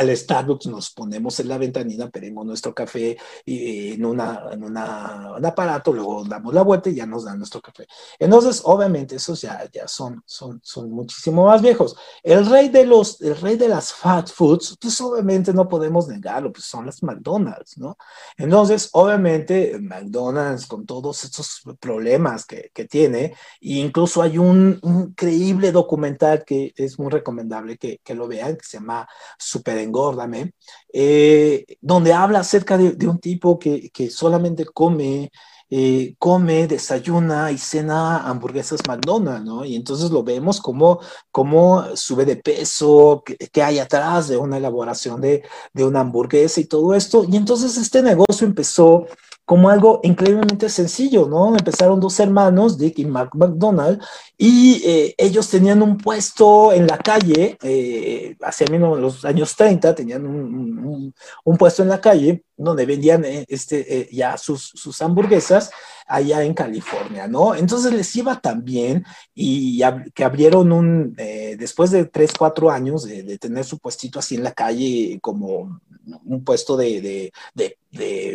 Starbucks 0.04 0.68
nos 0.68 0.92
ponemos 0.92 1.40
en 1.40 1.48
la 1.48 1.58
ventanilla, 1.58 2.10
pedimos 2.10 2.46
nuestro 2.46 2.74
café 2.74 3.18
y, 3.46 3.94
en, 3.94 4.06
una, 4.06 4.44
en 4.52 4.64
una, 4.64 5.34
un 5.38 5.46
aparato, 5.46 5.94
luego 5.94 6.24
damos 6.26 6.54
la 6.54 6.64
vuelta 6.64 6.90
y 6.90 6.96
ya 6.96 7.06
nos 7.06 7.26
dan 7.26 7.38
nuestro 7.38 7.62
café. 7.62 7.88
Entonces, 8.20 8.62
obviamente, 8.66 9.16
esos 9.16 9.42
ya, 9.42 9.70
ya 9.72 9.88
son, 9.88 10.22
son, 10.26 10.60
son 10.64 10.92
muchísimo 10.92 11.46
más 11.46 11.62
viejos. 11.62 11.96
El 12.24 12.46
rey, 12.46 12.70
de 12.70 12.86
los, 12.86 13.22
el 13.22 13.38
rey 13.38 13.56
de 13.56 13.70
las 13.70 13.94
fast 13.94 14.30
foods, 14.30 14.78
pues 14.82 15.00
obviamente 15.02 15.54
no 15.54 15.68
podemos 15.68 16.08
negarlo, 16.08 16.52
pues 16.52 16.66
son 16.66 16.86
las 16.86 17.02
McDonald's, 17.02 17.78
¿no? 17.78 17.98
Entonces, 18.38 18.90
obviamente, 18.94 19.78
McDonald's 19.80 20.66
con 20.66 20.86
todos 20.86 21.24
estos 21.24 21.62
problemas 21.80 22.46
que, 22.46 22.72
que 22.74 22.86
tiene, 22.86 23.36
e 23.62 23.80
incluso 23.80 24.22
hay 24.22 24.38
un, 24.38 24.80
un, 24.82 25.06
increíble 25.10 25.72
documental 25.72 26.44
que 26.44 26.74
es 26.76 27.00
muy 27.00 27.10
recomendable 27.10 27.78
que, 27.78 28.00
que 28.04 28.16
lo 28.16 28.28
vean, 28.28 28.58
que 28.58 28.66
se 28.66 28.78
llama 28.78 29.08
Super 29.38 29.78
Engórdame, 29.86 30.54
eh, 30.94 31.66
donde 31.82 32.14
habla 32.14 32.40
acerca 32.40 32.78
de, 32.78 33.08
un 33.08 33.20
tipo 33.20 33.58
que, 33.58 33.90
que 33.92 34.10
solamente 34.10 34.66
come 34.66 35.32
eh, 35.70 36.16
come, 36.20 36.68
desayuna 36.68 37.52
y 37.52 37.58
cena 37.58 38.20
hamburguesas 38.30 38.82
McDonald's, 38.88 39.44
¿no? 39.46 39.66
Y 39.66 39.76
entonces 39.76 40.12
lo 40.12 40.24
vemos 40.24 40.62
como, 40.62 41.00
como 41.32 41.96
sube 41.96 42.24
de 42.24 42.36
peso, 42.38 43.24
que, 43.26 43.64
hay 43.64 43.80
atrás 43.80 44.28
de 44.28 44.38
una 44.38 44.58
elaboración 44.58 45.22
de, 45.22 45.44
de 45.74 45.84
una 45.84 46.02
hamburguesa 46.02 46.62
y 46.62 46.66
todo 46.66 46.94
esto. 46.94 47.26
Y 47.28 47.36
entonces 47.36 47.78
este 47.78 48.04
negocio 48.04 48.46
empezó 48.46 49.08
como 49.46 49.70
algo 49.70 50.00
increíblemente 50.04 50.70
sencillo, 50.70 51.28
¿no? 51.28 51.56
Empezaron 51.56 52.00
dos 52.00 52.20
hermanos, 52.20 52.80
Dick 52.80 52.98
y 52.98 53.06
Mark 53.06 53.30
McDonald, 53.36 54.02
y 54.38 54.82
eh, 54.84 55.16
ellos 55.20 55.48
tenían 55.50 55.84
un 55.84 55.98
puesto 55.98 56.74
en 56.74 56.88
la 56.88 56.98
calle, 56.98 57.56
eh, 57.62 58.36
hacia 58.42 58.68
los 58.68 59.24
años 59.24 59.56
30, 59.56 59.94
tenían 59.94 60.26
un, 60.26 61.14
un, 61.44 61.58
puesto 61.58 61.84
en 61.84 61.90
la 61.90 62.02
calle 62.02 62.44
donde 62.58 62.88
vendían 62.88 63.24
eh, 63.24 63.46
este, 63.48 64.00
eh, 64.00 64.10
ya 64.12 64.36
sus, 64.38 64.72
sus 64.74 65.00
hamburguesas 65.04 65.70
allá 66.08 66.44
en 66.44 66.56
California, 66.56 67.28
¿no? 67.28 67.54
Entonces 67.54 67.94
les 67.94 68.16
iba 68.16 68.40
tan 68.42 68.64
bien 68.64 69.06
y 69.36 69.80
que 70.14 70.24
abrieron 70.24 70.72
un, 70.72 71.16
después 71.16 71.92
de 71.92 72.06
tres, 72.06 72.32
cuatro 72.38 72.72
años 72.72 73.04
de, 73.04 73.38
tener 73.38 73.64
su 73.64 73.78
puestito 73.80 74.20
así 74.20 74.36
en 74.36 74.44
la 74.44 74.54
calle 74.54 75.20
como 75.22 75.80
un 76.26 76.44
puesto 76.44 76.78
de, 76.78 77.32
de, 77.54 77.78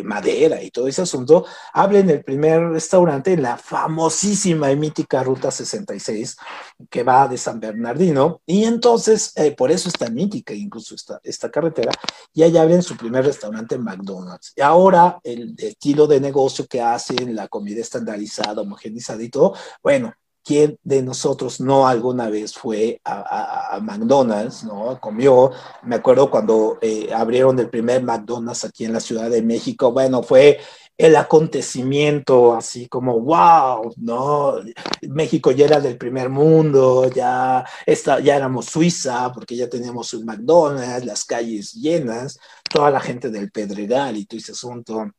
madera 0.03 0.61
y 0.61 0.71
todo 0.71 0.87
ese 0.87 1.01
asunto, 1.01 1.45
abren 1.73 2.09
el 2.09 2.23
primer 2.23 2.69
restaurante 2.69 3.33
en 3.33 3.43
la 3.43 3.57
famosísima 3.57 4.71
y 4.71 4.75
mítica 4.75 5.23
Ruta 5.23 5.51
66 5.51 6.37
que 6.89 7.03
va 7.03 7.27
de 7.27 7.37
San 7.37 7.59
Bernardino. 7.59 8.41
Y 8.45 8.63
entonces, 8.63 9.33
eh, 9.35 9.51
por 9.51 9.71
eso 9.71 9.89
está 9.89 10.09
mítica 10.09 10.53
incluso 10.53 10.95
esta, 10.95 11.19
esta 11.23 11.49
carretera, 11.49 11.91
y 12.33 12.43
allá 12.43 12.61
abren 12.61 12.83
su 12.83 12.97
primer 12.97 13.25
restaurante 13.25 13.75
en 13.75 13.83
McDonald's. 13.83 14.53
Y 14.55 14.61
ahora 14.61 15.19
el 15.23 15.55
estilo 15.57 16.07
de 16.07 16.19
negocio 16.19 16.65
que 16.67 16.81
hacen, 16.81 17.35
la 17.35 17.47
comida 17.47 17.81
estandarizada, 17.81 18.61
homogenizada 18.61 19.21
y 19.23 19.29
todo, 19.29 19.53
bueno, 19.83 20.13
¿Quién 20.43 20.77
de 20.83 21.03
nosotros 21.03 21.61
no 21.61 21.87
alguna 21.87 22.29
vez 22.29 22.53
fue 22.53 22.99
a, 23.05 23.79
McDonald's, 23.81 24.63
¿no? 24.63 24.99
Comió, 24.99 25.51
me 25.83 25.95
acuerdo 25.95 26.29
cuando 26.31 26.77
eh, 26.81 27.09
abrieron 27.13 27.59
el 27.59 27.69
primer 27.69 28.03
McDonald's 28.03 28.65
aquí 28.65 28.85
en 28.85 28.93
la 28.93 28.99
Ciudad 28.99 29.29
de 29.29 29.41
México, 29.43 29.91
bueno, 29.91 30.23
fue 30.23 30.59
el 30.97 31.15
acontecimiento, 31.15 32.53
así 32.53 32.87
como, 32.87 33.19
wow, 33.21 33.93
¿no? 33.97 34.55
México 35.09 35.51
ya 35.51 35.65
era 35.65 35.79
del 35.79 35.97
primer 35.97 36.29
mundo, 36.29 37.09
ya, 37.09 37.65
está, 37.85 38.19
ya 38.19 38.35
éramos 38.35 38.65
Suiza, 38.67 39.31
porque 39.33 39.55
ya 39.55 39.69
teníamos 39.69 40.13
un 40.13 40.25
McDonald's, 40.25 41.05
las 41.05 41.25
calles 41.25 41.73
llenas, 41.73 42.39
toda 42.69 42.91
la 42.91 42.99
gente 42.99 43.29
del 43.29 43.51
Pedregal 43.51 44.17
y 44.17 44.25
todo 44.25 44.39
ese 44.39 44.51
asunto 44.53 45.11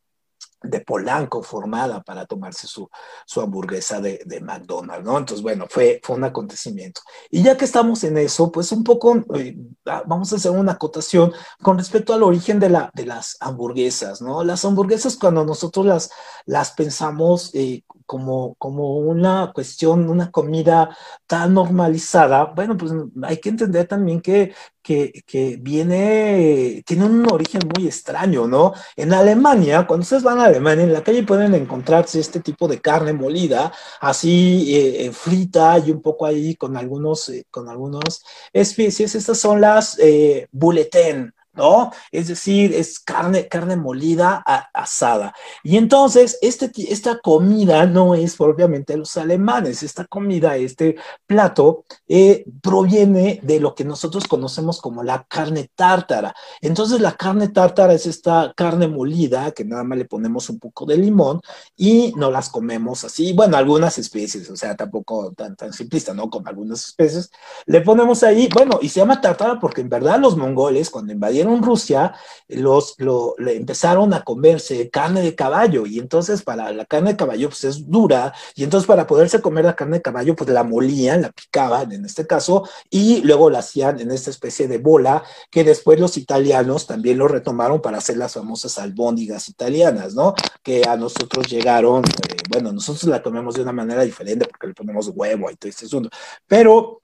de 0.63 0.81
Polanco 0.81 1.43
formada 1.43 2.03
para 2.03 2.27
tomarse 2.27 2.67
su, 2.67 2.89
su 3.27 3.41
hamburguesa 3.41 4.01
de, 4.01 4.21
de, 4.25 4.41
McDonald's, 4.41 5.05
¿no? 5.05 5.19
Entonces, 5.19 5.43
bueno, 5.43 5.67
fue, 5.69 6.01
fue 6.03 6.17
un 6.17 6.25
acontecimiento. 6.25 7.01
Y 7.31 7.43
ya 7.43 7.57
que 7.57 7.65
estamos 7.65 8.05
en 8.05 8.19
eso, 8.19 8.51
pues 8.51 8.73
un 8.73 8.85
poco 8.85 9.17
eh, 9.35 9.57
ah, 9.87 10.03
vamos 10.07 10.33
a 10.33 10.37
hacer 10.37 10.51
una 10.51 10.73
acotación 10.73 11.33
con 11.63 11.79
respecto 11.79 12.15
al 12.15 12.23
origen 12.23 12.59
de, 12.59 12.71
la, 12.71 12.91
de 12.95 13.07
las 13.07 13.37
hamburguesas, 13.41 14.23
¿no? 14.23 14.45
Las 14.45 14.65
hamburguesas 14.65 15.17
cuando 15.17 15.45
nosotros 15.45 15.87
las, 15.87 16.11
las 16.47 16.73
pensamos 16.73 17.51
eh, 17.55 17.85
como, 18.07 18.55
como 18.57 18.99
una 18.99 19.53
cuestión, 19.55 20.09
una 20.09 20.31
comida 20.31 20.97
tan 21.27 21.55
normalizada, 21.55 22.45
bueno, 22.55 22.77
pues 22.77 22.93
hay 23.23 23.39
que 23.39 23.49
entender 23.49 23.87
también 23.87 24.21
que, 24.21 24.55
que, 24.83 25.59
viene, 25.61 26.83
tiene 26.87 27.05
un 27.05 27.31
origen 27.33 27.63
muy 27.75 27.87
extraño, 27.87 28.47
¿no? 28.47 28.75
En 28.97 29.13
Alemania, 29.13 29.87
cuando 29.87 30.03
ustedes 30.03 30.23
van 30.23 30.41
a 30.41 30.47
Alemania, 30.47 30.85
en 30.85 30.93
la 30.93 31.03
calle 31.03 31.23
pueden 31.23 31.55
encontrarse 31.55 32.21
este 32.21 32.41
tipo 32.41 32.69
de 32.69 32.81
carne 32.81 33.13
molida, 33.13 33.73
así 34.01 34.75
eh, 34.75 35.07
eh, 35.07 35.13
frita 35.13 35.79
y 35.79 35.91
un 35.91 36.03
poco 36.03 36.27
ahí 36.27 36.57
con 36.57 36.77
algunos, 36.77 37.29
eh, 37.29 37.47
con 37.51 37.69
algunos 37.69 38.25
especies. 38.53 39.15
Estas 39.15 39.39
son 39.39 39.61
las 39.61 39.99
eh, 39.99 40.49
¿no? 41.55 41.93
Es 42.11 42.29
decir, 42.29 42.75
es 42.75 42.99
carne, 42.99 43.49
carne 43.49 43.77
molida 43.77 44.43
asada. 44.73 45.35
Y 45.63 45.77
entonces, 45.77 46.39
este, 46.41 46.71
esta 46.91 47.19
comida 47.19 47.87
no 47.87 48.15
es 48.15 48.37
propiamente 48.37 48.97
los 48.97 49.17
alemanes, 49.17 49.83
esta 49.83 50.05
comida, 50.07 50.57
este 50.57 50.97
plato, 51.27 51.85
eh, 52.09 52.45
proviene 52.63 53.41
de 53.43 53.61
lo 53.61 53.75
que 53.75 53.85
nosotros 53.85 54.27
conocemos 54.27 54.81
como 54.81 55.03
la 55.03 55.25
carne 55.25 55.71
tártara. 55.75 56.35
Entonces, 56.61 57.01
la 57.01 57.13
carne 57.13 57.49
tártara 57.49 57.93
es 57.93 58.07
esta 58.07 58.53
carne 58.57 58.89
molida 58.89 59.51
que 59.53 59.65
nada 59.65 59.85
más 59.85 59.99
le 59.99 60.05
ponemos 60.07 60.49
un 60.49 60.59
poco 60.59 60.87
de 60.87 60.97
limón 60.97 61.41
y 61.77 62.13
no 62.17 62.31
las 62.31 62.49
comemos 62.49 63.05
así. 63.05 63.33
Bueno, 63.33 63.57
algunas 63.57 63.99
especies, 63.99 64.49
o 64.51 64.57
sea, 64.57 64.75
tampoco 64.77 65.33
tan, 65.33 65.57
tan 65.57 65.73
simplista, 65.73 66.15
¿no? 66.15 66.31
Con 66.31 66.47
algunas 66.49 66.85
especies. 66.85 67.31
Le 67.67 67.81
ponemos 67.83 68.23
ahí, 68.23 68.49
bueno, 68.55 68.79
y 68.81 68.89
se 68.89 69.01
llama 69.01 69.21
tártara 69.21 69.61
porque 69.61 69.83
en 69.83 69.89
verdad 69.89 70.19
los 70.19 70.37
mongoles, 70.37 70.91
cuando 70.91 71.13
invadieron 71.13 71.42
en 71.51 71.63
Rusia, 71.63 72.15
los, 72.49 72.95
lo, 72.99 73.35
le 73.39 73.57
empezaron 73.57 74.13
a 74.15 74.23
comerse 74.23 74.91
carne 74.91 75.23
de 75.23 75.35
caballo. 75.35 75.87
Y 75.87 75.99
entonces 75.99 76.43
para 76.43 76.73
la 76.73 76.85
carne 76.85 77.13
de 77.13 77.17
caballo 77.17 77.49
pues 77.49 77.65
es 77.65 77.91
dura. 77.91 78.33
Y 78.55 78.65
entonces 78.65 78.87
para 78.87 79.07
poderse 79.07 79.41
comer 79.41 79.65
la 79.65 79.77
carne 79.77 79.99
de 79.99 80.03
caballo 80.03 80.37
pues 80.37 80.51
la 80.51 80.65
molían, 80.65 81.23
la 81.23 81.33
picaban 81.33 81.93
en 81.93 82.05
este 82.05 82.27
caso 82.27 82.69
y 82.91 83.23
luego 83.23 83.51
la 83.51 83.61
hacían 83.61 84.01
en 84.01 84.11
esta 84.11 84.31
especie 84.31 84.69
de 84.69 84.79
bola 84.79 85.23
que 85.51 85.65
después 85.65 85.99
los 85.99 86.17
italianos 86.17 86.87
también 86.87 87.19
lo 87.19 87.29
retomaron 87.29 87.81
para 87.81 87.99
hacer 87.99 88.17
las 88.17 88.35
famosas 88.35 88.79
albóndigas 88.79 89.49
italianas, 89.49 90.15
¿no? 90.15 90.35
Que 90.63 90.87
a 90.87 90.97
nosotros 90.97 91.49
llegaron, 91.49 92.05
eh, 92.05 92.37
bueno, 92.51 92.73
nosotros 92.73 93.05
la 93.05 93.23
comemos 93.23 93.55
de 93.55 93.63
una 93.63 93.73
manera 93.73 94.03
diferente 94.03 94.47
porque 94.47 94.69
le 94.69 94.75
ponemos 94.75 95.11
huevo 95.15 95.51
y 95.51 95.57
todo 95.57 95.71
este 95.71 95.87
asunto, 95.87 96.11
pero 96.47 97.01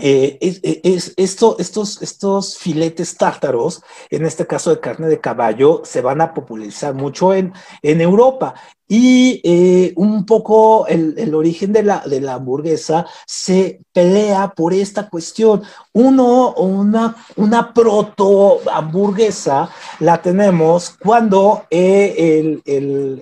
eh, 0.00 0.38
es, 0.40 1.12
esto, 1.16 1.56
estos, 1.58 2.00
estos 2.02 2.56
filetes 2.56 3.16
tártaros, 3.16 3.82
en 4.10 4.24
este 4.24 4.46
caso 4.46 4.70
de 4.70 4.78
carne 4.78 5.08
de 5.08 5.20
caballo, 5.20 5.82
se 5.84 6.00
van 6.00 6.20
a 6.20 6.34
popularizar 6.34 6.94
mucho 6.94 7.34
en, 7.34 7.52
Europa. 7.82 8.54
Y 8.86 9.40
eh, 9.44 9.92
un 9.96 10.24
poco 10.24 10.86
el, 10.86 11.34
origen 11.34 11.72
de 11.72 11.82
la, 11.82 12.04
hamburguesa 12.32 13.06
se 13.26 13.80
pelea 13.92 14.52
por 14.56 14.72
esta 14.72 15.08
cuestión. 15.10 15.62
Uno, 15.92 16.54
una, 16.54 17.16
una 17.36 17.74
proto 17.74 18.60
hamburguesa 18.72 19.68
la 19.98 20.22
tenemos 20.22 20.90
cuando 20.90 21.64
eh, 21.70 22.60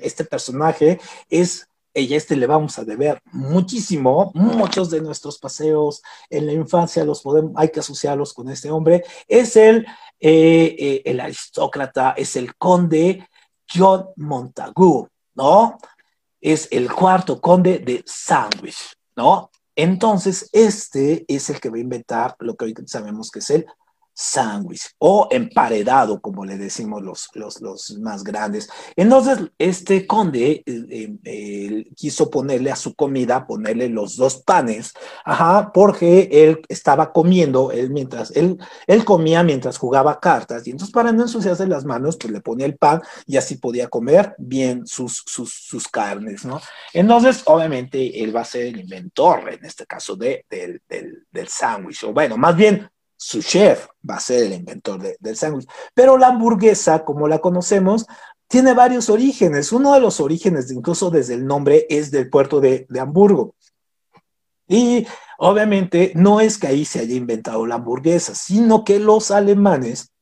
este 0.03 0.25
personaje 0.25 1.01
es 1.31 1.66
ella 1.97 2.19
este 2.19 2.37
le 2.37 2.47
vamos 2.47 2.79
a 2.79 2.85
deber 2.85 3.23
muchísimo, 3.33 4.31
muchos 4.35 4.91
de 4.91 5.01
nuestros 5.01 5.39
paseos 5.39 6.03
en 6.29 6.45
la 6.45 6.53
infancia 6.53 7.05
los 7.07 7.23
podemos, 7.23 7.53
hay 7.57 7.71
que 7.71 7.81
asociarlos 7.81 8.35
con 8.35 8.51
este 8.51 8.71
hombre, 8.71 9.03
es 9.27 9.57
el, 9.57 9.87
eh, 10.21 10.77
eh, 10.79 11.03
el 11.07 11.21
aristócrata, 11.21 12.11
es 12.11 12.37
el 12.37 12.55
conde 12.57 13.27
John 13.67 14.09
Montagu, 14.17 15.09
¿no? 15.35 15.79
Es 16.39 16.69
el 16.71 16.93
cuarto 16.93 17.41
conde 17.41 17.79
de 17.79 18.05
Sandwich, 18.05 18.95
¿no? 19.17 19.51
Entonces, 19.75 20.51
este 20.53 21.25
es 21.27 21.49
el 21.49 21.61
que 21.61 21.71
va 21.71 21.79
a 21.79 21.81
inventar 21.81 22.37
lo 22.41 22.57
que 22.57 22.67
hoy 22.67 22.75
sabemos 22.85 23.31
que 23.31 23.39
es 23.39 23.51
el 23.51 23.67
sándwich 24.17 24.95
o 24.99 25.29
emparedado, 25.31 26.21
como 26.21 26.47
le 26.47 26.57
decimos 26.57 27.03
los, 27.03 27.29
los, 27.35 27.61
los 27.61 27.99
más 27.99 28.25
grandes. 28.25 28.69
Entonces, 28.97 29.51
este 29.59 30.07
conde 30.07 30.63
eh, 30.65 31.17
eh, 31.23 31.85
quiso 31.95 32.31
ponerle 32.31 32.71
a 32.73 32.77
su 32.77 32.95
comida, 32.95 33.47
ponerle 33.47 33.91
los 33.91 34.17
dos 34.17 34.43
panes, 34.43 34.95
ajá, 35.25 35.71
porque 35.73 36.29
él 36.33 36.63
estaba 36.69 37.13
comiendo, 37.13 37.71
él 37.73 37.91
mientras, 37.91 38.35
él, 38.35 38.57
él 38.87 39.05
comía 39.05 39.43
mientras 39.43 39.77
jugaba 39.77 40.19
cartas, 40.19 40.67
y 40.67 40.71
entonces 40.71 40.95
para 40.95 41.13
no 41.13 41.23
ensuciarse 41.23 41.67
las 41.67 41.85
manos, 41.85 42.17
pues 42.17 42.33
le 42.33 42.41
ponía 42.41 42.67
el 42.67 42.77
pan 42.77 43.03
y 43.27 43.37
así 43.37 43.57
podía 43.57 43.89
comer 43.89 44.35
bien 44.39 44.87
sus, 44.87 45.23
sus, 45.27 45.53
sus 45.53 45.89
carnes, 45.89 46.45
¿no? 46.47 46.61
Entonces, 46.95 47.43
obviamente, 47.45 48.23
él 48.25 48.35
va 48.35 48.41
a 48.41 48.45
ser 48.45 48.67
el 48.67 48.81
inventor, 48.81 49.53
en 49.53 49.63
este 49.65 49.85
caso, 49.85 50.17
de, 50.17 50.47
del, 50.49 50.81
del, 50.89 51.27
del 51.31 51.49
sándwich, 51.49 52.05
o 52.05 52.15
bueno, 52.15 52.39
más 52.39 52.57
bien 52.57 52.89
su 53.17 53.43
chef 53.43 53.89
va 54.09 54.17
a 54.17 54.21
ser 54.21 54.45
el 54.45 54.53
inventor 54.53 55.17
del 55.19 55.37
sándwich. 55.37 55.69
Pero 55.95 56.19
la 56.19 56.29
hamburguesa, 56.29 57.05
como 57.05 57.29
la 57.29 57.39
conocemos, 57.39 58.07
tiene 58.49 58.75
varios 58.75 59.11
orígenes. 59.11 59.73
Uno 59.73 59.95
de 59.95 60.01
los 60.01 60.21
orígenes, 60.21 60.71
incluso 60.71 61.11
desde 61.11 61.35
el 61.35 61.47
nombre, 61.47 61.87
es 61.89 62.11
del 62.11 62.31
puerto 62.31 62.61
de, 62.61 62.87
Hamburgo. 62.99 63.55
Y 64.69 65.07
obviamente 65.39 66.13
no 66.15 66.41
es 66.41 66.59
que 66.59 66.67
ahí 66.67 66.85
se 66.85 67.01
haya 67.01 67.15
inventado 67.15 67.67
la 67.67 67.77
hamburguesa, 67.77 68.35
sino 68.35 68.85
que 68.85 68.99
los 68.99 69.31
alemanes, 69.31 70.13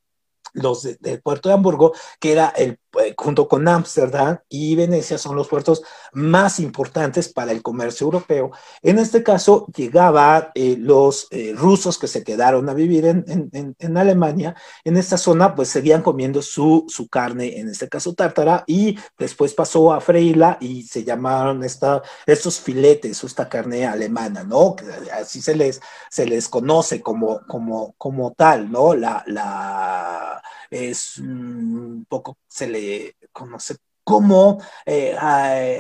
los 0.53 0.83
del 1.01 1.23
puerto 1.23 1.49
de 1.49 1.55
Hamburgo, 1.55 1.93
que 2.21 2.33
era 2.33 2.49
el 2.49 2.79
junto 3.17 3.49
con 3.49 3.67
Ámsterdam 3.67 4.39
y 4.49 4.77
Venecia 4.77 5.19
son 5.19 5.37
los 5.37 5.49
puertos 5.49 5.83
más 6.13 6.61
importantes 6.61 7.29
para 7.29 7.53
el 7.53 7.63
comercio 7.63 8.05
europeo. 8.05 8.53
En 8.83 8.99
este 8.99 9.23
caso, 9.23 9.67
llegaban 9.75 10.49
eh, 10.55 10.77
los 10.79 11.27
eh, 11.31 11.53
rusos 11.57 11.99
que 11.99 12.07
se 12.09 12.23
quedaron 12.23 12.69
a 12.69 12.75
vivir 12.75 13.05
en, 13.07 13.51
en, 13.79 13.97
Alemania. 13.97 14.55
En 14.85 14.97
esta 14.97 15.17
zona, 15.17 15.55
pues 15.55 15.69
seguían 15.69 16.03
comiendo 16.03 16.41
su, 16.43 16.85
su 16.89 17.09
carne, 17.09 17.59
en 17.59 17.69
este 17.69 17.89
caso 17.89 18.15
tártara, 18.15 18.65
y 18.67 18.99
después 19.19 19.55
pasó 19.55 19.93
a 19.93 20.01
freírla 20.01 20.59
y 20.61 20.85
se 20.85 21.05
llamaron 21.05 21.65
esta, 21.65 22.03
estos 22.27 22.61
filetes 22.61 23.25
esta 23.27 23.49
carne 23.49 23.87
alemana, 23.87 24.45
¿no? 24.45 24.77
Así 25.13 25.41
se 25.41 25.55
les, 25.55 25.81
se 26.11 26.27
les 26.27 26.49
conoce 26.49 27.01
como, 27.01 27.41
como, 27.47 27.95
como 27.99 28.33
tal, 28.33 28.71
¿no? 28.71 28.95
La, 28.95 29.23
la, 29.27 30.43
es 30.75 31.19
un 31.19 32.07
poco, 32.09 32.39
se 32.47 32.67
le 32.67 33.17
conoce 33.33 33.77
como 34.03 34.59
eh, 34.85 35.17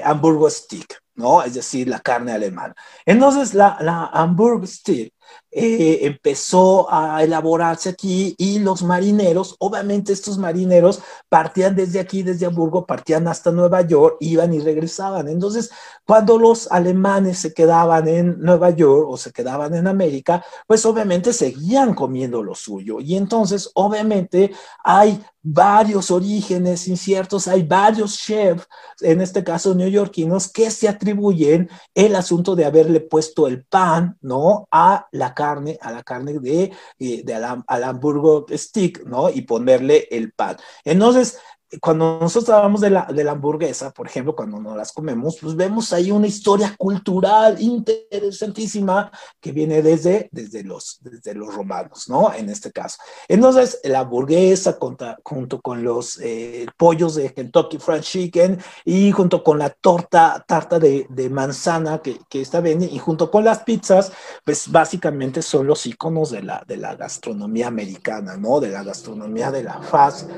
hamburger 0.05 0.51
stick, 0.51 1.03
¿no? 1.17 1.43
Es 1.43 1.55
decir, 1.55 1.89
la 1.89 2.01
carne 2.01 2.33
alemana. 2.33 2.75
Entonces, 3.05 3.55
la, 3.55 3.77
la 3.81 4.07
hamburger 4.07 4.69
stick 4.69 5.13
eh, 5.51 6.01
empezó 6.03 6.93
a 6.93 7.23
elaborarse 7.23 7.89
aquí 7.89 8.35
y 8.39 8.59
los 8.59 8.83
marineros, 8.83 9.55
obviamente 9.61 10.13
estos 10.13 10.37
marineros 10.37 11.01
partían 11.29 11.77
desde 11.77 12.01
aquí, 12.01 12.25
desde 12.25 12.47
Hamburgo, 12.47 12.87
partían 12.87 13.29
hasta 13.29 13.53
Nueva 13.53 13.83
York, 13.83 14.17
iban 14.19 14.53
y 14.53 14.59
regresaban. 14.59 15.29
Entonces, 15.29 15.71
cuando 16.05 16.39
los 16.39 16.71
alemanes 16.73 17.39
se 17.39 17.55
quedaban 17.55 18.09
en 18.09 18.41
Nueva 18.41 18.71
York 18.71 19.07
o 19.09 19.17
se 19.17 19.33
quedaban 19.33 19.75
en 19.75 19.87
América, 19.87 20.45
pues 20.67 20.85
obviamente 20.87 21.33
seguían 21.33 21.95
comiendo 21.95 22.43
lo 22.43 22.55
suyo. 22.55 22.99
Y 23.01 23.17
entonces, 23.17 23.71
obviamente, 23.75 24.53
hay 24.83 25.23
varios 25.47 26.11
orígenes 26.11 26.89
inciertos, 26.89 27.47
hay 27.47 27.63
varios 27.63 28.17
chefs, 28.17 28.67
en 29.01 29.21
este 29.21 29.45
caso 29.45 29.75
neoyorquinos, 29.75 30.51
que 30.51 30.71
se 30.71 30.89
atribuyen 30.89 31.69
el 31.95 32.17
asunto 32.17 32.57
de 32.57 32.65
haberle 32.65 33.01
puesto 33.01 33.47
el 33.47 33.65
pan, 33.65 34.17
¿no? 34.23 34.67
A 34.71 35.07
la 35.15 35.33
carne, 35.33 35.79
a 35.81 35.93
la 35.93 36.03
carne 36.03 36.39
de, 36.39 36.73
eh, 36.99 37.23
de 37.25 37.35
al, 37.35 37.65
al 37.67 37.85
hamburgo 37.85 38.47
stick, 38.51 39.05
¿no? 39.05 39.31
Y 39.31 39.43
ponerle 39.43 40.09
el 40.11 40.33
pan. 40.33 40.57
Entonces, 40.85 41.39
cuando 41.81 42.19
nosotros 42.21 42.51
hablamos 42.51 42.81
de 42.81 42.91
la, 42.91 43.07
de 43.07 43.25
la 43.25 43.33
hamburguesa, 43.33 43.91
por 43.93 44.07
ejemplo, 44.07 44.35
cuando 44.35 44.61
nos 44.61 44.77
las 44.77 44.93
comemos, 44.93 45.39
pues 45.41 45.57
vemos 45.57 45.93
ahí 45.93 46.11
una 46.11 46.27
historia 46.27 46.75
cultural 46.77 47.61
interesantísima 47.61 49.11
que 49.41 49.53
viene 49.53 49.83
desde, 49.83 50.29
desde, 50.33 50.63
los, 50.63 50.99
desde 51.03 51.35
los 51.35 51.55
romanos, 51.55 52.09
¿no? 52.09 52.33
En 52.33 52.51
este 52.51 52.73
caso. 52.73 52.99
Entonces, 53.29 53.81
la 53.85 54.01
hamburguesa 54.01 54.79
junto 55.23 55.61
con 55.61 55.85
los 55.85 56.19
eh, 56.21 56.67
pollos 56.77 57.15
de 57.15 57.33
Kentucky 57.33 57.79
Fried 57.79 58.03
Chicken 58.03 58.59
y 58.85 59.11
junto 59.13 59.43
con 59.43 59.59
la 59.59 59.71
torta, 59.71 60.45
tarta 60.47 60.79
de, 60.79 61.07
de 61.09 61.31
manzana 61.31 62.01
que, 62.03 62.19
que 62.29 62.41
está 62.41 62.61
bien, 62.61 62.83
y 62.83 62.99
junto 62.99 63.31
con 63.31 63.45
las 63.45 63.61
pizzas, 63.61 64.13
pues 64.45 64.71
básicamente 64.71 65.43
son 65.43 65.67
los 65.67 65.87
iconos 65.87 66.31
de 66.31 66.43
la, 66.43 66.63
de 66.67 66.77
la 66.77 66.95
gastronomía 66.95 67.69
americana, 67.69 68.37
¿no? 68.37 68.61
De 68.61 68.71
la 68.71 68.83
gastronomía 68.83 69.51
de 69.51 69.63
la 69.63 69.81
fast 69.83 70.31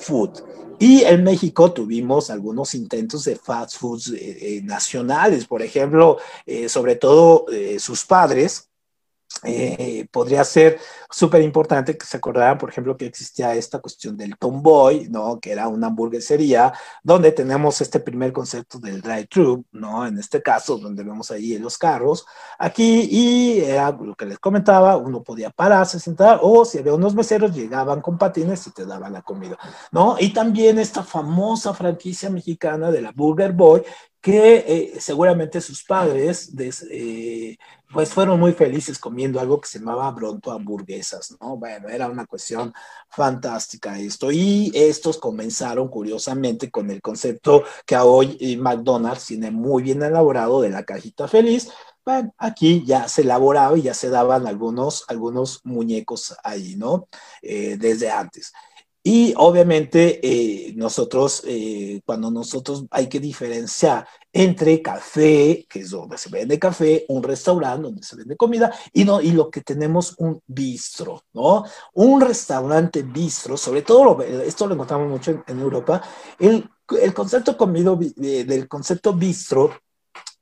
food. 0.00 0.30
Y 0.82 1.02
en 1.02 1.22
México 1.24 1.72
tuvimos 1.72 2.30
algunos 2.30 2.74
intentos 2.74 3.24
de 3.24 3.36
fast 3.36 3.76
foods 3.76 4.12
eh, 4.12 4.56
eh, 4.56 4.62
nacionales, 4.62 5.44
por 5.46 5.60
ejemplo, 5.60 6.16
eh, 6.46 6.70
sobre 6.70 6.96
todo 6.96 7.44
sus 7.78 8.06
padres, 8.06 8.69
eh, 9.44 10.06
podría 10.10 10.44
ser 10.44 10.78
súper 11.10 11.42
importante 11.42 11.96
que 11.96 12.06
se 12.06 12.18
acordaran, 12.18 12.58
por 12.58 12.68
ejemplo, 12.68 12.96
que 12.96 13.06
existía 13.06 13.54
esta 13.54 13.78
cuestión 13.78 14.16
del 14.16 14.36
Tomboy, 14.36 15.08
¿no? 15.08 15.40
Que 15.40 15.52
era 15.52 15.68
una 15.68 15.86
hamburguesería, 15.86 16.72
donde 17.02 17.32
tenemos 17.32 17.80
este 17.80 18.00
primer 18.00 18.32
concepto 18.32 18.78
del 18.78 19.00
drive-thru, 19.00 19.64
¿no? 19.72 20.06
En 20.06 20.18
este 20.18 20.42
caso, 20.42 20.78
donde 20.78 21.02
vemos 21.02 21.30
ahí 21.30 21.58
los 21.58 21.78
carros. 21.78 22.26
Aquí, 22.58 23.08
y 23.10 23.60
era 23.60 23.90
lo 23.92 24.14
que 24.14 24.26
les 24.26 24.38
comentaba, 24.38 24.96
uno 24.96 25.22
podía 25.22 25.50
pararse, 25.50 25.98
sentar, 25.98 26.40
o 26.42 26.64
si 26.64 26.78
había 26.78 26.94
unos 26.94 27.14
meseros, 27.14 27.54
llegaban 27.54 28.00
con 28.02 28.18
patines 28.18 28.66
y 28.66 28.72
te 28.72 28.84
daban 28.84 29.12
la 29.12 29.22
comida, 29.22 29.58
¿no? 29.90 30.16
Y 30.18 30.32
también 30.32 30.78
esta 30.78 31.02
famosa 31.02 31.72
franquicia 31.72 32.30
mexicana 32.30 32.90
de 32.90 33.00
la 33.00 33.12
Burger 33.12 33.52
Boy, 33.52 33.82
que 34.20 34.64
eh, 34.66 35.00
seguramente 35.00 35.60
sus 35.60 35.82
padres 35.84 36.52
eh, 36.90 37.56
pues 37.92 38.10
fueron 38.10 38.38
muy 38.38 38.52
felices 38.52 38.98
comiendo 38.98 39.40
algo 39.40 39.60
que 39.60 39.68
se 39.68 39.78
llamaba 39.78 40.10
Bronto 40.10 40.52
hamburguesas, 40.52 41.36
¿no? 41.40 41.56
Bueno, 41.56 41.88
era 41.88 42.08
una 42.08 42.26
cuestión 42.26 42.72
fantástica 43.08 43.98
esto. 43.98 44.30
Y 44.30 44.70
estos 44.74 45.18
comenzaron 45.18 45.88
curiosamente 45.88 46.70
con 46.70 46.90
el 46.90 47.02
concepto 47.02 47.64
que 47.84 47.96
hoy 47.96 48.36
eh, 48.40 48.56
McDonald's 48.56 49.26
tiene 49.26 49.50
muy 49.50 49.82
bien 49.82 50.02
elaborado 50.02 50.60
de 50.60 50.70
la 50.70 50.84
cajita 50.84 51.28
feliz. 51.28 51.68
Bueno, 52.04 52.32
aquí 52.38 52.82
ya 52.86 53.08
se 53.08 53.22
elaboraba 53.22 53.76
y 53.76 53.82
ya 53.82 53.94
se 53.94 54.08
daban 54.08 54.46
algunos, 54.46 55.04
algunos 55.08 55.60
muñecos 55.64 56.34
ahí, 56.42 56.76
¿no? 56.76 57.08
desde 57.42 58.10
antes. 58.10 58.52
Y 59.02 59.32
obviamente 59.36 60.20
eh, 60.22 60.74
nosotros, 60.76 61.42
eh, 61.46 62.02
cuando 62.04 62.30
nosotros 62.30 62.84
hay 62.90 63.08
que 63.08 63.18
diferenciar 63.18 64.06
entre 64.32 64.82
café, 64.82 65.66
que 65.68 65.80
es 65.80 65.90
donde 65.90 66.18
se 66.18 66.28
vende 66.28 66.58
café, 66.58 67.06
un 67.08 67.22
restaurante 67.22 67.82
donde 67.82 68.02
se 68.02 68.16
vende 68.16 68.36
comida, 68.36 68.72
y, 68.92 69.04
no, 69.04 69.20
y 69.22 69.32
lo 69.32 69.50
que 69.50 69.62
tenemos 69.62 70.14
un 70.18 70.42
bistro, 70.46 71.24
¿no? 71.32 71.64
Un 71.94 72.20
restaurante 72.20 73.02
bistro, 73.02 73.56
sobre 73.56 73.82
todo, 73.82 74.22
esto 74.22 74.66
lo 74.66 74.74
encontramos 74.74 75.08
mucho 75.08 75.30
en, 75.30 75.44
en 75.46 75.60
Europa, 75.60 76.02
el, 76.38 76.68
el 77.00 77.14
concepto 77.14 77.56
comido, 77.56 77.96
del 77.96 78.68
concepto 78.68 79.14
bistro 79.14 79.70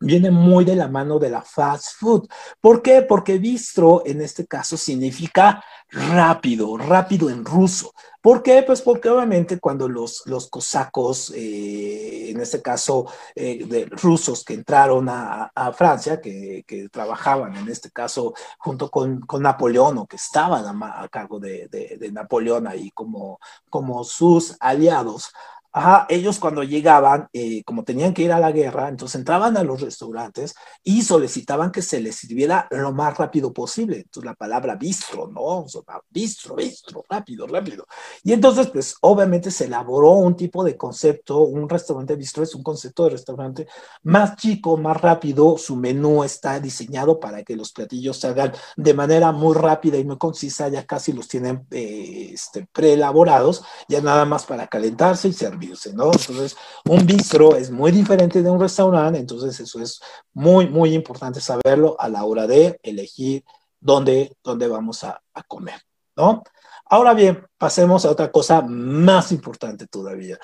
viene 0.01 0.30
muy 0.30 0.64
de 0.64 0.76
la 0.76 0.88
mano 0.88 1.18
de 1.18 1.30
la 1.30 1.42
fast 1.42 1.99
food. 1.99 2.28
¿Por 2.61 2.82
qué? 2.82 3.03
Porque 3.03 3.38
bistro 3.38 4.03
en 4.07 4.20
este 4.20 4.46
caso 4.46 4.76
significa 4.76 5.62
rápido, 5.90 6.76
rápido 6.76 7.30
en 7.30 7.44
ruso. 7.44 7.92
¿Por 8.20 8.42
qué? 8.42 8.62
Pues 8.62 8.82
porque 8.82 9.09
obviamente 9.09 9.59
cuando 9.59 9.88
los, 9.88 10.22
los 10.26 10.51
cosacos, 10.51 11.32
eh, 11.34 12.30
en 12.30 12.40
este 12.40 12.61
caso 12.61 13.07
eh, 13.34 13.64
de 13.64 13.86
rusos 13.86 14.44
que 14.44 14.55
entraron 14.55 15.09
a, 15.09 15.51
Francia, 15.74 16.20
que, 16.20 16.64
que, 16.66 16.88
trabajaban 16.88 17.57
en 17.57 17.68
este 17.68 17.90
caso 17.90 18.34
junto 18.59 18.90
con, 18.90 19.20
con 19.20 19.42
Napoleón 19.42 19.99
o 19.99 20.07
que 20.07 20.16
estaban 20.16 20.82
a, 20.82 21.03
a 21.03 21.09
cargo 21.09 21.38
de, 21.38 21.68
de, 21.68 21.96
de, 21.99 22.12
Napoleón 22.12 22.66
ahí 22.66 22.90
como, 22.90 23.38
como 23.70 24.05
sus 24.05 24.57
aliados, 24.61 25.32
Ajá, 25.70 26.06
ellos 26.08 26.38
cuando 26.38 26.62
llegaban, 26.62 27.28
eh, 27.32 27.62
como 27.64 27.84
tenían 27.84 28.14
que 28.14 28.22
ir 28.22 28.32
a 28.32 28.40
la 28.40 28.52
guerra, 28.52 28.88
entonces 28.88 29.18
entraban 29.18 29.54
a 29.58 29.62
los 29.62 29.82
restaurantes 29.82 30.54
y 30.82 31.02
solicitaban 31.02 31.70
que 31.70 31.82
se 31.82 32.00
les 32.00 32.16
sirviera 32.16 32.66
lo 32.70 32.92
más 32.92 33.18
rápido 33.18 33.52
posible. 33.52 33.96
Entonces 33.98 34.24
la 34.24 34.34
palabra 34.34 34.76
bistro, 34.76 35.28
¿no? 35.28 35.66
Bistro, 36.08 36.56
bistro, 36.56 37.04
rápido, 37.08 37.46
rápido. 37.46 37.86
Y 38.24 38.32
entonces, 38.32 38.68
pues 38.68 38.96
obviamente 39.02 39.50
se 39.50 39.66
elaboró 39.66 40.12
un 40.12 40.36
tipo 40.36 40.64
de 40.64 40.76
concepto, 40.76 41.40
un 41.42 41.68
restaurante 41.68 42.16
bistro 42.16 42.42
es 42.42 42.54
un 42.54 42.62
concepto 42.62 43.04
de 43.04 43.10
restaurante 43.10 43.66
más 44.04 44.36
chico, 44.36 44.78
más 44.78 44.98
rápido. 44.98 45.58
Su 45.58 45.76
menú 45.76 46.24
está 46.24 46.58
diseñado 46.60 47.20
para 47.20 47.42
que 47.42 47.56
los 47.56 47.72
platillos 47.72 48.16
se 48.18 48.28
hagan 48.28 48.52
de 48.76 48.94
manera 48.94 49.32
muy 49.32 49.54
rápida 49.54 49.98
y 49.98 50.04
muy 50.04 50.16
concisa, 50.16 50.68
ya 50.68 50.86
casi 50.86 51.12
los 51.12 51.28
tienen 51.28 51.66
eh, 51.70 52.30
este, 52.32 52.66
preelaborados, 52.72 53.62
ya 53.86 54.00
nada 54.00 54.24
más 54.24 54.46
para 54.46 54.66
calentarse 54.66 55.28
y 55.28 55.32
servir. 55.34 55.57
Entonces, 55.62 56.56
un 56.84 57.04
bistro 57.06 57.56
es 57.56 57.70
muy 57.70 57.90
diferente 57.90 58.42
de 58.42 58.50
un 58.50 58.61
restaurante, 58.61 59.18
entonces 59.18 59.59
eso 59.61 59.80
es 59.80 60.00
muy, 60.32 60.68
muy 60.68 60.94
importante 60.94 61.40
saberlo 61.40 61.96
a 61.98 62.09
la 62.09 62.24
hora 62.24 62.46
de 62.46 62.78
elegir 62.82 63.44
dónde, 63.80 64.36
dónde 64.42 64.68
vamos 64.68 65.04
a, 65.04 65.20
comer, 65.46 65.80
¿no? 66.16 66.42
Ahora 66.86 67.14
bien, 67.14 67.46
pasemos 67.59 68.04
a 68.04 68.11
otra 68.11 68.32
cosa 68.32 68.62
más 68.62 69.30
importante 69.30 69.86
todavía. 69.86 70.38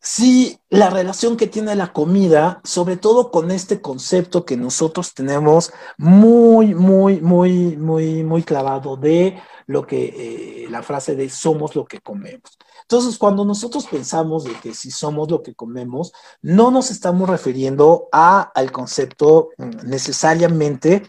Si 0.00 0.58
la 0.70 0.88
relación 0.88 1.36
que 1.36 1.48
tiene 1.48 1.74
la 1.74 1.92
comida, 1.92 2.60
sobre 2.64 2.96
todo 2.96 3.30
con 3.30 3.50
este 3.50 3.80
concepto 3.80 4.44
que 4.44 4.56
nosotros 4.56 5.12
tenemos 5.12 5.72
muy, 5.98 6.74
muy, 6.74 7.20
muy, 7.20 7.76
muy, 7.76 8.22
muy 8.22 8.42
clavado 8.44 8.96
de 8.96 9.36
lo 9.66 9.84
que 9.86 10.64
eh, 10.64 10.70
la 10.70 10.82
frase 10.82 11.16
de 11.16 11.28
somos 11.28 11.74
lo 11.74 11.84
que 11.84 12.00
comemos. 12.00 12.56
Entonces, 12.88 13.18
cuando 13.18 13.44
nosotros 13.44 13.86
pensamos 13.86 14.44
de 14.44 14.52
que 14.60 14.72
si 14.72 14.92
somos 14.92 15.28
lo 15.28 15.42
que 15.42 15.56
comemos, 15.56 16.12
no 16.40 16.70
nos 16.70 16.92
estamos 16.92 17.28
refiriendo 17.28 18.08
a, 18.12 18.42
al 18.54 18.70
concepto 18.70 19.48
mm, 19.58 19.88
necesariamente 19.88 21.02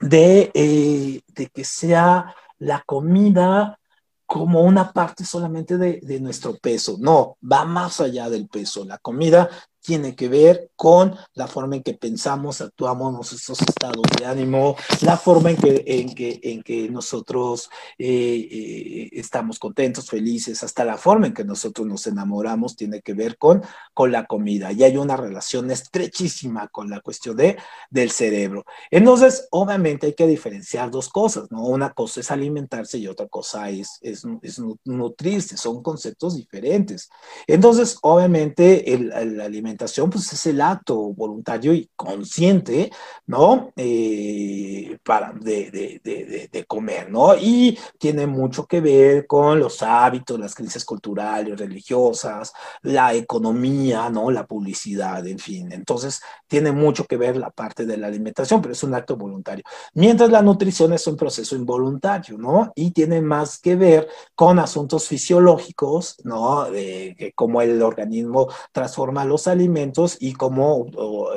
de, 0.00 0.50
eh, 0.54 1.20
de 1.28 1.46
que 1.48 1.64
sea 1.64 2.34
la 2.58 2.82
comida 2.86 3.78
como 4.24 4.62
una 4.62 4.94
parte 4.94 5.26
solamente 5.26 5.76
de, 5.76 6.00
de, 6.02 6.20
nuestro 6.20 6.56
peso. 6.56 6.96
No, 6.98 7.36
va 7.42 7.66
más 7.66 8.00
allá 8.00 8.30
del 8.30 8.48
peso. 8.48 8.86
La 8.86 8.96
comida 8.96 9.50
tiene 9.82 10.14
que 10.14 10.28
ver 10.28 10.70
con 10.76 11.16
la 11.34 11.48
forma 11.48 11.76
en 11.76 11.82
que 11.82 11.94
pensamos, 11.94 12.60
actuamos, 12.60 13.12
nuestros 13.12 13.60
estados 13.60 14.02
de 14.18 14.24
ánimo, 14.24 14.76
la 15.00 15.16
forma 15.16 15.50
en 15.50 15.56
que, 15.56 15.84
en 15.86 16.14
que, 16.14 16.40
en 16.42 16.62
que 16.62 16.88
nosotros 16.88 17.68
eh, 17.98 18.48
eh, 18.50 19.08
estamos 19.12 19.58
contentos, 19.58 20.08
felices, 20.08 20.62
hasta 20.62 20.84
la 20.84 20.96
forma 20.96 21.26
en 21.26 21.34
que 21.34 21.44
nosotros 21.44 21.86
nos 21.86 22.06
enamoramos 22.06 22.76
tiene 22.76 23.02
que 23.02 23.12
ver 23.12 23.36
con, 23.38 23.62
con 23.92 24.12
la 24.12 24.26
comida. 24.26 24.72
Y 24.72 24.84
hay 24.84 24.96
una 24.96 25.16
relación 25.16 25.70
estrechísima 25.70 26.68
con 26.68 26.88
la 26.88 27.00
cuestión 27.00 27.36
de, 27.36 27.56
del 27.90 28.10
cerebro. 28.10 28.64
Entonces, 28.90 29.48
obviamente 29.50 30.06
hay 30.06 30.14
que 30.14 30.26
diferenciar 30.26 30.90
dos 30.90 31.08
cosas, 31.08 31.50
¿no? 31.50 31.64
Una 31.64 31.92
cosa 31.92 32.20
es 32.20 32.30
alimentarse 32.30 32.98
y 32.98 33.08
otra 33.08 33.26
cosa 33.26 33.68
es, 33.70 33.98
es, 34.00 34.24
es 34.42 34.60
nutrirse, 34.84 35.56
son 35.56 35.82
conceptos 35.82 36.36
diferentes. 36.36 37.10
Entonces, 37.46 37.98
obviamente, 38.02 38.94
el, 38.94 39.12
el 39.12 39.40
alimento 39.40 39.71
pues 40.10 40.32
es 40.32 40.46
el 40.46 40.60
acto 40.60 40.96
voluntario 40.96 41.72
y 41.72 41.90
consciente, 41.96 42.90
¿no? 43.26 43.72
Eh, 43.76 44.98
para, 45.04 45.32
de, 45.32 45.70
de, 45.70 46.00
de, 46.02 46.48
de, 46.50 46.64
comer, 46.64 47.10
¿no? 47.10 47.34
Y 47.36 47.78
tiene 47.98 48.26
mucho 48.26 48.66
que 48.66 48.80
ver 48.80 49.26
con 49.26 49.58
los 49.58 49.82
hábitos, 49.82 50.38
las 50.38 50.54
creencias 50.54 50.84
culturales, 50.84 51.58
religiosas, 51.58 52.52
la 52.82 53.14
economía, 53.14 54.10
¿no? 54.10 54.30
La 54.30 54.46
publicidad, 54.46 55.26
en 55.26 55.38
fin. 55.38 55.72
Entonces, 55.72 56.20
tiene 56.46 56.72
mucho 56.72 57.04
que 57.04 57.16
ver 57.16 57.36
la 57.36 57.50
parte 57.50 57.86
de 57.86 57.96
la 57.96 58.06
alimentación, 58.06 58.60
pero 58.62 58.72
es 58.72 58.82
un 58.82 58.94
acto 58.94 59.16
voluntario. 59.16 59.64
Mientras 59.94 60.30
la 60.30 60.42
nutrición 60.42 60.92
es 60.92 61.06
un 61.06 61.16
proceso 61.16 61.56
involuntario, 61.56 62.38
¿no? 62.38 62.72
Y 62.74 62.92
tiene 62.92 63.20
más 63.20 63.58
que 63.58 63.76
ver 63.76 64.08
con 64.34 64.58
asuntos 64.58 65.08
fisiológicos, 65.08 66.16
¿no? 66.24 66.70
De, 66.70 67.32
cómo 67.34 67.62
el 67.62 67.82
organismo 67.82 68.48
transforma 68.72 69.24
los 69.24 69.46
alimentos 69.46 69.61
alimentos 69.62 70.16
y 70.20 70.32
cómo 70.32 70.86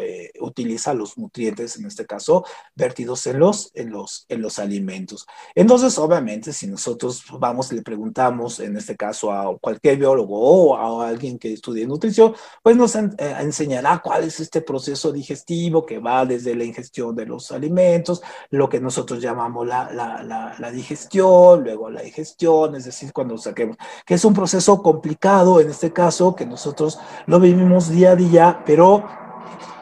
eh, 0.02 0.32
utiliza 0.42 0.94
los 0.94 1.18
nutrientes, 1.18 1.78
en 1.78 1.86
este 1.86 2.06
caso, 2.06 2.44
vertidos 2.76 3.28
en 3.28 3.40
los, 3.40 3.72
en, 3.76 3.92
los, 3.92 4.26
en 4.30 4.42
los 4.42 4.58
alimentos. 4.60 5.26
Entonces, 5.54 5.98
obviamente, 5.98 6.52
si 6.52 6.68
nosotros 6.68 7.24
vamos 7.40 7.72
y 7.72 7.76
le 7.76 7.82
preguntamos, 7.82 8.60
en 8.60 8.76
este 8.78 8.96
caso, 8.96 9.32
a 9.32 9.58
cualquier 9.60 9.98
biólogo 9.98 10.38
o 10.38 10.76
a 10.76 11.08
alguien 11.08 11.38
que 11.38 11.54
estudie 11.54 11.86
nutrición, 11.86 12.34
pues 12.64 12.76
nos 12.76 12.96
eh, 12.96 13.10
enseñará 13.40 14.02
cuál 14.04 14.24
es 14.24 14.40
este 14.40 14.62
proceso 14.62 15.12
digestivo 15.12 15.86
que 15.86 16.00
va 16.00 16.26
desde 16.26 16.56
la 16.56 16.64
ingestión 16.64 17.16
de 17.16 17.26
los 17.26 17.52
alimentos, 17.52 18.22
lo 18.50 18.68
que 18.68 18.80
nosotros 18.80 19.22
llamamos 19.22 19.68
la, 19.68 19.92
la, 19.92 20.24
la, 20.24 20.56
la 20.58 20.72
digestión, 20.72 21.64
luego 21.64 21.90
la 21.90 22.02
digestión, 22.02 22.76
es 22.76 22.86
decir, 22.86 23.14
cuando 23.14 23.38
saquemos, 23.38 23.78
que 24.06 24.16
es 24.16 24.26
un 24.26 24.34
proceso 24.34 24.82
complicado, 24.82 25.62
en 25.62 25.70
este 25.70 25.94
caso, 25.94 26.36
que 26.36 26.46
nosotros 26.46 26.98
lo 27.28 27.40
vivimos 27.40 27.90
día 27.90 28.15
día, 28.16 28.62
pero 28.66 29.04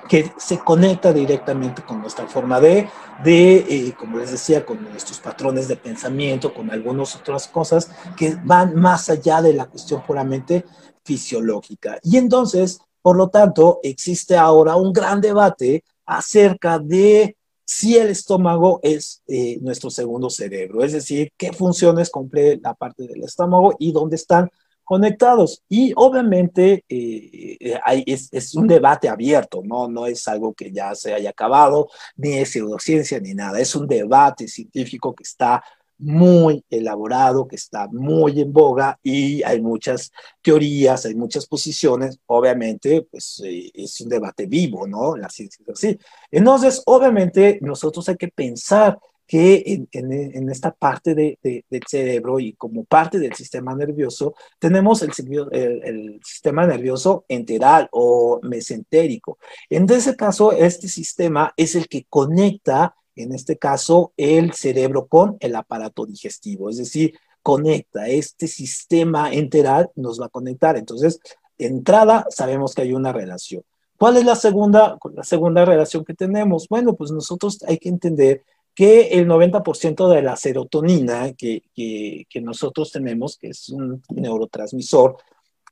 que 0.10 0.32
se 0.38 0.60
conecta 0.60 1.14
directamente 1.14 1.82
con 1.82 2.02
nuestra 2.02 2.28
forma 2.28 2.60
de, 2.60 2.88
de 3.24 3.56
eh, 3.58 3.96
como 3.98 4.20
les 4.20 4.32
decía, 4.32 4.66
con 4.66 4.84
nuestros 4.84 5.20
patrones 5.20 5.68
de 5.68 5.76
pensamiento, 5.76 6.54
con 6.54 6.70
algunas 6.70 7.16
otras 7.16 7.48
cosas 7.48 7.90
que 8.18 8.38
van 8.44 8.76
más 8.76 9.10
allá 9.10 9.42
de 9.42 9.54
la 9.54 9.66
cuestión 9.66 10.04
puramente 10.06 10.66
fisiológica. 11.04 12.00
Y 12.04 12.18
entonces, 12.18 12.80
por 13.02 13.18
lo 13.18 13.30
tanto, 13.30 13.80
existe 13.84 14.38
ahora 14.38 14.76
un 14.76 14.94
gran 14.94 15.22
debate 15.22 15.84
acerca 16.06 16.80
de 16.80 17.36
si 17.66 17.98
el 17.98 18.10
estómago 18.10 18.80
es 18.84 19.24
eh, 19.28 19.58
nuestro 19.62 19.90
segundo 19.90 20.30
cerebro, 20.30 20.84
es 20.84 20.92
decir, 20.92 21.32
qué 21.38 21.54
funciones 21.54 22.10
cumple 22.10 22.60
la 22.62 22.74
parte 22.74 23.08
del 23.08 23.24
estómago 23.24 23.74
y 23.80 23.92
dónde 23.92 24.18
están 24.18 24.52
conectados. 24.84 25.64
Y 25.70 25.94
obviamente 25.96 26.84
eh, 26.88 27.58
eh, 27.60 28.04
es, 28.06 28.56
un 28.56 28.68
debate 28.68 29.10
abierto, 29.10 29.62
¿no? 29.64 29.88
no 29.88 30.06
es 30.06 30.28
algo 30.28 30.54
que 30.54 30.72
ya 30.72 30.94
se 30.96 31.14
haya 31.14 31.30
acabado, 31.30 31.90
ni 32.16 32.34
es 32.34 32.52
pseudociencia 32.52 33.20
ni 33.20 33.34
nada, 33.34 33.60
es 33.60 33.76
un 33.76 33.88
debate 33.88 34.48
científico 34.48 35.14
que 35.14 35.24
está 35.24 35.64
muy 35.98 36.66
elaborado, 36.70 37.48
que 37.48 37.56
está 37.56 37.88
muy 37.88 38.42
en 38.42 38.52
boga 38.52 39.00
y 39.02 39.42
hay 39.44 39.62
muchas 39.62 40.12
teorías, 40.42 41.06
hay 41.06 41.16
muchas 41.16 41.46
posiciones, 41.46 42.20
obviamente, 42.26 43.08
pues 43.10 43.42
eh, 43.46 43.72
es 43.74 44.02
un 44.02 44.10
debate 44.10 44.46
vivo, 44.46 44.86
¿no? 44.86 45.16
La 45.16 45.30
ciencia 45.30 45.64
es 45.66 45.74
así. 45.74 46.00
Entonces, 46.30 46.82
obviamente, 46.86 47.60
nosotros 47.62 48.10
hay 48.10 48.18
que 48.18 48.28
pensar 48.28 48.98
que 49.26 49.86
en, 49.92 50.50
esta 50.50 50.72
parte 50.72 51.16
de, 51.16 51.40
del 51.42 51.84
cerebro 51.88 52.40
y 52.40 52.54
como 52.54 52.84
parte 52.84 53.20
del 53.20 53.34
sistema 53.34 53.76
nervioso, 53.76 54.36
tenemos 54.60 55.02
el, 55.02 55.12
el, 55.52 56.20
sistema 56.24 56.68
nervioso 56.68 57.26
enteral 57.28 57.88
o 57.92 58.40
mesentérico. 58.44 59.38
En 59.70 59.90
ese 59.90 60.16
caso, 60.16 60.52
este 60.52 60.88
sistema 60.88 61.54
es 61.58 61.76
el 61.76 61.88
que 61.88 62.06
conecta, 62.10 62.96
en 63.16 63.34
este 63.34 63.58
caso, 63.58 64.14
el 64.18 64.54
cerebro 64.54 65.08
con 65.08 65.38
el 65.40 65.56
aparato 65.56 66.06
digestivo, 66.06 66.70
es 66.70 66.78
decir, 66.78 67.14
conecta 67.42 68.08
este 68.08 68.48
sistema 68.48 69.32
enteral, 69.32 69.92
nos 69.96 70.20
va 70.20 70.28
a 70.28 70.30
conectar. 70.30 70.78
Entonces, 70.78 71.20
de 71.58 71.68
entrada, 71.68 72.26
sabemos 72.30 72.74
que 72.74 72.82
hay 72.82 72.94
una 72.94 73.12
relación. 73.12 73.64
¿Cuál 73.98 74.18
es 74.18 74.26
la 74.26 74.36
segunda, 74.36 74.98
la 75.14 75.24
segunda 75.24 75.64
relación 75.66 76.04
que 76.04 76.14
tenemos? 76.14 76.68
Bueno, 76.68 76.94
pues 76.94 77.12
nosotros 77.12 77.64
hay 77.68 77.78
que 77.78 77.90
entender 77.90 78.44
que 78.76 79.10
el 79.10 79.28
90% 79.28 80.10
de 80.10 80.22
la 80.22 80.36
serotonina 80.36 81.34
que, 81.34 81.64
que, 81.76 82.42
nosotros 82.42 82.92
tenemos, 82.92 83.38
que 83.38 83.50
es 83.50 83.70
un 83.70 84.02
neurotransmisor, 84.10 85.18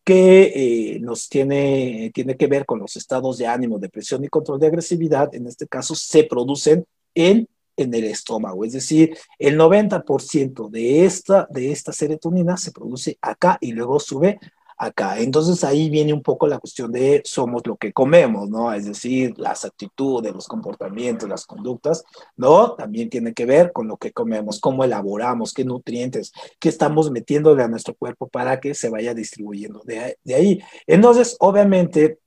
que 0.04 0.96
eh, 0.96 1.00
nos 1.00 1.30
tiene, 1.30 2.12
tiene 2.14 2.36
que 2.36 2.48
ver 2.48 2.66
con 2.66 2.80
los 2.80 2.96
estados 2.96 3.38
de 3.38 3.48
ánimo, 3.48 3.80
depresión 3.80 4.24
y 4.24 4.30
control 4.30 4.60
de 4.60 4.68
agresividad, 4.68 5.34
en 5.36 5.48
este 5.48 5.68
caso 5.68 5.96
se 5.96 6.24
producen 6.24 6.86
en, 7.14 7.48
en 7.78 7.94
el 7.94 8.06
estómago. 8.06 8.66
Es 8.66 8.74
decir, 8.74 9.18
el 9.38 9.58
90% 9.58 10.70
de 10.70 11.06
esta, 11.06 11.48
de 11.50 11.72
esta 11.72 11.92
serotonina 11.94 12.58
se 12.58 12.72
produce 12.72 13.18
acá 13.22 13.58
y 13.62 13.72
luego 13.74 14.00
sube 14.00 14.40
acá. 14.82 15.20
Entonces 15.20 15.64
ahí 15.64 15.92
viene 15.92 16.12
un 16.12 16.24
poco 16.24 16.48
la 16.48 16.58
cuestión 16.58 16.92
de 16.92 17.22
somos 17.24 17.62
lo 17.68 17.78
que 17.78 17.94
comemos, 17.94 18.50
¿no? 18.50 18.74
Es 18.74 18.86
decir, 18.86 19.38
las 19.38 19.64
actitudes, 19.64 20.34
los 20.34 20.48
comportamientos, 20.48 21.30
las 21.30 21.46
conductas, 21.46 22.04
¿no? 22.36 22.74
También 22.74 23.08
tiene 23.08 23.34
que 23.34 23.46
ver 23.46 23.72
con 23.74 23.88
lo 23.88 23.98
que 23.98 24.12
comemos, 24.12 24.60
cómo 24.60 24.84
elaboramos, 24.84 25.54
qué 25.54 25.64
nutrientes, 25.64 26.32
qué 26.60 26.70
estamos 26.70 27.12
metiéndole 27.12 27.62
a 27.62 27.68
nuestro 27.68 27.94
cuerpo 27.94 28.28
para 28.28 28.60
que 28.60 28.74
se 28.74 28.90
vaya 28.90 29.14
distribuyendo 29.14 29.84
de, 29.86 30.18
ahí. 30.34 30.60
Entonces, 30.88 31.38
obviamente, 31.40 32.18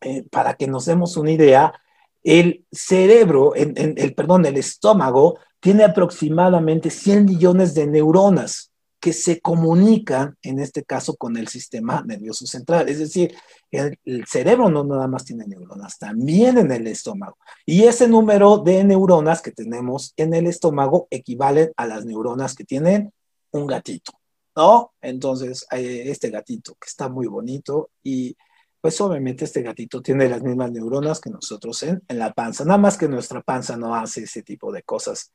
eh, 0.00 0.24
para 0.32 0.54
que 0.54 0.66
nos 0.66 0.86
demos 0.86 1.16
una 1.16 1.30
idea, 1.30 1.72
el 2.24 2.64
cerebro, 2.72 3.54
el, 3.54 4.14
perdón, 4.16 4.46
el 4.46 4.56
estómago 4.56 5.38
tiene 5.60 5.84
aproximadamente 5.84 6.90
100 6.90 7.24
millones 7.24 7.74
de 7.74 7.86
neuronas 7.86 8.73
que 9.04 9.12
se 9.12 9.42
comunican, 9.42 10.38
en 10.40 10.58
este 10.58 10.82
caso, 10.82 11.14
con 11.16 11.36
el 11.36 11.48
sistema 11.48 12.02
nervioso 12.06 12.46
central. 12.46 12.88
Es 12.88 13.00
decir, 13.00 13.36
el, 13.70 13.98
cerebro 14.26 14.70
no 14.70 14.82
nada 14.82 15.06
más 15.06 15.26
tiene 15.26 15.46
neuronas, 15.46 15.98
también 15.98 16.56
en 16.56 16.72
el 16.72 16.86
estómago. 16.86 17.36
Y 17.66 17.82
ese 17.82 18.08
número 18.08 18.56
de 18.56 18.82
neuronas 18.82 19.42
que 19.42 19.52
tenemos 19.52 20.14
en 20.16 20.32
el 20.32 20.46
estómago 20.46 21.06
equivalen 21.10 21.70
a 21.76 21.86
las 21.86 22.06
neuronas 22.06 22.54
que 22.54 22.64
tienen 22.64 23.12
un 23.50 23.66
gatito, 23.66 24.12
¿no? 24.56 24.94
Entonces, 25.02 25.66
este 25.70 26.30
gatito 26.30 26.74
que 26.80 26.86
está 26.86 27.10
muy 27.10 27.26
bonito 27.26 27.90
y 28.02 28.34
pues 28.80 28.98
obviamente 29.02 29.44
este 29.44 29.60
gatito 29.60 30.00
tiene 30.00 30.30
las 30.30 30.40
mismas 30.40 30.72
neuronas 30.72 31.20
que 31.20 31.28
nosotros 31.28 31.82
en, 31.82 32.02
en 32.08 32.18
la 32.18 32.32
panza, 32.32 32.64
nada 32.64 32.78
más 32.78 32.96
que 32.96 33.06
nuestra 33.06 33.42
panza 33.42 33.76
no 33.76 33.94
hace 33.94 34.22
ese 34.22 34.42
tipo 34.42 34.72
de 34.72 34.82
cosas 34.82 35.30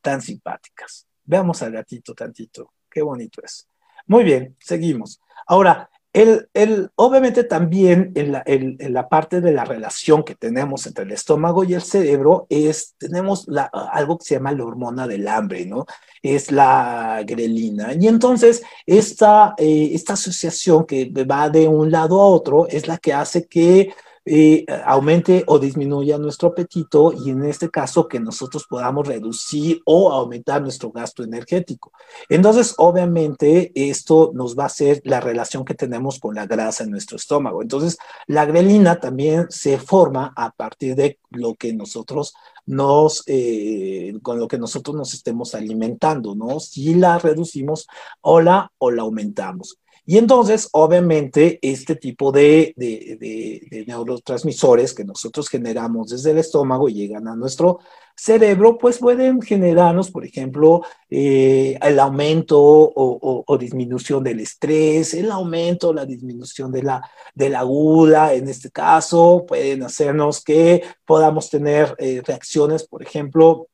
tan 0.00 0.20
simpáticas. 0.20 1.06
Veamos 1.22 1.62
al 1.62 1.70
gatito 1.70 2.14
tantito. 2.14 2.72
Qué 2.92 3.02
bonito 3.02 3.40
es. 3.42 3.68
Muy 4.06 4.24
bien, 4.24 4.56
seguimos. 4.60 5.20
Ahora, 5.46 5.88
el, 6.12 6.50
el, 6.52 6.90
obviamente 6.96 7.42
también 7.44 8.12
en 8.14 8.32
la, 8.32 8.42
en, 8.44 8.76
la, 8.92 9.08
parte 9.08 9.40
de 9.40 9.50
la 9.50 9.64
relación 9.64 10.24
que 10.24 10.34
tenemos 10.34 10.86
entre 10.86 11.04
el 11.04 11.12
estómago 11.12 11.64
y 11.64 11.72
el 11.72 11.80
cerebro 11.80 12.46
es, 12.50 12.94
tenemos 12.98 13.48
la, 13.48 13.64
algo 13.64 14.18
que 14.18 14.26
se 14.26 14.34
llama 14.34 14.52
la 14.52 14.64
hormona 14.64 15.06
del 15.06 15.26
hambre, 15.26 15.64
¿no? 15.64 15.86
Es 16.22 16.52
la 16.52 17.22
grelina. 17.26 17.94
Y 17.98 18.08
entonces 18.08 18.62
esta, 18.84 19.54
eh, 19.56 19.90
esta 19.94 20.12
asociación 20.12 20.84
que 20.84 21.10
va 21.24 21.48
de 21.48 21.66
un 21.66 21.90
lado 21.90 22.20
a 22.20 22.26
otro 22.26 22.68
es 22.68 22.86
la 22.88 22.98
que 22.98 23.14
hace 23.14 23.46
que 23.46 23.94
eh, 24.24 24.64
aumente 24.84 25.42
o 25.46 25.58
disminuya 25.58 26.16
nuestro 26.16 26.50
apetito 26.50 27.12
y 27.12 27.30
en 27.30 27.44
este 27.44 27.70
caso 27.70 28.06
que 28.06 28.20
nosotros 28.20 28.66
podamos 28.68 29.08
reducir 29.08 29.82
o 29.84 30.12
aumentar 30.12 30.62
nuestro 30.62 30.92
gasto 30.92 31.24
energético. 31.24 31.92
Entonces, 32.28 32.74
obviamente, 32.78 33.72
esto 33.74 34.30
nos 34.34 34.56
va 34.56 34.64
a 34.64 34.66
hacer 34.66 35.00
la 35.04 35.20
relación 35.20 35.64
que 35.64 35.74
tenemos 35.74 36.20
con 36.20 36.34
la 36.34 36.46
grasa 36.46 36.84
en 36.84 36.90
nuestro 36.90 37.16
estómago. 37.16 37.62
Entonces, 37.62 37.98
la 38.26 38.44
grelina 38.44 39.00
también 39.00 39.46
se 39.50 39.78
forma 39.78 40.32
a 40.36 40.50
partir 40.52 40.94
de 40.94 41.18
lo 41.30 41.54
que 41.54 41.72
nosotros 41.72 42.34
nos, 42.66 43.24
eh, 43.26 44.14
con 44.22 44.38
lo 44.38 44.46
que 44.46 44.58
nosotros 44.58 44.94
nos 44.96 45.14
estemos 45.14 45.54
alimentando, 45.54 46.34
¿no? 46.34 46.60
Si 46.60 46.94
la 46.94 47.18
reducimos 47.18 47.88
o 48.20 48.40
la, 48.40 48.70
o 48.78 48.90
la 48.90 49.02
aumentamos. 49.02 49.78
Y 50.04 50.18
entonces, 50.18 50.68
obviamente, 50.72 51.60
este 51.62 51.94
tipo 51.94 52.32
de, 52.32 52.74
de, 52.76 53.84
neurotransmisores 53.86 54.94
que 54.94 55.04
nosotros 55.04 55.48
generamos 55.48 56.08
desde 56.08 56.32
el 56.32 56.38
estómago 56.38 56.88
y 56.88 56.94
llegan 56.94 57.28
a 57.28 57.36
nuestro 57.36 57.78
cerebro, 58.16 58.78
pues 58.78 58.98
pueden 58.98 59.40
generarnos, 59.40 60.10
por 60.10 60.24
ejemplo, 60.24 60.82
eh, 61.08 61.78
el 61.80 62.00
aumento 62.00 62.58
o, 62.60 63.58
disminución 63.58 64.24
del 64.24 64.40
estrés, 64.40 65.14
el 65.14 65.30
aumento 65.30 65.90
o 65.90 65.94
la 65.94 66.04
disminución 66.04 66.72
de 66.72 66.82
la, 66.82 67.02
de 67.34 67.48
la 67.48 67.62
gula, 67.62 68.34
en 68.34 68.48
este 68.48 68.70
caso, 68.70 69.44
pueden 69.46 69.84
hacernos 69.84 70.42
que 70.42 70.82
podamos 71.04 71.48
tener 71.48 71.94
eh, 71.98 72.22
reacciones, 72.24 72.86
por 72.88 73.02
ejemplo, 73.02 73.68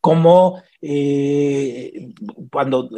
como 0.00 0.62
eh, 0.82 2.14
cuando 2.50 2.88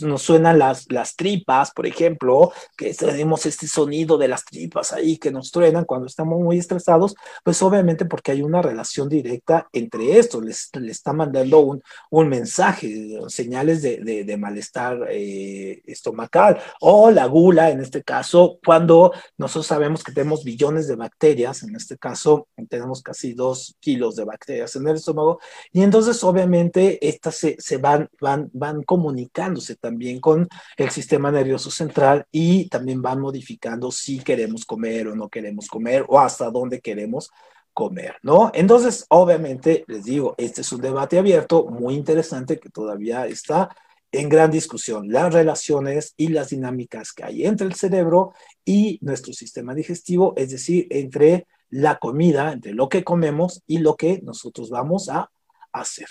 nos 0.00 0.22
suenan 0.22 0.58
las, 0.58 0.90
las 0.90 1.14
tripas, 1.14 1.70
por 1.72 1.86
ejemplo, 1.86 2.52
que 2.76 2.94
tenemos 2.94 3.44
este 3.44 3.66
sonido 3.66 4.16
de 4.16 4.28
las 4.28 4.44
tripas 4.44 4.92
ahí 4.92 5.18
que 5.18 5.30
nos 5.30 5.50
truenan 5.50 5.84
cuando 5.84 6.06
estamos 6.06 6.40
muy 6.40 6.58
estresados, 6.58 7.14
pues 7.44 7.62
obviamente 7.62 8.06
porque 8.06 8.32
hay 8.32 8.42
una 8.42 8.62
relación 8.62 9.10
directa 9.10 9.68
entre 9.72 10.18
esto, 10.18 10.40
les, 10.40 10.70
está 10.88 11.12
mandando 11.12 11.60
un, 11.60 11.82
un 12.10 12.28
mensaje, 12.28 13.18
señales 13.28 13.82
de, 13.82 14.24
de, 14.24 14.36
malestar 14.36 15.06
eh, 15.10 15.82
estomacal 15.86 16.58
o 16.80 17.10
la 17.10 17.26
gula, 17.26 17.70
en 17.70 17.80
este 17.80 18.02
caso, 18.02 18.58
cuando 18.64 19.12
nosotros 19.36 19.66
sabemos 19.66 20.02
que 20.02 20.12
tenemos 20.12 20.44
billones 20.44 20.88
de 20.88 20.96
bacterias, 20.96 21.62
en 21.62 21.76
este 21.76 21.98
caso 21.98 22.48
tenemos 22.68 23.02
casi 23.02 23.34
dos 23.34 23.76
kilos 23.80 24.16
de 24.16 24.24
bacterias 24.24 24.74
en 24.76 24.88
el 24.88 24.96
estómago, 24.96 25.38
y 25.72 25.82
entonces 25.82 26.21
obviamente 26.24 27.06
estas 27.06 27.36
se, 27.36 27.76
van, 27.78 28.08
van, 28.20 28.50
van 28.52 28.82
comunicándose 28.82 29.76
también 29.76 30.20
con 30.20 30.48
el 30.76 30.90
sistema 30.90 31.30
nervioso 31.30 31.70
central 31.70 32.26
y 32.30 32.68
también 32.68 33.02
van 33.02 33.20
modificando 33.20 33.90
si 33.90 34.20
queremos 34.20 34.64
comer 34.64 35.08
o 35.08 35.16
no 35.16 35.28
queremos 35.28 35.68
comer 35.68 36.04
o 36.08 36.18
hasta 36.18 36.50
dónde 36.50 36.80
queremos 36.80 37.30
comer, 37.72 38.16
¿no? 38.22 38.50
Entonces, 38.54 39.06
obviamente, 39.08 39.84
les 39.86 40.04
digo, 40.04 40.34
este 40.36 40.60
es 40.60 40.72
un 40.72 40.80
debate 40.80 41.18
abierto, 41.18 41.66
muy 41.66 41.94
interesante, 41.94 42.58
que 42.58 42.68
todavía 42.68 43.26
está 43.26 43.70
en 44.12 44.28
gran 44.28 44.50
discusión, 44.50 45.10
las 45.10 45.32
relaciones 45.32 46.12
y 46.18 46.28
las 46.28 46.50
dinámicas 46.50 47.12
que 47.12 47.24
hay 47.24 47.46
entre 47.46 47.66
el 47.66 47.74
cerebro 47.74 48.34
y 48.64 48.98
nuestro 49.00 49.32
sistema 49.32 49.74
digestivo, 49.74 50.34
es 50.36 50.50
decir, 50.50 50.86
entre 50.90 51.46
la 51.70 51.98
comida, 51.98 52.52
entre 52.52 52.74
lo 52.74 52.90
que 52.90 53.02
comemos 53.02 53.62
y 53.66 53.78
lo 53.78 53.96
que 53.96 54.20
nosotros 54.22 54.68
vamos 54.68 55.08
a 55.08 55.30
hacer. 55.72 56.08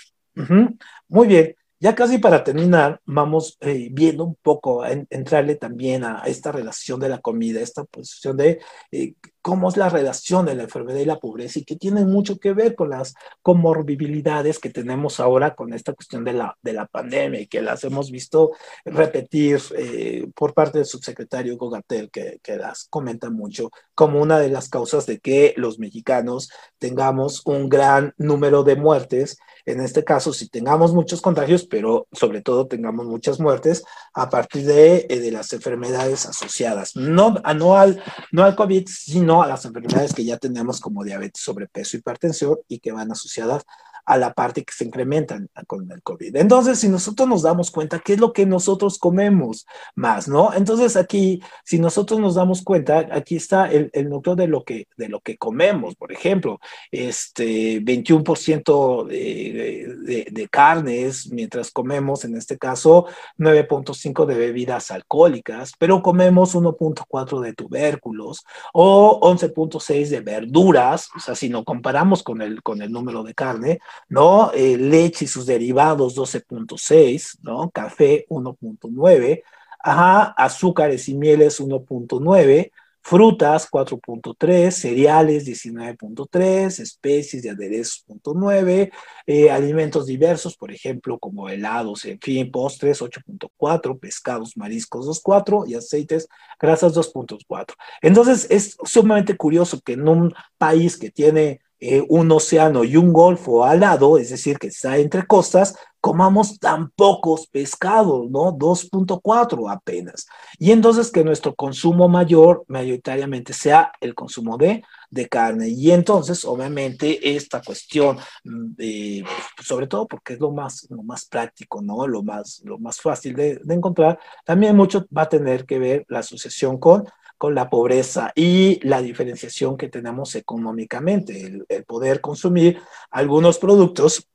Muy 1.08 1.28
bien, 1.28 1.54
ya 1.82 1.94
casi 1.94 2.18
para 2.18 2.44
terminar, 2.44 3.00
vamos 3.04 3.58
eh, 3.60 3.88
viendo 3.90 4.24
un 4.24 4.36
poco, 4.36 4.84
entrarle 4.86 5.56
también 5.56 6.04
a, 6.04 6.22
esta 6.26 6.52
relación 6.52 7.00
de 7.00 7.08
la 7.08 7.20
comida, 7.20 7.60
esta 7.60 7.84
posición 7.84 8.36
de 8.36 8.60
eh, 8.92 9.14
cómo 9.42 9.68
es 9.68 9.76
la 9.76 9.88
relación 9.88 10.46
de 10.46 10.54
la 10.54 10.62
enfermedad 10.62 11.00
y 11.00 11.04
la 11.04 11.18
pobreza 11.18 11.58
y 11.58 11.64
que 11.64 11.76
tiene 11.76 12.04
mucho 12.04 12.38
que 12.38 12.54
ver 12.54 12.76
con 12.76 12.90
las 12.90 13.14
comorbilidades 13.42 14.60
que 14.60 14.70
tenemos 14.70 15.18
ahora 15.18 15.54
con 15.54 15.72
esta 15.74 15.92
cuestión 15.92 16.24
de 16.24 16.32
la, 16.32 16.56
de 16.62 16.72
la 16.72 16.86
pandemia 16.86 17.40
y 17.40 17.48
que 17.48 17.60
las 17.60 17.82
hemos 17.82 18.10
visto 18.10 18.52
repetir 18.84 19.60
eh, 19.76 20.28
por 20.34 20.54
parte 20.54 20.78
del 20.78 20.86
subsecretario 20.86 21.56
Gogatel, 21.56 22.10
que, 22.10 22.38
que 22.42 22.56
las 22.56 22.84
comenta 22.84 23.30
mucho 23.30 23.70
como 23.94 24.22
una 24.22 24.38
de 24.38 24.48
las 24.48 24.68
causas 24.68 25.06
de 25.06 25.18
que 25.18 25.54
los 25.56 25.78
mexicanos 25.80 26.50
tengamos 26.78 27.42
un 27.44 27.68
gran 27.68 28.14
número 28.16 28.62
de 28.62 28.76
muertes. 28.76 29.38
En 29.66 29.80
este 29.80 30.04
caso, 30.04 30.32
si 30.32 30.48
tengamos 30.48 30.92
muchos 30.92 31.20
contagios, 31.20 31.66
pero 31.66 32.06
sobre 32.12 32.42
todo 32.42 32.66
tengamos 32.66 33.06
muchas 33.06 33.40
muertes 33.40 33.84
a 34.14 34.28
partir 34.30 34.66
de, 34.66 35.06
eh, 35.08 35.20
de 35.20 35.30
las 35.32 35.52
enfermedades 35.52 36.26
asociadas, 36.26 36.96
no, 36.96 37.34
no, 37.56 37.76
al, 37.76 38.02
no 38.30 38.44
al 38.44 38.56
COVID, 38.56 38.88
sino 38.88 39.31
a 39.40 39.46
las 39.46 39.64
enfermedades 39.64 40.12
que 40.12 40.24
ya 40.24 40.36
tenemos 40.36 40.80
como 40.80 41.04
diabetes, 41.04 41.42
sobrepeso, 41.42 41.96
hipertensión 41.96 42.58
y 42.66 42.80
que 42.80 42.90
van 42.90 43.12
asociadas 43.12 43.62
a 44.04 44.16
la 44.16 44.32
parte 44.32 44.64
que 44.64 44.72
se 44.72 44.84
incrementan 44.84 45.48
con 45.66 45.90
el 45.90 46.02
COVID. 46.02 46.36
Entonces, 46.36 46.78
si 46.78 46.88
nosotros 46.88 47.28
nos 47.28 47.42
damos 47.42 47.70
cuenta, 47.70 48.00
¿qué 48.00 48.14
es 48.14 48.20
lo 48.20 48.32
que 48.32 48.46
nosotros 48.46 48.98
comemos 48.98 49.66
más, 49.94 50.28
no? 50.28 50.52
Entonces, 50.54 50.96
aquí, 50.96 51.40
si 51.64 51.78
nosotros 51.78 52.18
nos 52.20 52.34
damos 52.34 52.62
cuenta, 52.62 53.06
aquí 53.12 53.36
está 53.36 53.70
el, 53.70 53.90
el 53.92 54.08
núcleo 54.08 54.36
de 54.36 54.48
lo, 54.48 54.64
que, 54.64 54.88
de 54.96 55.08
lo 55.08 55.20
que 55.20 55.36
comemos, 55.36 55.94
por 55.94 56.12
ejemplo, 56.12 56.58
este 56.90 57.80
21% 57.80 59.06
de, 59.06 59.94
de, 60.04 60.28
de 60.30 60.48
carnes, 60.48 61.30
mientras 61.30 61.70
comemos, 61.70 62.24
en 62.24 62.36
este 62.36 62.58
caso, 62.58 63.06
9.5 63.38 64.26
de 64.26 64.34
bebidas 64.34 64.90
alcohólicas, 64.90 65.72
pero 65.78 66.02
comemos 66.02 66.54
1.4 66.54 67.40
de 67.40 67.52
tubérculos 67.52 68.44
o 68.72 69.20
11.6 69.20 70.08
de 70.08 70.20
verduras, 70.20 71.08
o 71.16 71.20
sea, 71.20 71.34
si 71.34 71.48
no 71.48 71.64
comparamos 71.64 72.22
con 72.22 72.42
el, 72.42 72.62
con 72.62 72.82
el 72.82 72.90
número 72.90 73.22
de 73.22 73.34
carne, 73.34 73.78
¿no? 74.08 74.52
Eh, 74.52 74.76
leche 74.76 75.24
y 75.24 75.28
sus 75.28 75.46
derivados 75.46 76.16
12.6, 76.16 77.38
¿no? 77.42 77.70
Café 77.70 78.26
1.9, 78.28 79.42
ajá, 79.82 80.34
azúcares 80.36 81.08
y 81.08 81.14
mieles 81.14 81.60
1.9, 81.60 82.70
frutas 83.02 83.68
4.3, 83.70 84.70
cereales 84.70 85.46
19.3, 85.46 86.80
especies 86.80 87.42
de 87.42 87.50
aderezos 87.50 88.04
0.9, 88.08 88.92
eh, 89.26 89.50
alimentos 89.50 90.06
diversos, 90.06 90.56
por 90.56 90.70
ejemplo, 90.72 91.18
como 91.18 91.48
helados, 91.48 92.04
en 92.04 92.20
fin, 92.20 92.50
postres 92.50 93.02
8.4, 93.02 93.98
pescados, 93.98 94.56
mariscos 94.56 95.06
2.4 95.06 95.68
y 95.68 95.74
aceites, 95.74 96.28
grasas 96.60 96.94
2.4. 96.94 97.74
Entonces, 98.00 98.46
es 98.50 98.76
sumamente 98.84 99.36
curioso 99.36 99.80
que 99.80 99.94
en 99.94 100.08
un 100.08 100.32
país 100.56 100.96
que 100.96 101.10
tiene 101.10 101.60
eh, 101.84 102.00
un 102.08 102.30
océano 102.30 102.84
y 102.84 102.96
un 102.96 103.12
golfo 103.12 103.64
al 103.64 103.80
lado, 103.80 104.16
es 104.16 104.30
decir, 104.30 104.56
que 104.56 104.68
está 104.68 104.98
entre 104.98 105.26
costas, 105.26 105.74
comamos 106.00 106.60
tan 106.60 106.90
pocos 106.90 107.48
pescados, 107.48 108.30
¿no? 108.30 108.52
2.4 108.56 109.68
apenas. 109.68 110.28
Y 110.60 110.70
entonces 110.70 111.10
que 111.10 111.24
nuestro 111.24 111.56
consumo 111.56 112.08
mayor 112.08 112.64
mayoritariamente 112.68 113.52
sea 113.52 113.90
el 114.00 114.14
consumo 114.14 114.56
de, 114.58 114.84
de 115.10 115.28
carne. 115.28 115.70
Y 115.70 115.90
entonces, 115.90 116.44
obviamente, 116.44 117.34
esta 117.34 117.60
cuestión, 117.60 118.16
de, 118.44 119.24
sobre 119.60 119.88
todo 119.88 120.06
porque 120.06 120.34
es 120.34 120.38
lo 120.38 120.52
más, 120.52 120.86
lo 120.88 121.02
más 121.02 121.24
práctico, 121.24 121.82
¿no? 121.82 122.06
Lo 122.06 122.22
más, 122.22 122.62
lo 122.64 122.78
más 122.78 123.00
fácil 123.00 123.34
de, 123.34 123.56
de 123.56 123.74
encontrar, 123.74 124.20
también 124.44 124.76
mucho 124.76 125.04
va 125.16 125.22
a 125.22 125.28
tener 125.28 125.66
que 125.66 125.80
ver 125.80 126.06
la 126.08 126.20
asociación 126.20 126.78
con 126.78 127.04
con 127.42 127.56
la 127.56 127.68
pobreza 127.68 128.30
y 128.36 128.78
la 128.86 129.02
diferenciación 129.02 129.76
que 129.76 129.88
tenemos 129.88 130.36
económicamente, 130.36 131.64
el, 131.68 131.84
poder 131.86 132.20
consumir 132.20 132.80
algunos 133.10 133.58
productos 133.58 134.28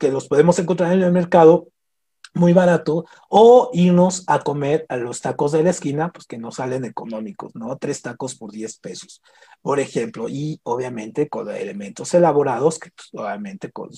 que, 0.00 0.10
los 0.10 0.26
podemos 0.26 0.58
encontrar 0.58 0.92
en 0.92 1.02
el 1.02 1.12
mercado 1.12 1.68
muy 2.34 2.52
barato 2.52 3.04
o 3.28 3.70
irnos 3.74 4.24
a 4.26 4.40
comer 4.40 4.86
a 4.88 4.96
los 4.96 5.20
tacos 5.20 5.52
de 5.52 5.62
la 5.62 5.70
esquina, 5.70 6.10
pues 6.10 6.26
que 6.26 6.36
no 6.36 6.50
salen 6.50 6.84
económicos, 6.84 7.54
¿no? 7.54 7.76
Tres 7.76 8.02
tacos 8.02 8.34
por 8.34 8.50
10 8.50 8.78
pesos, 8.78 9.22
por 9.60 9.78
ejemplo, 9.78 10.28
y 10.28 10.58
obviamente 10.64 11.28
con 11.28 11.48
elementos 11.48 12.12
elaborados 12.12 12.80
que 12.80 12.90
pues, 12.90 13.08
obviamente 13.12 13.70
con, 13.70 13.90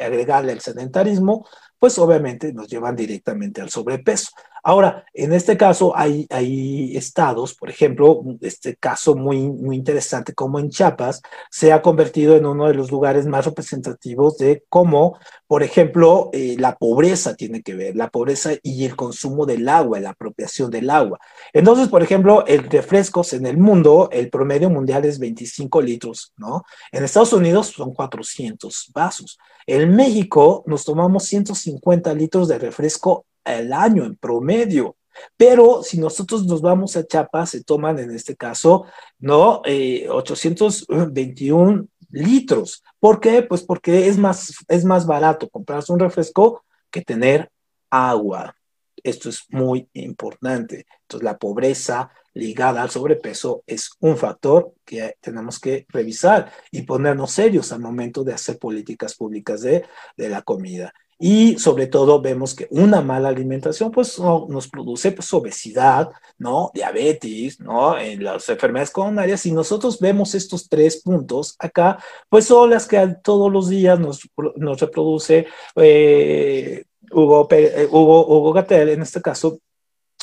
agregarle 0.00 0.50
el 0.54 0.60
sedentarismo, 0.60 1.46
pues 1.78 1.96
obviamente 2.00 2.52
nos 2.52 2.66
llevan 2.66 2.96
directamente 2.96 3.60
al 3.60 3.70
sobrepeso. 3.70 4.30
Ahora, 4.66 5.04
en 5.12 5.34
este 5.34 5.58
caso 5.58 5.94
hay, 5.94 6.26
hay 6.30 6.96
estados, 6.96 7.54
por 7.54 7.68
ejemplo, 7.68 8.22
este 8.40 8.76
caso 8.76 9.14
muy, 9.14 9.50
muy 9.50 9.76
interesante 9.76 10.32
como 10.32 10.58
en 10.58 10.70
Chiapas 10.70 11.20
se 11.50 11.70
ha 11.70 11.82
convertido 11.82 12.34
en 12.34 12.46
uno 12.46 12.66
de 12.68 12.74
los 12.74 12.90
lugares 12.90 13.26
más 13.26 13.44
representativos 13.44 14.38
de 14.38 14.64
cómo, 14.70 15.18
por 15.46 15.62
ejemplo, 15.62 16.30
eh, 16.32 16.56
la 16.58 16.76
pobreza 16.76 17.36
tiene 17.36 17.62
que 17.62 17.74
ver, 17.74 17.94
la 17.94 18.08
pobreza 18.08 18.52
y 18.62 18.86
el 18.86 18.96
consumo 18.96 19.44
del 19.44 19.68
agua, 19.68 20.00
la 20.00 20.10
apropiación 20.10 20.70
del 20.70 20.88
agua. 20.88 21.18
Entonces, 21.52 21.88
por 21.88 22.02
ejemplo, 22.02 22.46
el 22.46 22.70
refrescos 22.70 23.34
en 23.34 23.44
el 23.44 23.58
mundo, 23.58 24.08
el 24.12 24.30
promedio 24.30 24.70
mundial 24.70 25.04
es 25.04 25.18
25 25.18 25.82
litros, 25.82 26.32
¿no? 26.38 26.62
En 26.90 27.04
Estados 27.04 27.34
Unidos 27.34 27.66
son 27.66 27.92
400 27.92 28.92
vasos. 28.94 29.38
En 29.66 29.94
México 29.94 30.64
nos 30.66 30.86
tomamos 30.86 31.24
150 31.24 32.14
litros 32.14 32.48
de 32.48 32.58
refresco 32.58 33.26
al 33.44 33.72
año 33.72 34.04
en 34.04 34.16
promedio. 34.16 34.96
Pero 35.36 35.82
si 35.82 35.98
nosotros 35.98 36.46
nos 36.46 36.60
vamos 36.60 36.96
a 36.96 37.06
Chiapas, 37.06 37.50
se 37.50 37.62
toman 37.64 37.98
en 37.98 38.10
este 38.10 38.36
caso, 38.36 38.86
¿no? 39.18 39.62
821 40.08 41.82
eh, 41.82 41.86
litros. 42.10 42.82
¿Por 42.98 43.20
qué? 43.20 43.42
Pues 43.42 43.62
porque 43.62 44.08
es 44.08 44.18
más, 44.18 44.54
es 44.68 44.84
más 44.84 45.06
barato 45.06 45.48
comprarse 45.48 45.92
un 45.92 46.00
refresco 46.00 46.64
que 46.90 47.02
tener 47.02 47.50
agua. 47.90 48.56
Esto 49.02 49.28
es 49.28 49.44
muy 49.50 49.88
importante. 49.92 50.86
Entonces, 51.02 51.24
la 51.24 51.38
pobreza 51.38 52.10
ligada 52.34 52.82
al 52.82 52.90
sobrepeso 52.90 53.62
es 53.66 53.90
un 54.00 54.16
factor 54.16 54.72
que 54.84 55.16
tenemos 55.20 55.60
que 55.60 55.86
revisar 55.88 56.52
y 56.70 56.82
ponernos 56.82 57.30
serios 57.30 57.70
al 57.72 57.80
momento 57.80 58.24
de 58.24 58.34
hacer 58.34 58.58
políticas 58.58 59.14
públicas 59.14 59.60
de, 59.60 59.84
de 60.16 60.28
la 60.28 60.42
comida. 60.42 60.92
Y 61.18 61.58
sobre 61.58 61.86
todo 61.86 62.20
vemos 62.20 62.54
que 62.54 62.66
una 62.70 63.00
mala 63.00 63.28
alimentación 63.28 63.90
pues 63.90 64.18
nos 64.18 64.68
produce 64.68 65.12
pues, 65.12 65.32
obesidad, 65.32 66.10
¿no? 66.38 66.70
Diabetes, 66.74 67.60
¿no? 67.60 67.98
En 67.98 68.24
las 68.24 68.48
enfermedades 68.48 68.90
coronarias. 68.90 69.46
Y 69.46 69.52
nosotros 69.52 69.98
vemos 70.00 70.34
estos 70.34 70.68
tres 70.68 71.02
puntos 71.02 71.54
acá, 71.58 71.98
pues 72.28 72.46
son 72.46 72.70
las 72.70 72.86
que 72.86 73.16
todos 73.22 73.52
los 73.52 73.68
días 73.68 73.98
nos, 73.98 74.28
nos 74.56 74.80
reproduce 74.80 75.46
eh, 75.76 76.84
Hugo, 77.10 77.48
eh, 77.50 77.88
Hugo, 77.90 78.26
Hugo 78.26 78.52
Gatel, 78.52 78.88
en 78.90 79.02
este 79.02 79.22
caso, 79.22 79.60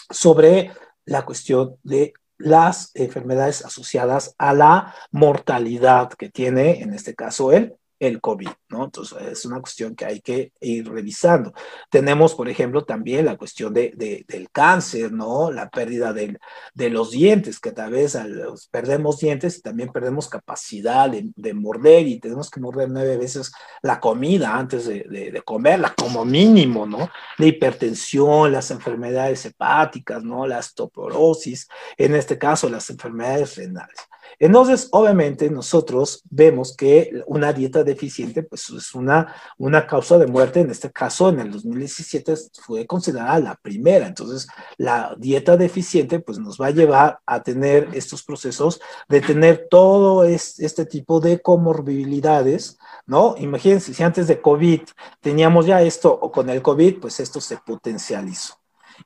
sobre 0.10 0.72
la 1.06 1.26
cuestión 1.26 1.78
de 1.84 2.14
las 2.38 2.92
enfermedades 2.96 3.64
asociadas 3.64 4.36
a 4.38 4.54
la 4.54 4.96
mortalidad 5.12 6.10
que 6.14 6.30
tiene, 6.30 6.82
en 6.82 6.94
este 6.94 7.16
caso, 7.16 7.52
el 7.52 7.76
el 8.02 8.20
COVID, 8.20 8.49
¿no? 8.70 8.86
Entonces, 8.86 9.22
es 9.32 9.45
una 9.45 9.62
cuestión 9.62 9.95
que 9.95 10.06
hay 10.06 10.22
que 10.22 10.54
ir 10.60 10.89
revisando. 10.89 11.54
Tenemos, 11.91 12.34
por 12.34 12.49
ejemplo, 12.49 12.84
también 12.84 13.26
la 13.26 13.38
cuestión 13.38 13.76
de, 13.76 14.26
del 14.28 14.49
cáncer, 14.49 15.12
¿no? 15.12 15.52
La 15.52 15.70
pérdida 15.70 16.12
de 16.12 16.89
los 16.89 17.12
dientes, 17.12 17.60
que 17.60 17.72
tal 17.72 17.91
vez 17.91 18.18
perdemos 18.72 19.20
dientes 19.20 19.60
y 19.60 19.62
también 19.62 19.91
perdemos 19.91 20.28
capacidad 20.28 21.12
de, 21.12 21.54
morder 21.54 22.08
y 22.08 22.20
tenemos 22.20 22.49
que 22.49 22.60
morder 22.60 22.89
nueve 22.89 23.18
veces 23.18 23.52
la 23.84 23.99
comida 23.99 24.58
antes 24.58 24.88
de, 24.88 25.41
comerla, 25.45 25.93
como 25.95 26.26
mínimo, 26.26 26.88
¿no? 26.88 27.08
La 27.38 27.45
hipertensión, 27.45 28.52
las 28.52 28.72
enfermedades 28.72 29.45
hepáticas, 29.45 30.24
¿no? 30.24 30.47
La 30.47 30.58
osteoporosis, 30.58 31.68
en 31.97 32.16
este 32.16 32.39
caso, 32.39 32.68
las 32.68 32.89
enfermedades 32.89 33.58
renales. 33.58 33.99
Entonces, 34.42 34.88
obviamente, 34.92 35.52
nosotros 35.52 36.24
vemos 36.28 36.76
que 36.76 37.22
una 37.28 37.54
dieta 37.54 37.84
deficiente, 37.84 38.42
pues 38.42 38.72
es 38.72 38.96
una, 38.96 39.36
una 39.60 39.86
causa 39.86 40.18
de 40.18 40.26
muerte. 40.26 40.62
En 40.62 40.72
este 40.72 40.92
caso, 40.92 41.30
en 41.30 41.42
el 41.42 41.52
2017 41.52 42.34
fue 42.66 42.88
considerada 42.88 43.38
la 43.39 43.56
primera. 43.62 44.08
Entonces, 44.08 44.48
la 44.78 45.16
dieta 45.20 45.58
deficiente, 45.58 46.20
pues 46.22 46.39
nos 46.39 46.60
va 46.60 46.68
a 46.68 46.72
llevar 46.72 47.20
a 47.28 47.44
tener 47.44 47.89
estos 47.94 48.24
procesos 48.24 48.82
de 49.08 49.22
tener 49.22 49.68
todo 49.70 50.24
este 50.24 50.88
tipo 50.88 51.20
de 51.20 51.39
comorbilidades, 51.39 52.80
¿no? 53.06 53.36
Imagínense, 53.38 53.94
si 53.94 54.02
antes 54.02 54.28
de 54.28 54.42
COVID 54.42 54.82
teníamos 55.20 55.68
ya 55.68 55.84
esto, 55.84 56.12
o 56.20 56.32
con 56.32 56.50
el 56.50 56.64
COVID, 56.64 57.00
pues 57.00 57.20
esto 57.20 57.39
se 57.42 57.58
potencializó. 57.58 58.56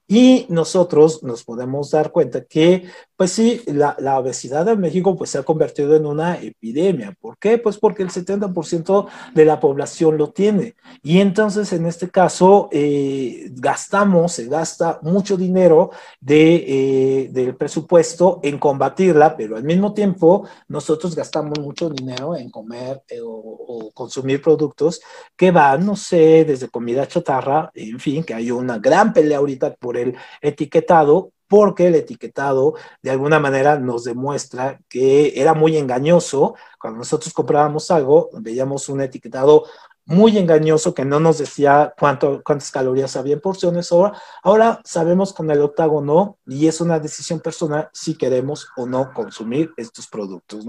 Y 0.07 0.45
nosotros 0.49 1.23
nos 1.23 1.43
podemos 1.43 1.91
dar 1.91 2.11
cuenta 2.11 2.45
que, 2.45 2.89
pues 3.17 3.31
sí, 3.31 3.61
la, 3.67 3.95
la, 3.99 4.19
obesidad 4.19 4.67
en 4.67 4.79
México 4.79 5.15
pues 5.15 5.29
se 5.29 5.37
ha 5.37 5.43
convertido 5.43 5.95
en 5.95 6.05
una 6.05 6.35
epidemia. 6.35 7.15
¿Por 7.19 7.37
qué? 7.37 7.57
Pues 7.57 7.77
porque 7.77 8.03
el 8.03 8.09
70% 8.09 9.07
de 9.33 9.45
la 9.45 9.59
población 9.59 10.17
lo 10.17 10.31
tiene. 10.31 10.75
Y 11.01 11.19
entonces, 11.19 11.71
en 11.71 11.85
este 11.85 12.09
caso, 12.09 12.67
eh, 12.71 13.49
gastamos, 13.53 14.33
se 14.33 14.47
gasta 14.47 14.99
mucho 15.01 15.37
dinero 15.37 15.91
de, 16.19 16.55
eh, 16.67 17.29
del 17.31 17.55
presupuesto 17.55 18.39
en 18.43 18.59
combatirla, 18.59 19.37
pero 19.37 19.55
al 19.55 19.63
mismo 19.63 19.93
tiempo 19.93 20.47
nosotros 20.67 21.15
gastamos 21.15 21.57
mucho 21.59 21.89
dinero 21.89 22.35
en 22.35 22.49
comer 22.49 23.01
eh, 23.07 23.21
o, 23.21 23.29
o 23.29 23.91
consumir 23.91 24.41
productos 24.41 24.99
que 25.37 25.51
van, 25.51 25.85
no 25.85 25.95
sé, 25.95 26.43
desde 26.45 26.67
comida 26.67 27.07
chatarra, 27.07 27.71
en 27.73 27.99
fin, 27.99 28.23
que 28.23 28.33
hay 28.33 28.51
una 28.51 28.77
gran 28.77 29.13
pelea 29.13 29.37
ahorita 29.37 29.75
por 29.75 29.97
el 29.97 30.15
etiquetado, 30.41 31.31
porque 31.47 31.87
el 31.87 31.95
etiquetado 31.95 32.75
de 33.01 33.11
alguna 33.11 33.39
manera 33.39 33.79
nos 33.79 34.03
demuestra 34.03 34.79
que 34.89 35.39
era 35.39 35.53
muy 35.53 35.77
engañoso. 35.77 36.55
Cuando 36.79 36.99
nosotros 36.99 37.33
comprábamos 37.33 37.91
algo, 37.91 38.29
veíamos 38.33 38.89
un 38.89 39.01
etiquetado 39.01 39.65
muy 40.05 40.37
engañoso 40.37 40.93
que 40.93 41.03
no 41.03 41.19
nos 41.19 41.39
decía 41.39 41.93
cuánto, 41.99 42.41
cuántas 42.43 42.71
calorías 42.71 43.15
había 43.15 43.33
en 43.33 43.41
porciones. 43.41 43.91
Ahora, 43.91 44.13
ahora 44.43 44.81
sabemos 44.85 45.33
con 45.33 45.49
el 45.49 45.61
octágono 45.61 46.37
y 46.45 46.67
es 46.67 46.79
una 46.79 46.99
decisión 46.99 47.39
personal 47.39 47.89
si 47.91 48.15
queremos 48.15 48.67
o 48.77 48.85
no 48.85 49.13
consumir 49.13 49.71
estos 49.77 50.07
productos. 50.07 50.65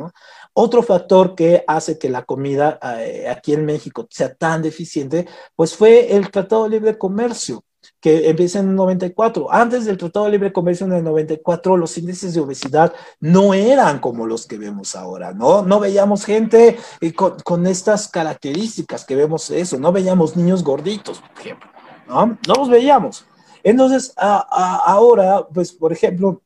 Otro 0.55 0.83
factor 0.83 1.35
que 1.35 1.64
hace 1.66 1.99
que 1.99 2.09
la 2.09 2.24
comida 2.24 2.79
eh, 2.99 3.29
aquí 3.29 3.53
en 3.53 3.66
México 3.66 4.07
sea 4.11 4.35
tan 4.35 4.62
deficiente, 4.62 5.27
pues 5.55 5.77
fue 5.77 6.16
el 6.16 6.31
Tratado 6.31 6.64
de 6.64 6.70
Libre 6.70 6.99
Comercio 6.99 7.62
que 8.01 8.28
empieza 8.28 8.61
en 8.61 8.70
el 8.70 8.74
94. 8.74 9.53
Antes 9.53 9.84
del 9.84 9.99
Tratado 9.99 10.26
de 10.26 10.32
Libre 10.32 10.53
Comercio 10.53 10.87
en 10.87 10.93
el 10.93 11.05
94, 11.05 11.76
los 11.76 11.97
índices 11.99 12.34
de 12.34 12.41
obesidad 12.41 12.93
no 13.20 13.55
eran 13.55 13.99
como 13.99 14.26
los 14.26 14.47
que 14.47 14.59
vemos 14.59 14.95
ahora, 14.95 15.32
¿no? 15.32 15.62
No 15.62 15.80
veíamos 15.80 16.24
gente 16.24 16.78
eh, 17.01 17.12
con, 17.12 17.39
con, 17.41 17.66
estas 17.66 18.09
características 18.09 19.05
que 19.05 19.16
vemos 19.16 19.51
eso, 19.51 19.78
no 19.78 19.93
veíamos 19.93 20.37
niños 20.37 20.62
gorditos, 20.62 21.20
por 21.20 21.41
ejemplo, 21.41 21.70
¿no? 22.09 22.39
No 22.47 22.55
los 22.55 22.68
veíamos. 22.68 23.26
Entonces, 23.62 24.12
a, 24.16 24.47
a, 24.51 24.76
ahora, 24.93 25.47
pues, 25.53 25.72
por 25.72 25.93
ejemplo, 25.93 26.43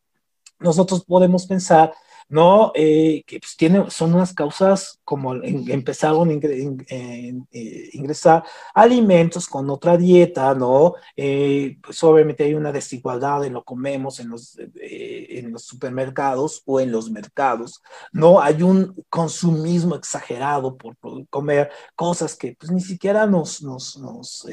nosotros 0.59 1.05
podemos 1.05 1.47
pensar 1.47 1.93
¿no? 2.31 2.71
Eh, 2.77 3.25
que 3.27 3.41
pues, 3.41 3.57
tiene, 3.57 3.91
son 3.91 4.15
unas 4.15 4.33
causas 4.33 5.01
como 5.05 5.35
empezaron 5.35 6.31
a 6.31 6.33
eh, 6.33 7.91
ingresar 7.93 8.45
alimentos 8.73 9.49
con 9.49 9.69
otra 9.69 9.97
dieta, 9.97 10.55
¿no? 10.55 10.95
Eh, 11.17 11.77
pues 11.83 12.03
obviamente 12.05 12.45
hay 12.45 12.55
una 12.55 12.71
desigualdad 12.71 13.45
en 13.45 13.55
lo 13.55 13.65
comemos 13.65 14.21
en 14.21 14.29
los, 14.29 14.57
en 14.81 15.51
los 15.51 15.65
supermercados 15.65 16.63
o 16.67 16.79
en 16.79 16.93
los 16.93 17.11
mercados, 17.11 17.83
¿no? 18.13 18.41
Hay 18.41 18.63
un 18.63 18.95
consumismo 19.09 19.97
exagerado 19.97 20.77
por, 20.77 20.97
comer 21.31 21.71
cosas 21.97 22.37
que 22.37 22.55
pues 22.59 22.71
ni 22.71 22.81
siquiera 22.81 23.27
nos, 23.27 23.63
nos, 23.63 23.99
nos 23.99 24.47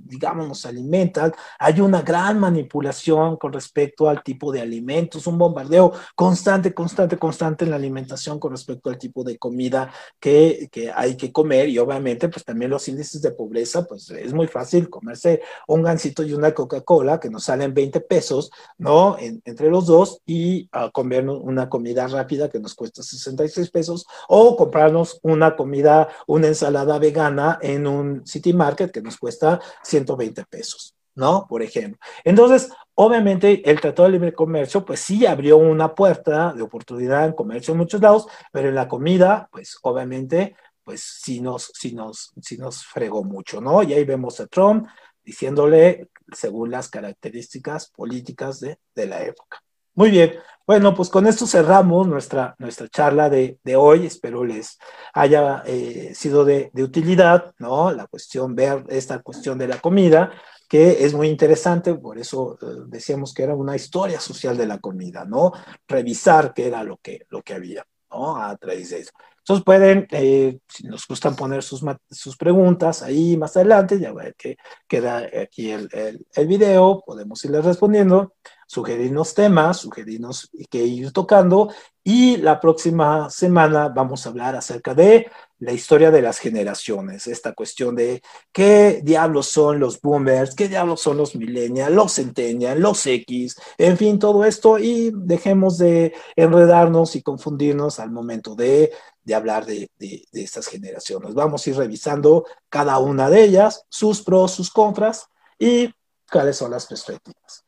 digamos, 0.00 0.48
nos 0.48 0.66
alimentan. 0.66 1.32
Hay 1.58 1.80
una 1.80 2.02
gran 2.02 2.38
manipulación 2.38 3.38
con 3.38 3.54
respecto 3.54 4.08
al 4.08 4.22
tipo 4.22 4.52
de 4.52 4.60
alimentos, 4.60 5.26
un 5.26 5.38
bombardeo 5.38 5.94
constante 6.14 6.57
constante, 6.74 7.18
constante, 7.18 7.64
en 7.64 7.70
la 7.70 7.76
alimentación 7.76 8.38
con 8.38 8.52
respecto 8.52 8.90
al 8.90 8.98
tipo 8.98 9.24
de 9.24 9.38
comida 9.38 9.92
que, 10.20 10.68
que, 10.70 10.90
hay 10.90 11.16
que 11.16 11.32
comer 11.32 11.68
y 11.68 11.78
obviamente 11.78 12.28
pues 12.28 12.44
también 12.44 12.70
los 12.70 12.88
índices 12.88 13.22
de 13.22 13.30
pobreza, 13.30 13.86
pues 13.86 14.10
es 14.10 14.32
muy 14.32 14.46
fácil 14.46 14.90
comerse 14.90 15.40
un 15.66 15.82
gansito 15.82 16.22
y 16.22 16.34
una 16.34 16.52
Coca-Cola 16.52 17.20
que 17.20 17.30
nos 17.30 17.44
salen 17.44 17.74
20 17.74 18.00
pesos, 18.00 18.50
¿no? 18.76 19.16
entre 19.18 19.70
los 19.70 19.86
dos 19.86 20.20
y 20.26 20.68
uh, 20.74 20.90
comernos 20.92 21.40
una 21.42 21.68
comida 21.68 22.06
rápida 22.06 22.48
que 22.48 22.60
nos 22.60 22.74
cuesta 22.74 23.02
66 23.02 23.70
pesos 23.70 24.06
o 24.28 24.56
comprarnos 24.56 25.18
una 25.22 25.56
comida, 25.56 26.08
una 26.26 26.48
ensalada 26.48 26.98
vegana 26.98 27.58
en 27.62 27.86
un 27.86 28.26
City 28.26 28.52
Market 28.52 28.90
que 28.90 29.02
nos 29.02 29.16
cuesta 29.16 29.60
120 29.82 30.44
pesos. 30.46 30.97
¿No? 31.18 31.46
Por 31.48 31.62
ejemplo. 31.62 31.98
Entonces, 32.24 32.70
obviamente, 32.94 33.68
el 33.68 33.80
Tratado 33.80 34.06
de 34.06 34.12
Libre 34.12 34.32
Comercio, 34.32 34.84
pues 34.84 35.00
sí 35.00 35.26
abrió 35.26 35.56
una 35.58 35.94
puerta 35.94 36.52
de 36.54 36.62
oportunidad 36.62 37.26
en 37.26 37.32
comercio 37.32 37.72
en 37.72 37.78
muchos 37.78 38.00
lados, 38.00 38.28
pero 38.52 38.68
en 38.68 38.76
la 38.76 38.86
comida, 38.86 39.48
pues 39.50 39.76
obviamente, 39.82 40.54
pues 40.84 41.02
sí 41.02 41.40
nos, 41.40 41.72
sí 41.74 41.92
nos, 41.92 42.32
sí 42.40 42.56
nos 42.56 42.84
fregó 42.86 43.24
mucho, 43.24 43.60
¿no? 43.60 43.82
Y 43.82 43.92
ahí 43.92 44.04
vemos 44.04 44.38
a 44.38 44.46
Trump 44.46 44.86
diciéndole 45.24 46.08
según 46.32 46.70
las 46.70 46.88
características 46.88 47.90
políticas 47.90 48.60
de, 48.60 48.78
de 48.94 49.06
la 49.06 49.22
época. 49.24 49.60
Muy 49.94 50.10
bien, 50.10 50.34
bueno, 50.64 50.94
pues 50.94 51.08
con 51.08 51.26
esto 51.26 51.48
cerramos 51.48 52.06
nuestra, 52.06 52.54
nuestra 52.58 52.86
charla 52.86 53.28
de, 53.28 53.58
de 53.64 53.74
hoy. 53.74 54.06
Espero 54.06 54.44
les 54.44 54.78
haya 55.12 55.64
eh, 55.66 56.12
sido 56.14 56.44
de, 56.44 56.70
de, 56.72 56.84
utilidad, 56.84 57.52
¿no? 57.58 57.90
La 57.90 58.06
cuestión, 58.06 58.54
ver 58.54 58.84
esta 58.88 59.18
cuestión 59.18 59.58
de 59.58 59.66
la 59.66 59.80
comida 59.80 60.30
que 60.68 61.04
es 61.04 61.14
muy 61.14 61.28
interesante, 61.28 61.94
por 61.94 62.18
eso 62.18 62.58
eh, 62.60 62.66
decíamos 62.86 63.32
que 63.32 63.42
era 63.42 63.54
una 63.54 63.74
historia 63.74 64.20
social 64.20 64.56
de 64.56 64.66
la 64.66 64.78
comida, 64.78 65.24
¿no? 65.24 65.52
Revisar 65.88 66.52
qué 66.52 66.68
era 66.68 66.84
lo 66.84 66.98
que, 66.98 67.26
lo 67.30 67.42
que 67.42 67.54
había, 67.54 67.86
¿no? 68.10 68.36
A 68.36 68.54
través 68.56 68.90
de 68.90 69.00
eso. 69.00 69.12
Entonces 69.38 69.64
pueden, 69.64 70.06
eh, 70.10 70.58
si 70.68 70.86
nos 70.86 71.08
gustan 71.08 71.34
poner 71.34 71.62
sus, 71.62 71.82
sus 72.10 72.36
preguntas 72.36 73.02
ahí 73.02 73.34
más 73.38 73.56
adelante, 73.56 73.98
ya 73.98 74.12
ver 74.12 74.34
que 74.34 74.58
queda 74.86 75.26
aquí 75.42 75.70
el, 75.70 75.88
el, 76.34 76.46
video, 76.46 77.02
podemos 77.06 77.42
irles 77.46 77.64
respondiendo, 77.64 78.34
sugerirnos 78.66 79.32
temas, 79.32 79.78
sugerirnos 79.78 80.50
que 80.68 80.84
ir 80.84 81.12
tocando 81.12 81.72
y 82.04 82.36
la 82.36 82.60
próxima 82.60 83.30
semana 83.30 83.88
vamos 83.88 84.26
a 84.26 84.28
hablar 84.28 84.54
acerca 84.54 84.94
de 84.94 85.30
la 85.60 85.72
historia 85.72 86.10
de 86.10 86.22
las 86.22 86.38
generaciones, 86.38 87.26
esta 87.26 87.52
cuestión 87.52 87.96
de 87.96 88.22
qué 88.52 89.00
diablos 89.02 89.46
son 89.46 89.80
los 89.80 90.00
boomers, 90.00 90.54
qué 90.54 90.68
diablos 90.68 91.00
son 91.00 91.16
los 91.16 91.34
millennials, 91.34 91.94
los 91.94 92.14
centennials, 92.14 92.80
los 92.80 93.04
X, 93.04 93.56
en 93.76 93.96
fin, 93.96 94.18
todo 94.18 94.44
esto 94.44 94.78
y 94.78 95.10
dejemos 95.14 95.76
de 95.78 96.14
enredarnos 96.36 97.16
y 97.16 97.22
confundirnos 97.22 97.98
al 97.98 98.12
momento 98.12 98.54
de, 98.54 98.92
de 99.24 99.34
hablar 99.34 99.66
de, 99.66 99.90
de, 99.98 100.24
estas 100.32 100.68
generaciones. 100.68 101.34
Vamos 101.34 101.66
a 101.66 101.70
ir 101.70 101.76
revisando 101.76 102.44
cada 102.68 102.98
una 102.98 103.28
de 103.28 103.42
ellas, 103.42 103.84
sus 103.88 104.22
pros, 104.22 104.52
sus 104.52 104.70
contras 104.70 105.26
y 105.58 105.92
cuáles 106.30 106.56
son 106.56 106.70
las 106.70 106.86
perspectivas. 106.86 107.64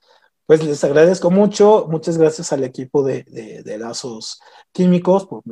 Pues 0.47 0.65
les 0.65 0.83
agradezco 0.85 1.31
mucho, 1.31 1.87
muchas 1.89 2.19
gracias 2.19 2.53
al 2.53 2.65
equipo 2.65 3.03
de, 3.03 3.25
de, 3.25 3.63
de 3.63 3.79
Lazos 3.79 4.41
Químicos 4.73 5.27
por 5.27 5.43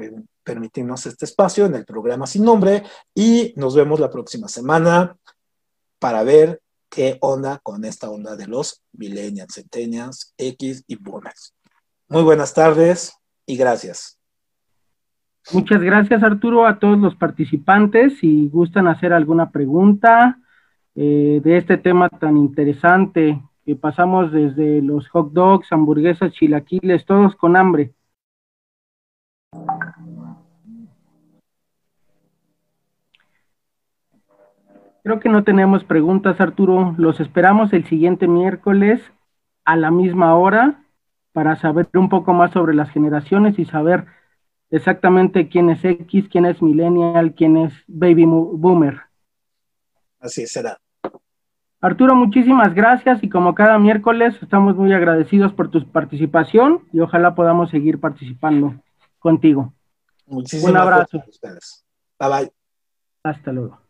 permitirnos 0.48 1.04
este 1.04 1.26
espacio 1.26 1.66
en 1.66 1.74
el 1.74 1.84
programa 1.84 2.26
sin 2.26 2.42
nombre 2.42 2.82
y 3.14 3.52
nos 3.56 3.76
vemos 3.76 4.00
la 4.00 4.08
próxima 4.08 4.48
semana. 4.48 5.14
para 6.00 6.22
ver 6.22 6.62
qué 6.88 7.18
onda 7.20 7.58
con 7.58 7.84
esta 7.84 8.08
onda 8.08 8.36
de 8.36 8.46
los 8.46 8.82
millennials, 8.92 9.52
centennials, 9.52 10.32
X 10.38 10.84
y 10.86 10.94
boomers. 10.94 11.52
Muy 12.08 12.22
buenas 12.22 12.54
tardes 12.54 13.12
y 13.44 13.56
gracias. 13.56 14.20
Muchas 15.52 15.82
gracias 15.82 16.22
Arturo 16.22 16.66
a 16.66 16.78
todos 16.78 16.98
los 16.98 17.16
participantes. 17.16 18.18
Si 18.20 18.48
gustan 18.48 18.86
hacer 18.86 19.12
alguna 19.12 19.50
pregunta 19.50 20.38
eh, 20.94 21.40
de 21.42 21.56
este 21.56 21.78
tema 21.78 22.08
tan 22.08 22.36
interesante 22.36 23.42
que 23.66 23.74
pasamos 23.74 24.30
desde 24.30 24.80
los 24.80 25.08
hot 25.08 25.32
dogs, 25.32 25.72
hamburguesas, 25.72 26.32
chilaquiles, 26.32 27.04
todos 27.04 27.34
con 27.34 27.56
hambre. 27.56 27.92
Creo 35.08 35.20
que 35.20 35.30
no 35.30 35.42
tenemos 35.42 35.84
preguntas, 35.84 36.38
Arturo. 36.38 36.94
Los 36.98 37.18
esperamos 37.18 37.72
el 37.72 37.88
siguiente 37.88 38.28
miércoles 38.28 39.00
a 39.64 39.74
la 39.74 39.90
misma 39.90 40.34
hora 40.34 40.84
para 41.32 41.56
saber 41.56 41.88
un 41.94 42.10
poco 42.10 42.34
más 42.34 42.52
sobre 42.52 42.74
las 42.74 42.90
generaciones 42.90 43.58
y 43.58 43.64
saber 43.64 44.04
exactamente 44.70 45.48
quién 45.48 45.70
es 45.70 45.82
X, 45.82 46.26
quién 46.30 46.44
es 46.44 46.60
millennial, 46.60 47.34
quién 47.34 47.56
es 47.56 47.72
baby 47.86 48.26
boomer. 48.26 49.00
Así 50.20 50.46
será. 50.46 50.78
Arturo, 51.80 52.14
muchísimas 52.14 52.74
gracias 52.74 53.24
y 53.24 53.30
como 53.30 53.54
cada 53.54 53.78
miércoles 53.78 54.36
estamos 54.42 54.76
muy 54.76 54.92
agradecidos 54.92 55.54
por 55.54 55.70
tu 55.70 55.90
participación 55.90 56.86
y 56.92 57.00
ojalá 57.00 57.34
podamos 57.34 57.70
seguir 57.70 57.98
participando 57.98 58.74
contigo. 59.20 59.72
Muchísimas 60.26 60.70
Un 60.70 60.76
abrazo. 60.76 61.24
Gracias 61.32 61.86
Bye 62.20 62.28
bye. 62.28 62.52
Hasta 63.22 63.52
luego. 63.52 63.87